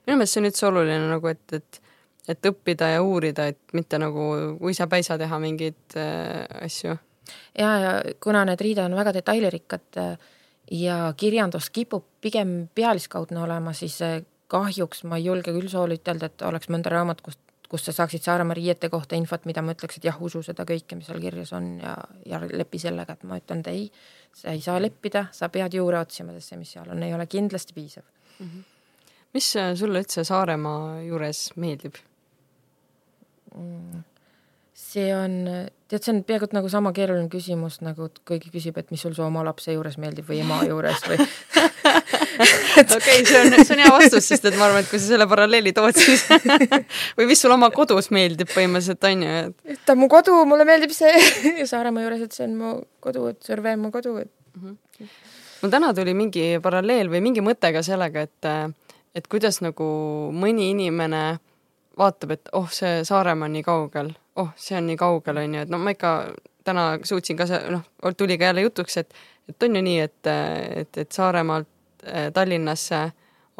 [0.07, 1.81] minu meelest see on üldse oluline nagu, et, et
[2.27, 4.23] et õppida ja uurida, et mitte nagu
[4.59, 6.97] uisapäisa teha mingeid äh, asju.
[7.57, 7.93] ja, ja
[8.23, 10.17] kuna need riided on väga detailirikkad äh,,
[10.71, 14.21] ja kirjandus kipub pigem pealiskaudne olema, siis äh,
[14.51, 18.23] kahjuks ma ei julge küll sooli ütelda, et oleks mõnda raamat, kust, kus sa saaksid
[18.23, 21.51] Saaremaa riiete kohta infot, mida ma ütleks, et jah, usu seda kõike, mis seal kirjas
[21.57, 21.95] on ja,
[22.25, 23.87] ja lepi sellega, et ma ütlen, et ei,
[24.35, 27.27] sa ei saa leppida, sa pead juure otsima, sest see, mis seal on, ei ole
[27.27, 28.05] kindlasti piisav
[28.39, 28.45] mm.
[28.45, 28.67] -hmm.
[29.35, 31.99] mis sulle üldse Saaremaa juures meeldib
[33.55, 34.03] mm.?
[34.77, 35.41] see on,
[35.87, 39.23] tead, see on peaaegu nagu sama keeruline küsimus, nagu keegi küsib, et mis sul su
[39.23, 41.19] oma lapse juures meeldib või ema juures või
[42.97, 45.27] okei, see on, see on hea vastus, sest et ma arvan, et kui sa selle
[45.29, 46.25] paralleeli tood, siis
[47.17, 49.79] või mis sul oma kodus meeldib põhimõtteliselt on ju, et.
[49.85, 51.13] ta on mu kodu, mulle meeldib see
[51.71, 54.75] Saaremaa juures, et see on mu kodu, et Sõrve on mu kodu, et mm.
[54.99, 55.09] -hmm.
[55.63, 58.51] mul täna tuli mingi paralleel või mingi mõte ka sellega, et,
[59.15, 59.87] et kuidas nagu
[60.35, 61.25] mõni inimene
[61.97, 65.65] vaatab, et oh, see Saaremaa on nii kaugel oh, see on nii kaugel, on ju,
[65.65, 66.13] et no ma ikka
[66.67, 67.85] täna suutsin ka see, noh,
[68.17, 69.13] tuli ka jälle jutuks, et,
[69.49, 70.31] et on ju nii, et,
[70.81, 71.69] et, et Saaremaalt
[72.03, 73.01] eh, Tallinnasse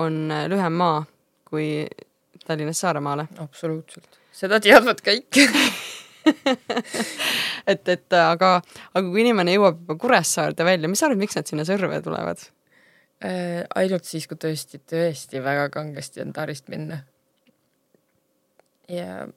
[0.04, 1.02] on eh, lühem maa
[1.48, 1.88] kui
[2.46, 3.28] Tallinnast Saaremaale.
[3.44, 5.40] absoluutselt, seda teadvad kõik
[7.72, 8.58] et, et aga,
[8.92, 12.44] aga kui inimene jõuab juba Kuressaarde välja, mis sa arvad, miks nad sinna Sõrve tulevad
[13.24, 13.64] äh,?
[13.76, 17.02] ainult siis, kui tõesti, tõesti väga kangesti on tarist minna.
[18.92, 19.28] ja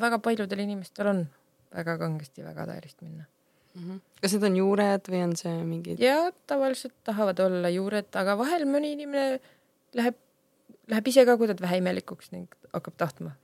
[0.00, 1.26] väga paljudel inimestel on
[1.74, 3.24] väga kangesti väga täärist minna
[3.74, 3.82] mm.
[3.82, 4.00] -hmm.
[4.22, 5.96] kas need on juured või on see mingi?
[5.98, 9.40] ja tavaliselt tahavad olla juured, aga vahel mõni inimene
[9.94, 10.16] läheb,
[10.88, 13.36] läheb ise ka kuidagi väheimelikuks ning hakkab tahtma,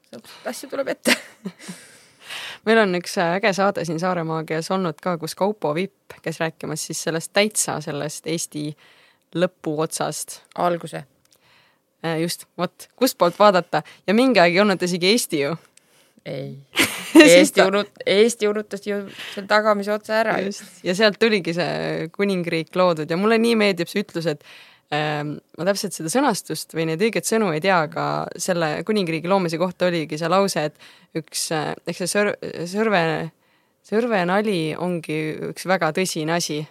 [0.45, 1.17] asju tuleb ette
[2.67, 7.03] meil on üks äge saade siin Saaremaagias olnud ka, kus Kaupo Vipp käis rääkimas siis
[7.03, 8.71] sellest täitsa sellest Eesti
[9.37, 10.41] lõpuotsast.
[10.55, 11.05] alguse.
[12.05, 15.57] Äh, just, vot, kustpoolt vaadata ja mingi aeg ei olnud isegi Eesti ju
[16.27, 16.59] ei.
[17.37, 18.99] Eesti unut-, Eesti unutas ju
[19.33, 20.37] selle tagamise otsa ära.
[20.85, 23.11] ja sealt tuligi see kuningriik loodud.
[23.11, 24.45] Ja mulle nii meeldib see ütlus, et
[24.95, 29.61] ähm, ma täpselt seda sõnastust või neid õigeid sõnu ei tea, aga selle kuningriigi loomise
[29.63, 32.35] kohta oligi see lause, et üks, äh, eks see sõr-,
[32.69, 33.03] sõrve,
[33.87, 35.21] sõrvenali ongi
[35.53, 36.65] üks väga tõsine asi.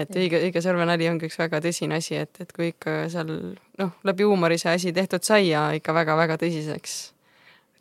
[0.00, 3.30] et õige, õige sõrvenali ongi üks väga tõsine asi, et, et kui ikka seal
[3.78, 7.00] noh, läbi huumori see asi tehtud sai ja ikka väga-väga tõsiseks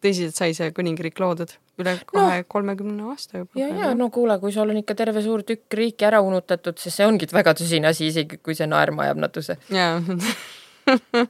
[0.04, 3.60] tõsiselt sai see kuningriik loodud üle kahe no, kolmekümne aasta juba.
[3.60, 6.98] ja, ja no kuule, kui sul on ikka terve suur tükk riiki ära unutatud, siis
[7.00, 9.60] see ongi väga tõsine asi, isegi kui see naerma ajab natuse.
[9.74, 10.00] jaa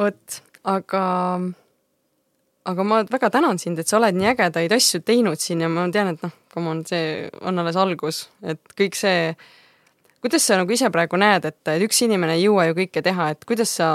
[0.00, 1.04] vot, aga,
[2.72, 5.88] aga ma väga tänan sind, et sa oled nii ägedaid asju teinud siin ja ma
[5.92, 9.32] tean, et noh, come on, see on alles algus, et kõik see
[10.20, 13.30] kuidas sa nagu ise praegu näed, et, et üks inimene ei jõua ju kõike teha,
[13.32, 13.88] et kuidas sa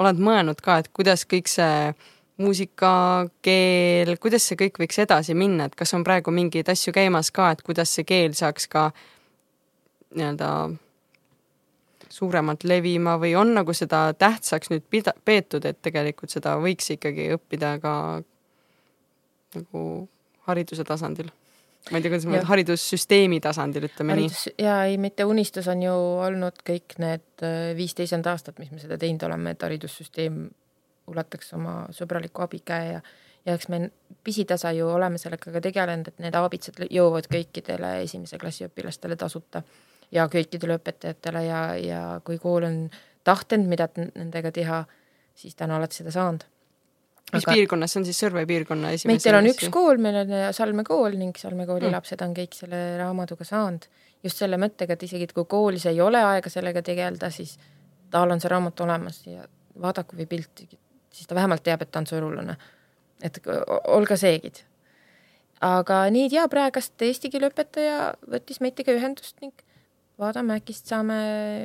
[0.00, 1.94] oled mõelnud ka, et kuidas kõik see
[2.42, 2.92] muusika,
[3.44, 7.52] keel, kuidas see kõik võiks edasi minna, et kas on praegu mingeid asju käimas ka,
[7.54, 8.88] et kuidas see keel saaks ka
[10.14, 10.48] nii-öelda
[12.14, 17.30] suuremalt levima või on nagu seda tähtsaks nüüd pida-, peetud, et tegelikult seda võiks ikkagi
[17.36, 17.94] õppida ka
[19.54, 19.86] nagu
[20.48, 21.30] hariduse tasandil?
[21.92, 24.64] ma ei tea, kuidas ma ütlen, haridussüsteemi tasandil, ütleme Haridus, nii.
[24.64, 25.92] jaa, ei, mitte unistus on ju
[26.24, 30.46] olnud kõik need äh, viisteist aastat, mis me seda teinud oleme, et haridussüsteem
[31.10, 33.04] ulataks oma sõbraliku abikäe ja
[33.46, 33.90] ja eks me
[34.24, 39.62] pisitasa ju oleme sellega ka tegelenud, et need aabitsad jõuavad kõikidele esimese klassi õpilastele tasuta
[40.14, 42.78] ja kõikidele õpetajatele ja, ja kui kool on
[43.24, 44.82] tahtnud midagi nendega teha,
[45.36, 46.46] siis ta on alati seda saanud.
[47.32, 47.56] mis Aga...
[47.56, 51.18] piirkonnas, see on siis Sõrve piirkonna esimese meil on üks kool, meil on Salme kool
[51.18, 51.96] ning Salme kooli mm.
[51.98, 53.84] lapsed on kõik selle raamatuga saanud.
[54.24, 57.58] just selle mõttega, et isegi kui koolis ei ole aega sellega tegeleda, siis
[58.10, 59.44] tal on see raamat olemas ja
[59.80, 60.68] vaadaku või pilti,
[61.14, 62.56] siis ta vähemalt teab, et ta on sõrulane.
[63.22, 63.38] et
[63.88, 64.64] olge seegid.
[65.64, 69.54] aga nii Tia praegast eesti keele õpetaja võttis meitega ühendust ning
[70.20, 71.16] vaatame, äkki saame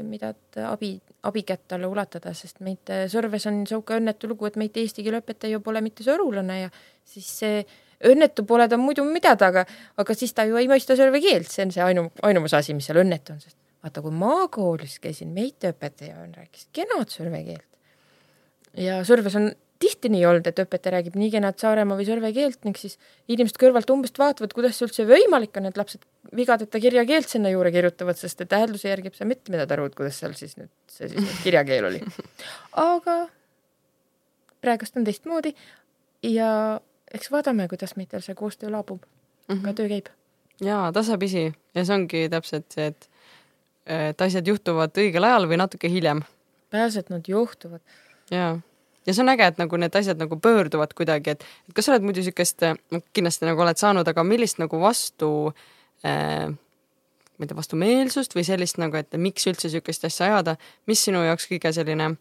[0.06, 0.94] midagi abi,
[1.24, 5.58] abikätt talle ulatada, sest meid Sõrves on sihuke õnnetu lugu, et meid eesti keele õpetaja
[5.58, 6.74] ju pole mitte sõrulane ja
[7.06, 7.64] siis see
[8.10, 9.66] õnnetu pole ta muidu midagi, aga,
[10.00, 12.88] aga siis ta ju ei mõista sõrve keelt, see on see ainu, ainumas asi, mis
[12.88, 17.68] seal õnnetu on, sest vaata, kui maakoolis käisin, meite õpetaja rääkis kenad sõrve keelt
[18.78, 22.66] ja Sõrves on tihti nii olnud, et õpetaja räägib nii kenat Saaremaa või Sõrve keelt
[22.68, 22.98] ning siis
[23.32, 26.04] inimesed kõrvalt umbes vaatavad, kuidas see üldse võimalik on, et lapsed
[26.36, 30.20] vigadeta kirjakeelt sinna juurde kirjutavad, sest et häälduse järgi sa mitte midagi aru, et kuidas
[30.20, 32.02] seal siis nüüd see siis nüüd kirjakeel oli.
[32.96, 33.18] aga
[34.60, 35.54] praegust on teistmoodi
[36.28, 36.52] ja
[37.14, 39.64] eks vaatame, kuidas meitel see koostöö laabub mm, -hmm.
[39.64, 40.12] aga töö käib.
[40.62, 43.10] jaa, tasapisi ja see ongi täpselt see, et
[43.90, 46.22] et asjad juhtuvad õigel ajal või natuke hiljem.
[46.72, 47.82] et nad juhtuvad
[48.32, 48.54] jaa,
[49.08, 51.96] ja see on äge, et nagu need asjad nagu pöörduvad kuidagi, et, et kas sa
[51.96, 52.66] oled muidu niisugust,
[53.16, 55.30] kindlasti nagu oled saanud, aga millist nagu vastu
[56.06, 60.58] äh, ma ei tea, vastumeelsust või sellist nagu, et miks üldse niisugust asja ajada,
[60.92, 62.14] mis sinu jaoks kõige selline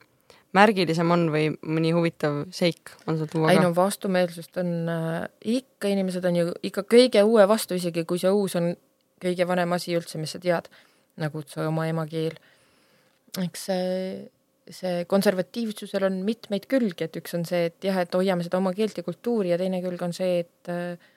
[0.57, 3.67] märgilisem on või mõni huvitav seik on sul tuua ei ka?
[3.67, 5.27] no vastumeelsust on äh,
[5.59, 8.73] ikka, inimesed on ju ikka kõige uue vastu, isegi kui see uus on
[9.21, 10.71] kõige vanem asi üldse, mis sa tead,
[11.21, 12.39] nagu see oma emakeel.
[13.43, 14.29] eks see,
[14.75, 18.75] see konservatiivsusel on mitmeid külgi, et üks on see, et jah, et hoiame seda oma
[18.77, 21.11] keelt ja kultuuri ja teine külg on see, et äh,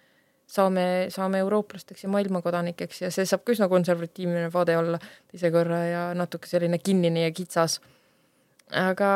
[0.52, 5.82] saame, saame eurooplasteks ja maailmakodanikeks ja see saab ka üsna konservatiivne vaade olla teise korra
[5.88, 7.80] ja natuke selline kinnine ja kitsas
[8.72, 9.12] aga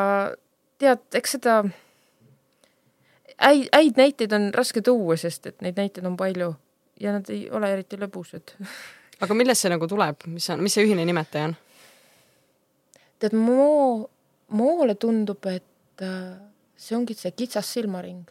[0.80, 1.60] tead, eks seda
[3.40, 6.52] häid, häid näiteid on raske tuua, sest et neid näiteid on palju
[7.00, 8.56] ja nad ei ole eriti lõbusad.
[9.20, 11.56] aga millest see nagu tuleb, mis on, mis see ühine nimetaja on?
[13.22, 14.10] tead, moo,
[14.48, 16.36] moole tundub, et äh,
[16.76, 18.24] see ongi see kitsas silmaring.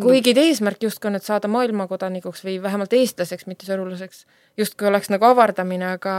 [0.00, 4.24] kuigi eesmärk justkui on, et saada maailmakodanikuks või vähemalt eestlaseks, mitte sõrulaseks,
[4.56, 6.14] justkui oleks nagu avardamine, aga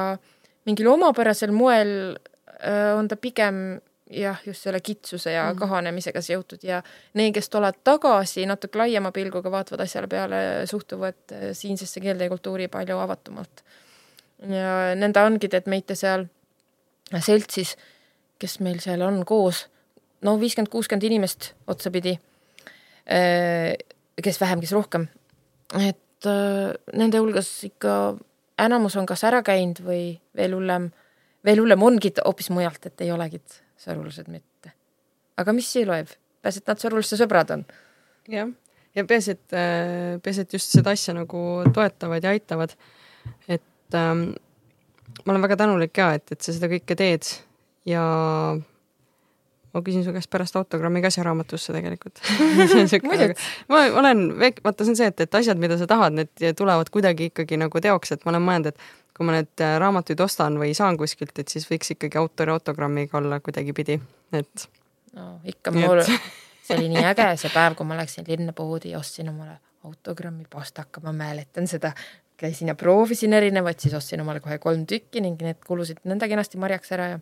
[0.66, 2.14] mingil omapärasel moel
[2.64, 3.80] Äh, on ta pigem
[4.14, 6.82] jah, just selle kitsuse ja mm kahanemisega seotud ja
[7.14, 10.38] need, kes tulevad tagasi natuke laiema pilguga, vaatavad asjale peale,
[10.70, 13.64] suhtuvad äh, siinsesse keelde ja kultuuri palju avatumalt.
[14.48, 16.28] ja nõnda ongi, et meite seal
[17.20, 17.76] seltsis,
[18.44, 19.66] kes meil seal on koos,
[20.24, 22.18] no viiskümmend, kuuskümmend inimest otsapidi,
[23.08, 23.74] äh,
[24.24, 25.08] kes vähem, kes rohkem,
[25.80, 27.94] et nende hulgas ikka
[28.64, 30.04] enamus on kas ära käinud või
[30.38, 30.86] veel hullem
[31.46, 33.40] veel hullem ongi hoopis mujalt, et ei olegi
[33.84, 34.74] sõrulased mitte.
[35.38, 36.12] aga mis see loeb,
[36.42, 37.66] peaasi, et nad sõrulaste sõbrad on.
[38.32, 38.52] jah,
[38.96, 42.76] ja peaasi, et, äh, peaasi, et just seda asja nagu toetavad ja aitavad.
[43.48, 44.30] et ähm,
[45.26, 47.28] ma olen väga tänulik ka, et, et sa seda kõike teed
[47.86, 48.04] ja
[49.74, 52.22] ma küsin su käest pärast autogrammi ka siia raamatusse tegelikult
[53.72, 57.32] ma olen, vaata, see on see, et, et asjad, mida sa tahad, need tulevad kuidagi
[57.32, 60.74] ikkagi nagu teoks, et ma olen mõelnud, et kui ma need äh, raamatuid ostan või
[60.78, 64.00] saan kuskilt, et siis võiks ikkagi autori autogrammiga olla kuidagipidi,
[64.34, 64.68] et.
[65.18, 66.02] no ikka mul,
[66.66, 71.02] see oli nii äge see päev, kui ma läksin linnapoodi ja ostsin omale autogrammi pastaka,
[71.04, 71.94] ma mäletan seda.
[72.44, 76.58] käisin ja proovisin erinevaid, siis ostsin omale kohe kolm tükki ning need kulusid nõnda kenasti
[76.60, 77.20] marjaks ära ja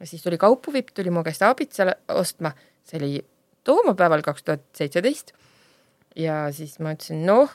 [0.00, 2.52] ja siis tuli kaupuvipp, tuli mu käest abitsale ostma,
[2.84, 3.12] see oli
[3.64, 5.32] toomapäeval kaks tuhat seitseteist.
[6.16, 7.50] ja siis ma ütlesin, noh,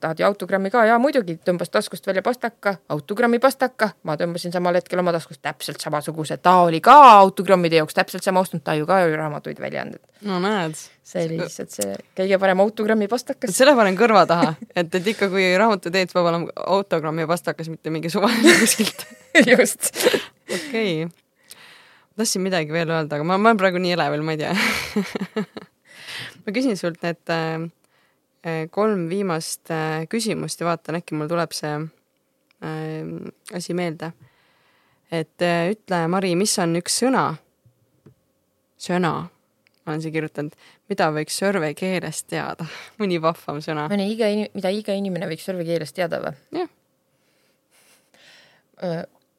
[0.00, 4.76] tahad ju autogrammi ka, jaa muidugi, tõmbas taskust välja pastaka, autogrammi pastaka, ma tõmbasin samal
[4.78, 8.86] hetkel oma taskust täpselt samasuguse, ta oli ka autogrammide jaoks täpselt sama ostnud, ta ju
[8.86, 10.02] ka ju raamatuid välja andnud.
[10.28, 10.76] no näed.
[11.02, 13.56] see oli lihtsalt see kõige parem autogrammi pastakas.
[13.56, 17.90] selle panen kõrva taha, et, et ikka, kui raamatu teed, peab olema autogrammi pastakas, mitte
[17.90, 19.06] mingi suvaline kuskilt
[19.54, 19.90] just.
[20.50, 21.21] okei okay.
[22.20, 24.52] Tahtsin midagi veel öelda, aga ma, ma olen praegu nii elevil, ma ei tea
[26.42, 27.70] ma küsin sult need äh,
[28.42, 33.04] Äh, kolm viimast äh, küsimust ja vaatan, äkki mul tuleb see äh,
[33.54, 34.12] asi meelde.
[35.12, 37.36] et ütle, Mari, mis on üks sõna,
[38.80, 40.54] sõna, ma olen siia kirjutanud,
[40.88, 42.66] mida võiks sörve keeles teada,
[43.00, 43.86] mõni vahvam sõna.
[43.92, 46.34] mõni iga, mida iga inimene võiks sörve keeles teada või?
[46.58, 46.70] jah.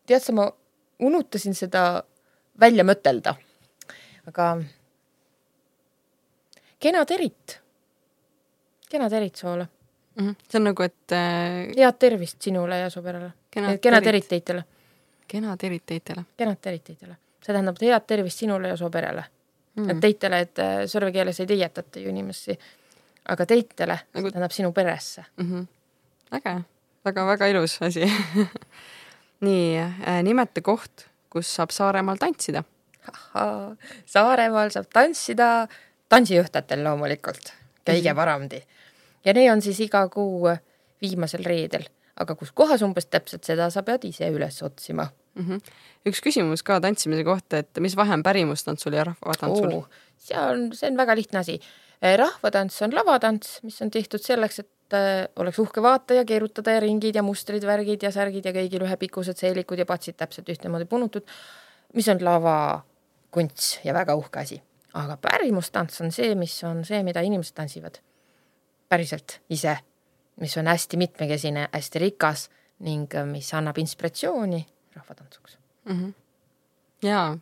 [0.08, 0.48] tead sa, ma
[1.04, 2.06] unutasin seda
[2.60, 3.36] välja mõtelda,
[4.28, 4.48] aga
[6.80, 7.64] kena terit
[8.94, 9.68] kena terit soole
[10.16, 10.28] mm.
[10.28, 10.36] -hmm.
[10.50, 11.74] see on nagu, et äh....
[11.78, 13.32] head tervist sinule ja su perele.
[13.52, 14.64] kena, terit teitele.
[15.28, 16.26] kena terit teitele.
[16.38, 17.16] kenad terit teitele.
[17.42, 19.24] see tähendab head tervist sinule ja su perele
[19.76, 19.86] mm.
[19.86, 19.92] -hmm..
[19.92, 22.60] et teitele, et äh, sõrvekeeles ei teietata ju inimesi,
[23.26, 24.32] aga teitele nagu...
[24.32, 25.50] tähendab sinu peresse mm.
[25.52, 25.68] -hmm.
[26.38, 26.62] äge,
[27.06, 28.06] väga-väga ilus asi
[29.48, 32.64] nii äh,, nimeta koht, kus saab Saaremaal tantsida.
[34.06, 35.50] Saaremaal saab tantsida
[36.14, 37.52] tantsijuhtajatel loomulikult,
[37.84, 38.20] kõige mhm.
[38.22, 38.62] paremdi
[39.26, 40.52] ja need on siis iga kuu
[41.04, 41.86] viimasel reedel,
[42.20, 45.46] aga kus kohas umbes täpselt, seda sa pead ise üles otsima mm.
[45.48, 45.74] -hmm.
[46.10, 49.84] üks küsimus ka tantsimise kohta, et mis vahe on pärimustantsul ja rahvatantsul
[50.18, 51.60] see on, see on väga lihtne asi.
[52.18, 57.16] Rahvatants on lavatants, mis on tehtud selleks, et äh, oleks uhke vaataja, keerutada ja ringid
[57.16, 61.28] ja mustrid, värgid ja särgid ja kõigil ühepikused seelikud ja patsid täpselt ühtemoodi punutud,
[61.94, 64.62] mis on lavakunst ja väga uhke asi.
[64.94, 67.98] aga pärimustants on see, mis on see, mida inimesed tantsivad
[68.90, 69.78] päriselt ise,
[70.40, 72.50] mis on hästi mitmekesine, hästi rikas
[72.86, 74.66] ning äh, mis annab inspiratsiooni
[74.96, 76.00] rahvatantsuks mm.
[76.00, 76.14] -hmm.
[77.02, 77.38] jaa,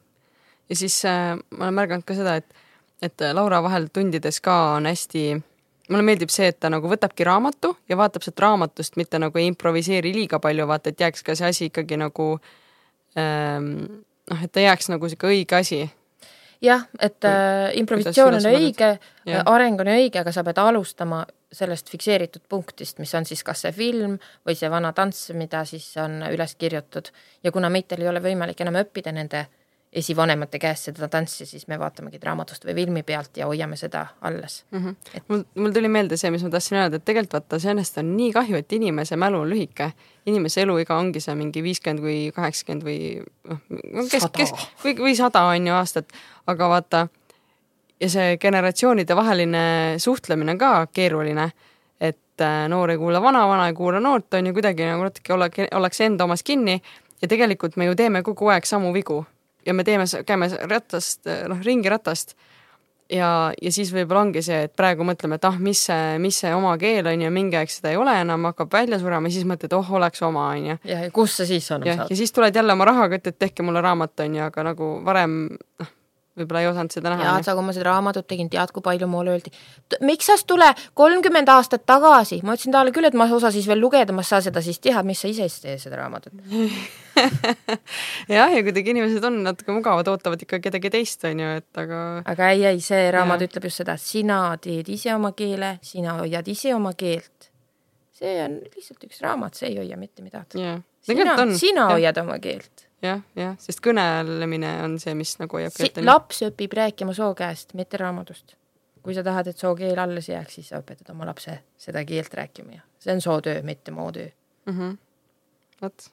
[0.69, 2.53] ja siis äh, ma olen märganud ka seda, et,
[3.02, 5.41] et Laura vahel tundides ka on hästi,
[5.91, 9.49] mulle meeldib see, et ta nagu võtabki raamatu ja vaatab sealt raamatust, mitte nagu ei
[9.51, 12.34] improviseeri liiga palju, vaata, et jääks ka see asi ikkagi nagu
[13.19, 13.73] ähm,
[14.31, 15.84] noh, et ta jääks nagu sihuke õige asi.
[16.61, 18.91] Jah, et äh, improvisatsioon on õige,
[19.26, 19.45] Jah.
[19.49, 23.73] areng on õige, aga sa pead alustama sellest fikseeritud punktist, mis on siis kas see
[23.76, 24.13] film
[24.47, 27.09] või see vana tants, mida siis on üles kirjutatud.
[27.43, 29.47] Ja kuna meitel ei ole võimalik enam õppida nende
[29.91, 34.63] esivanemate käest seda tantsi, siis me vaatamegi raamatust või filmi pealt ja hoiame seda alles
[34.72, 34.84] mm.
[34.84, 34.95] -hmm.
[35.18, 38.13] Et- mul, mul tuli meelde see, mis ma tahtsin öelda, et tegelikult vaata, sellest on
[38.18, 39.91] nii kahju, et inimese mälu on lühike.
[40.26, 44.53] inimese eluiga ongi see mingi viiskümmend või kaheksakümmend või noh, kes, kes
[44.84, 46.13] või, või sada on ju aastat,
[46.47, 47.07] aga vaata
[47.99, 49.65] ja see generatsioonide vaheline
[49.97, 51.51] suhtlemine on ka keeruline.
[51.99, 55.34] et äh, noor ei kuula vana, vana ei kuula noort, on ju kuidagi nagu natuke
[55.34, 56.81] olla, ollakse enda omas kinni
[57.22, 59.26] ja tegelikult me ju teeme kogu aeg samu vigu
[59.65, 62.35] ja me teeme, käime ratast, noh, ringi ratast
[63.11, 63.29] ja,
[63.61, 66.73] ja siis võib-olla ongi see, et praegu mõtleme, et ah, mis see, mis see oma
[66.81, 69.73] keel on ju, mingi aeg seda ei ole enam, hakkab välja surema ja siis mõtled,
[69.77, 70.77] oh, oleks oma, on ju.
[70.89, 73.65] ja, ja kus sa siis jah, saad ja siis tuled jälle oma rahaga, et tehke
[73.65, 75.41] mulle raamat, on ju, aga nagu varem,
[75.81, 75.91] noh,
[76.38, 77.36] võib-olla ei osanud seda näha.
[77.36, 79.52] tead sa, kui ma seda raamatut tegin, tead, kui palju mulle öeldi,
[80.08, 83.82] miks sa tule kolmkümmend aastat tagasi, ma ütlesin talle küll, et ma osa siis veel
[83.84, 86.36] lugeda, ma ei saa seda siis teha, mis sa ise siis teed seda raamatut.
[88.38, 92.03] jah, ja kuidagi inimesed on natuke mugavad, ootavad ikka kedagi teist, on ju, et aga
[92.32, 93.52] aga ei, ei, see raamat Jaa.
[93.52, 97.52] ütleb just seda, sina teed ise oma keele, sina hoiad ise oma keelt.
[98.22, 100.64] see on lihtsalt üks raamat, see ei hoia mitte midagi.
[101.03, 102.88] sina sina jah, hoiad oma keelt.
[103.02, 106.02] Jah, jah, sest kõnelemine on see, mis nagu hoiab keelt.
[106.06, 108.56] laps õpib rääkima soo käest, mitte raamatust.
[109.02, 112.34] kui sa tahad, et soo keel alles jääks, siis sa õpetad oma lapse seda keelt
[112.38, 114.30] rääkima ja see on sootöö, mitte mootöö.
[114.65, 114.98] mm -hmm.
[115.82, 116.11] vot.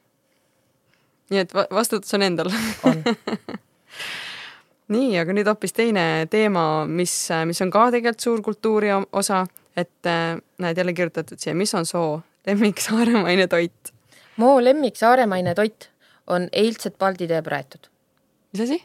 [1.31, 2.51] nii et va vastutus on endal
[2.83, 3.03] on
[4.95, 9.47] nii, aga nüüd hoopis teine teema, mis, mis on ka tegelikult suur kultuuri osa,
[9.77, 13.93] et äh, näed jälle kirjutatud siia, mis on soo lemmik saaremaine toit.
[14.37, 15.91] Moo lemmik saaremaine toit
[16.29, 17.89] on eilsed palditee praetud.
[18.53, 18.83] mis asi?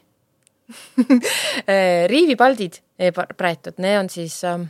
[2.13, 4.67] riivipaldid eh, pa- praetud, need on siis ähm,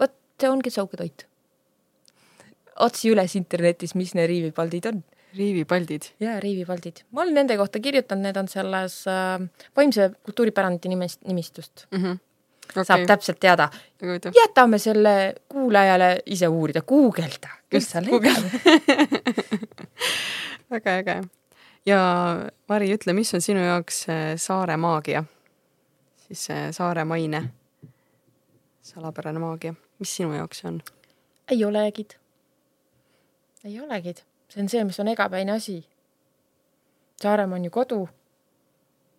[0.00, 1.26] vot see ongi saugetoit.
[2.82, 5.02] otsi üles internetis, mis need riivipaldid on.
[5.36, 6.12] riivipaldid.
[6.20, 7.04] jaa, riivipaldid.
[7.12, 9.38] ma olen nende kohta kirjutanud, need on selles äh,
[9.76, 11.98] vaimse kultuuripärandi nimest, nimistust mm.
[12.04, 12.18] -hmm.
[12.70, 12.84] okay.
[12.84, 13.68] saab täpselt teada.
[14.40, 17.48] jätame selle kuulajale ise uurida, guugelda.
[17.72, 17.94] Just,
[20.72, 21.20] väga äge.
[21.86, 22.00] ja
[22.68, 25.24] Mari, ütle, mis on sinu jaoks äh, saare maagia?
[26.26, 27.42] siis see saaremaine,
[28.82, 30.82] salapärane maagia, mis sinu jaoks see on?
[31.50, 32.06] ei olegi.
[33.64, 34.14] ei olegi.
[34.48, 35.82] see on see, mis on igapäine asi.
[37.22, 38.08] Saaremaa on ju kodu.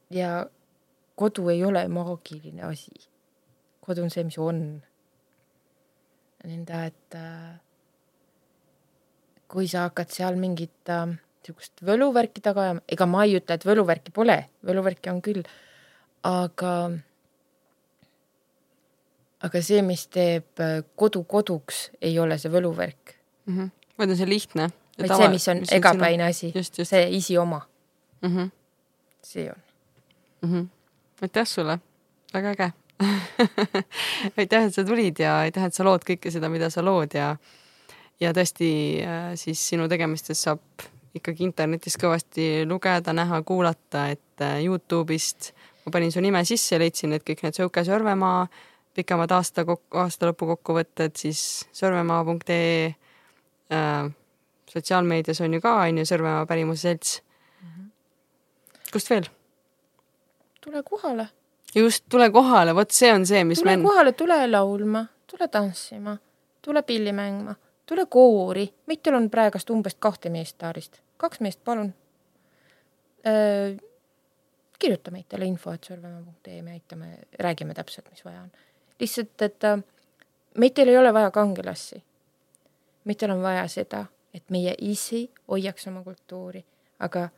[0.09, 0.47] ja
[1.15, 2.91] kodu ei ole maagiline asi.
[3.81, 4.81] kodu on see, mis on.
[6.43, 7.59] nõnda, et äh,
[9.47, 11.13] kui sa hakkad seal mingit äh,
[11.44, 15.44] niisugust võluvärki taga ajama, ega ma ei ütle, et võluvärki pole, võluvärki on küll,
[16.24, 16.74] aga
[19.44, 23.57] aga see, mis teeb äh, kodu koduks, ei ole see võluvärk, mm?
[23.57, 23.72] -hmm.
[23.99, 24.70] vaid on see lihtne.
[24.99, 27.65] vaid see, mis on igapäine asi, see isioma,
[28.22, 28.30] mm.
[28.30, 28.52] -hmm.
[29.24, 29.60] see on.
[30.41, 30.53] mm.
[30.53, 30.68] -hmm.
[31.22, 31.80] aitäh sulle,
[32.34, 32.72] väga äge
[34.38, 37.36] aitäh, et sa tulid ja aitäh, et sa lood kõike seda, mida sa lood ja
[38.22, 38.70] ja tõesti
[39.03, 40.61] äh, siis sinu tegemistest saab
[41.14, 45.53] ikkagi internetis kõvasti lugeda, näha, kuulata, et äh, Youtube'ist
[45.85, 48.48] ma panin su nime sisse leidsin, et kõik need Sõuke Sõrvemaa
[48.95, 49.65] pikemad aasta,
[49.99, 52.90] aastalõpu kokkuvõtted, siis sõrvemaa.ee
[53.73, 54.10] äh,
[54.73, 57.69] sotsiaalmeedias on ju ka, on ju, Sõrvemaa Pärimuse Selts mm.
[57.69, 58.91] -hmm.
[58.91, 59.30] kust veel?
[60.64, 61.27] tule kohale,
[61.76, 66.18] just, tule kohale, vot see on see, mis tule me kohale, tule laulma, tule tantsima,
[66.61, 67.56] tule pilli mängima,
[67.94, 71.94] tule koori, meitel on praegust umbes kahte meest taarist, kaks meest, palun
[74.84, 78.52] kirjuta meitele info, et sõrvemaa.ee, me aitame, räägime täpselt, mis vaja on.
[78.99, 79.80] lihtsalt, et äh,
[80.60, 82.03] meitel ei ole vaja kangelasi.
[83.03, 86.65] meitel on vaja seda, et meie isi hoiaks oma kultuuri,
[86.99, 87.30] aga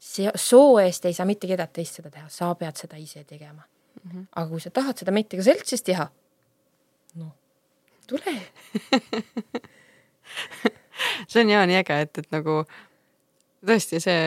[0.00, 3.62] see soo eest ei saa mitte kedagi teist seda teha, sa pead seda ise tegema
[3.62, 4.10] mm.
[4.10, 4.26] -hmm.
[4.36, 6.08] aga kui sa tahad seda meitega seltsis teha,
[7.14, 7.32] noh,
[8.06, 8.34] tule
[11.30, 12.62] see on jaa nii äge, et, et nagu
[13.64, 14.20] tõesti see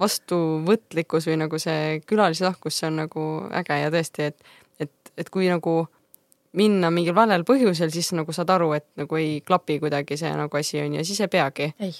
[0.00, 3.24] vastuvõtlikkus või nagu see külalislahkus, see on nagu
[3.60, 5.82] äge ja tõesti, et, et, et kui nagu
[6.56, 10.58] minna mingil valel põhjusel, siis nagu saad aru, et nagu ei klapi kuidagi see nagu
[10.58, 11.70] asi on ja siis ei peagi.
[11.78, 11.94] ei,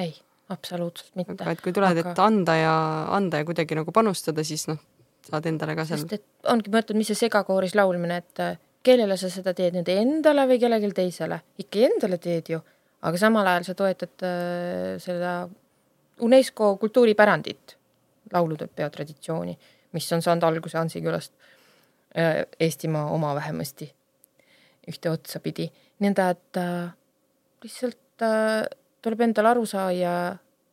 [0.00, 0.14] ei,
[0.52, 1.42] absoluutselt mitte.
[1.42, 2.74] aga et kui tuled aga..., et anda ja
[3.12, 4.80] anda ja kuidagi nagu panustada, siis noh,
[5.28, 6.06] saad endale ka seal.
[6.48, 10.46] ongi, ma ütlen, mis see segakooris laulmine, et äh, kellele sa seda teed nüüd, endale
[10.48, 11.42] või kellelegi teisele?
[11.60, 12.62] ikka endale teed ju,
[13.02, 15.32] aga samal ajal sa toetad äh, seda
[16.22, 17.76] UNESCO kultuuripärandit,
[18.32, 19.56] laulupeo traditsiooni,
[19.92, 21.32] mis on saanud alguse Ansikülast
[22.16, 23.92] äh, Eestimaa oma vähemasti.
[24.88, 25.68] Ühte otsa pidi.
[26.02, 26.90] nõnda, et äh,
[27.62, 27.98] lihtsalt
[29.02, 30.14] tuleb endale aru saa ja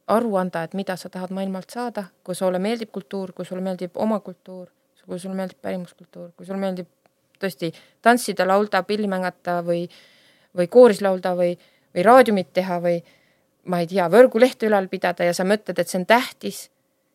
[0.10, 3.98] aru anda, et mida sa tahad maailmalt saada, kui sulle meeldib kultuur, kui sulle meeldib
[4.02, 4.68] oma kultuur,
[5.06, 6.90] kui sulle meeldib pärimuskultuur, kui sulle meeldib
[7.40, 9.86] tõesti tantsida, laulda, pilli mängata või,
[10.58, 11.54] või kooris laulda või,
[11.96, 13.00] või raadiumit teha või
[13.70, 16.68] ma ei tea, võrgulehte ülal pidada ja sa mõtled, et see on tähtis,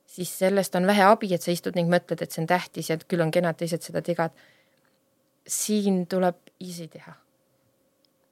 [0.06, 2.98] siis sellest on vähe abi, et sa istud ning mõtled, et see on tähtis ja
[2.98, 4.34] küll on kena, et teised seda teevad.
[5.46, 7.14] siin tuleb ise teha.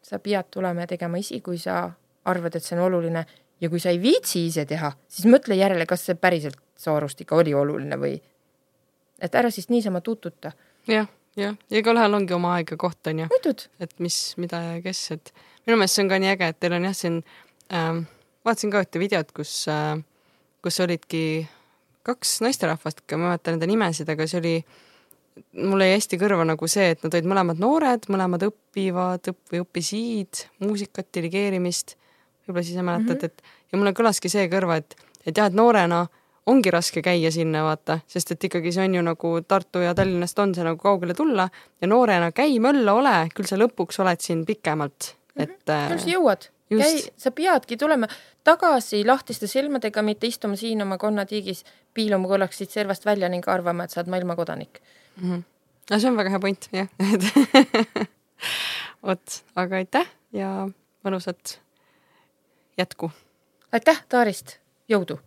[0.02, 1.90] sa pead tulema ja tegema isi, kui sa
[2.24, 3.24] arvad, et see on oluline
[3.60, 7.20] ja kui sa ei viitsi ise teha, siis mõtle järele, kas see päriselt su arust
[7.20, 8.16] ikka oli oluline või
[9.22, 10.52] et ära siis niisama tututa.
[10.88, 11.06] jah,
[11.38, 13.28] jah, ja igalühel ongi oma aeg ja koht, on ju.
[13.80, 15.32] et mis, mida ja kes, et
[15.66, 17.18] minu meelest see on ka nii äge, et teil on jah, siin
[17.72, 18.04] ähm,
[18.46, 19.98] vaatasin ka ühte videot, kus äh,,
[20.62, 21.48] kus olidki
[22.06, 24.54] kaks naisterahvast, ma ei mäleta nende nimesid, aga see oli,
[25.62, 29.62] mul jäi hästi kõrva nagu see, et nad olid mõlemad noored, mõlemad õpivad õpp- või
[29.62, 31.96] õppisid muusikat, dirigeerimist,
[32.46, 33.24] võib-olla siis mäletad mm, -hmm.
[33.30, 36.04] et ja mulle kõlaski see kõrva, et, et jah, et noorena
[36.46, 40.38] ongi raske käia sinna, vaata, sest et ikkagi see on ju nagu Tartu ja Tallinnast
[40.42, 41.46] on see nagu kaugele tulla
[41.80, 45.70] ja noorena käi mölla, ole, küll sa lõpuks oled siin pikemalt, et mm.
[45.70, 45.92] -hmm.
[45.92, 48.08] küll sa jõuad, käi, sa peadki tulema
[48.44, 51.64] tagasi lahtiste silmadega, mitte istuma siin oma konnatiigis,
[51.94, 54.82] piiluma korraks siit servast välja ning arvama, et sa oled maailma kodanik
[55.16, 55.30] mm.
[55.30, 55.42] -hmm.
[55.90, 56.88] no see on väga hea point, jah
[59.06, 60.68] vot, aga aitäh ja
[61.04, 61.60] mõnusat
[62.78, 63.10] jätku.
[63.72, 64.58] aitäh, Taarist,
[64.88, 65.20] jõudu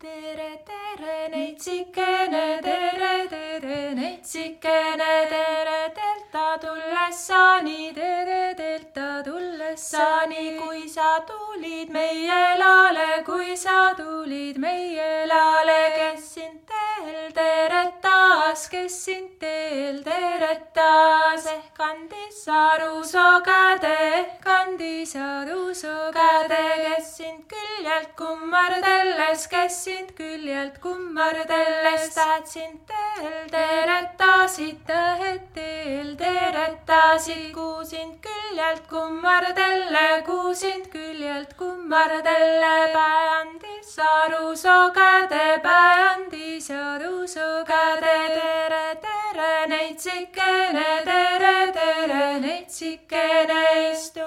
[0.00, 10.88] tere, tere, neitsikene, tere, tere, neitsikene, tere, delta tulles saani, tere, delta tulles saani, kui
[10.88, 16.69] sa tulid meie laale, kui sa tulid meie laale, kes sind
[17.00, 27.08] teel teretas, kes sind teel teretas, ehk kandis aruso käde, ehk kandis aruso käde, kes
[27.16, 38.84] sind küljelt kummardelles, kes sind küljelt kummardelles, tahtsin teel teretasid, tähed teel teretasid, kuusin küljelt
[38.92, 46.89] kummardelle, kuusin küljelt kummardelle, päe andis aru sogade, päe andis aru
[47.26, 54.26] sogade, tere, tere, neitsikene, tere, tere, neitsikene, istu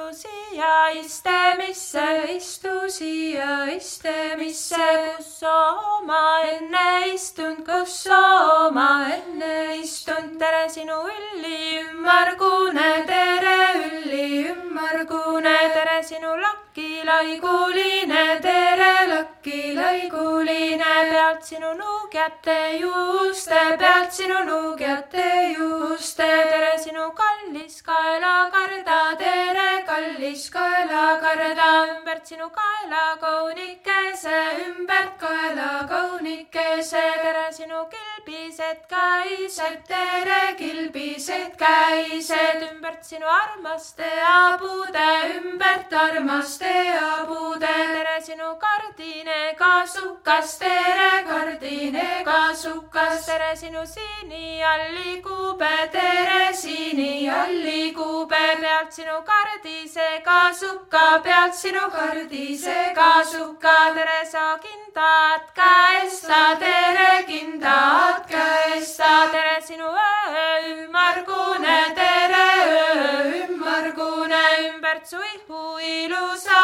[0.63, 4.87] siia istemisse, istu siia istemisse,
[5.17, 15.57] kus oma enne istund, kus oma enne istund, tere sinu ülli ümmargune, tere ülli ümmargune,
[15.75, 25.27] tere sinu lakki laiguline, tere lakki laiguline, pealt sinu nuugjate juuste, pealt sinu nuugjate
[25.57, 35.87] juuste, tere sinu kallis kaelakarda, tere kallis kaelakarda, ümbert sinu kaela kaunikese, ümbert kaela kaela
[35.87, 47.75] kaunikese, tere sinu kilbised käised, tere kilbised käised, ümbert sinu armaste abude, ümbert armaste abude,
[47.95, 58.91] tere sinu kardine kasukas, tere kardine kasukas, tere sinu siini allikube, tere siini allikube, pealt
[58.91, 60.09] sinu kardise
[60.43, 69.85] kasuka, pealt sinu kardise kasuka, tere sa kinda kindad käesta, tere kindad käesta, tere sinu
[69.85, 76.61] öö ümmargune, tere öö ümmargune, ümbert su ihu ilusa,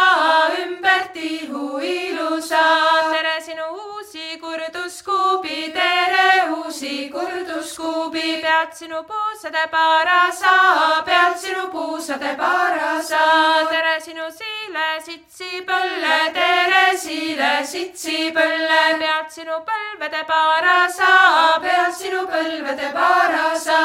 [0.64, 2.64] ümbert ihu ilusa,
[3.12, 13.26] tere sinu uusi kurduskuubi, tere uusi kurduskuubi, pealt sinu puusade parasa, pealt sinu puusade parasa,
[13.70, 18.82] tere sinu siile sitsi põlle, tere siile sitsi põlle.
[19.02, 21.12] Pealt sinu põlvede paarasa,
[21.64, 23.80] pealt sinu põlvede paarasa.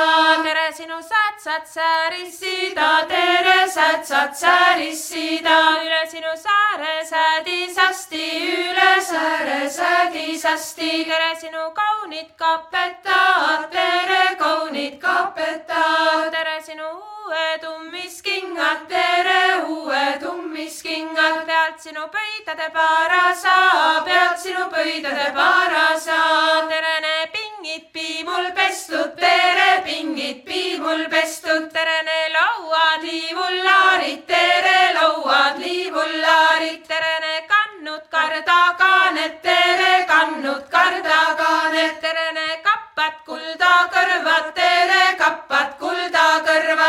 [0.47, 8.27] tere sinu sätsad säärissida, tere sätsad säärissida, üle sinu sääre säädisasti,
[8.59, 10.93] üle sääre säädisasti.
[11.11, 21.79] tere sinu kaunid kapetad, tere kaunid kapetad, tere sinu uue tummiskingad, tere uue tummiskingad, pealt
[21.81, 26.69] sinu pöidlade para saab, pealt sinu pöidlade para saab.
[26.69, 35.59] tere näe pingid piimul pestud, tere pingid piimul pestud, tere näe lauad liivullaarid, tere lauad
[35.65, 46.84] liivullaarid, tere näe kannud kardakaaned, tere kannud kardakaaned, tere näe kappad kuldakõrvad, tere kappad kuldakõrvad.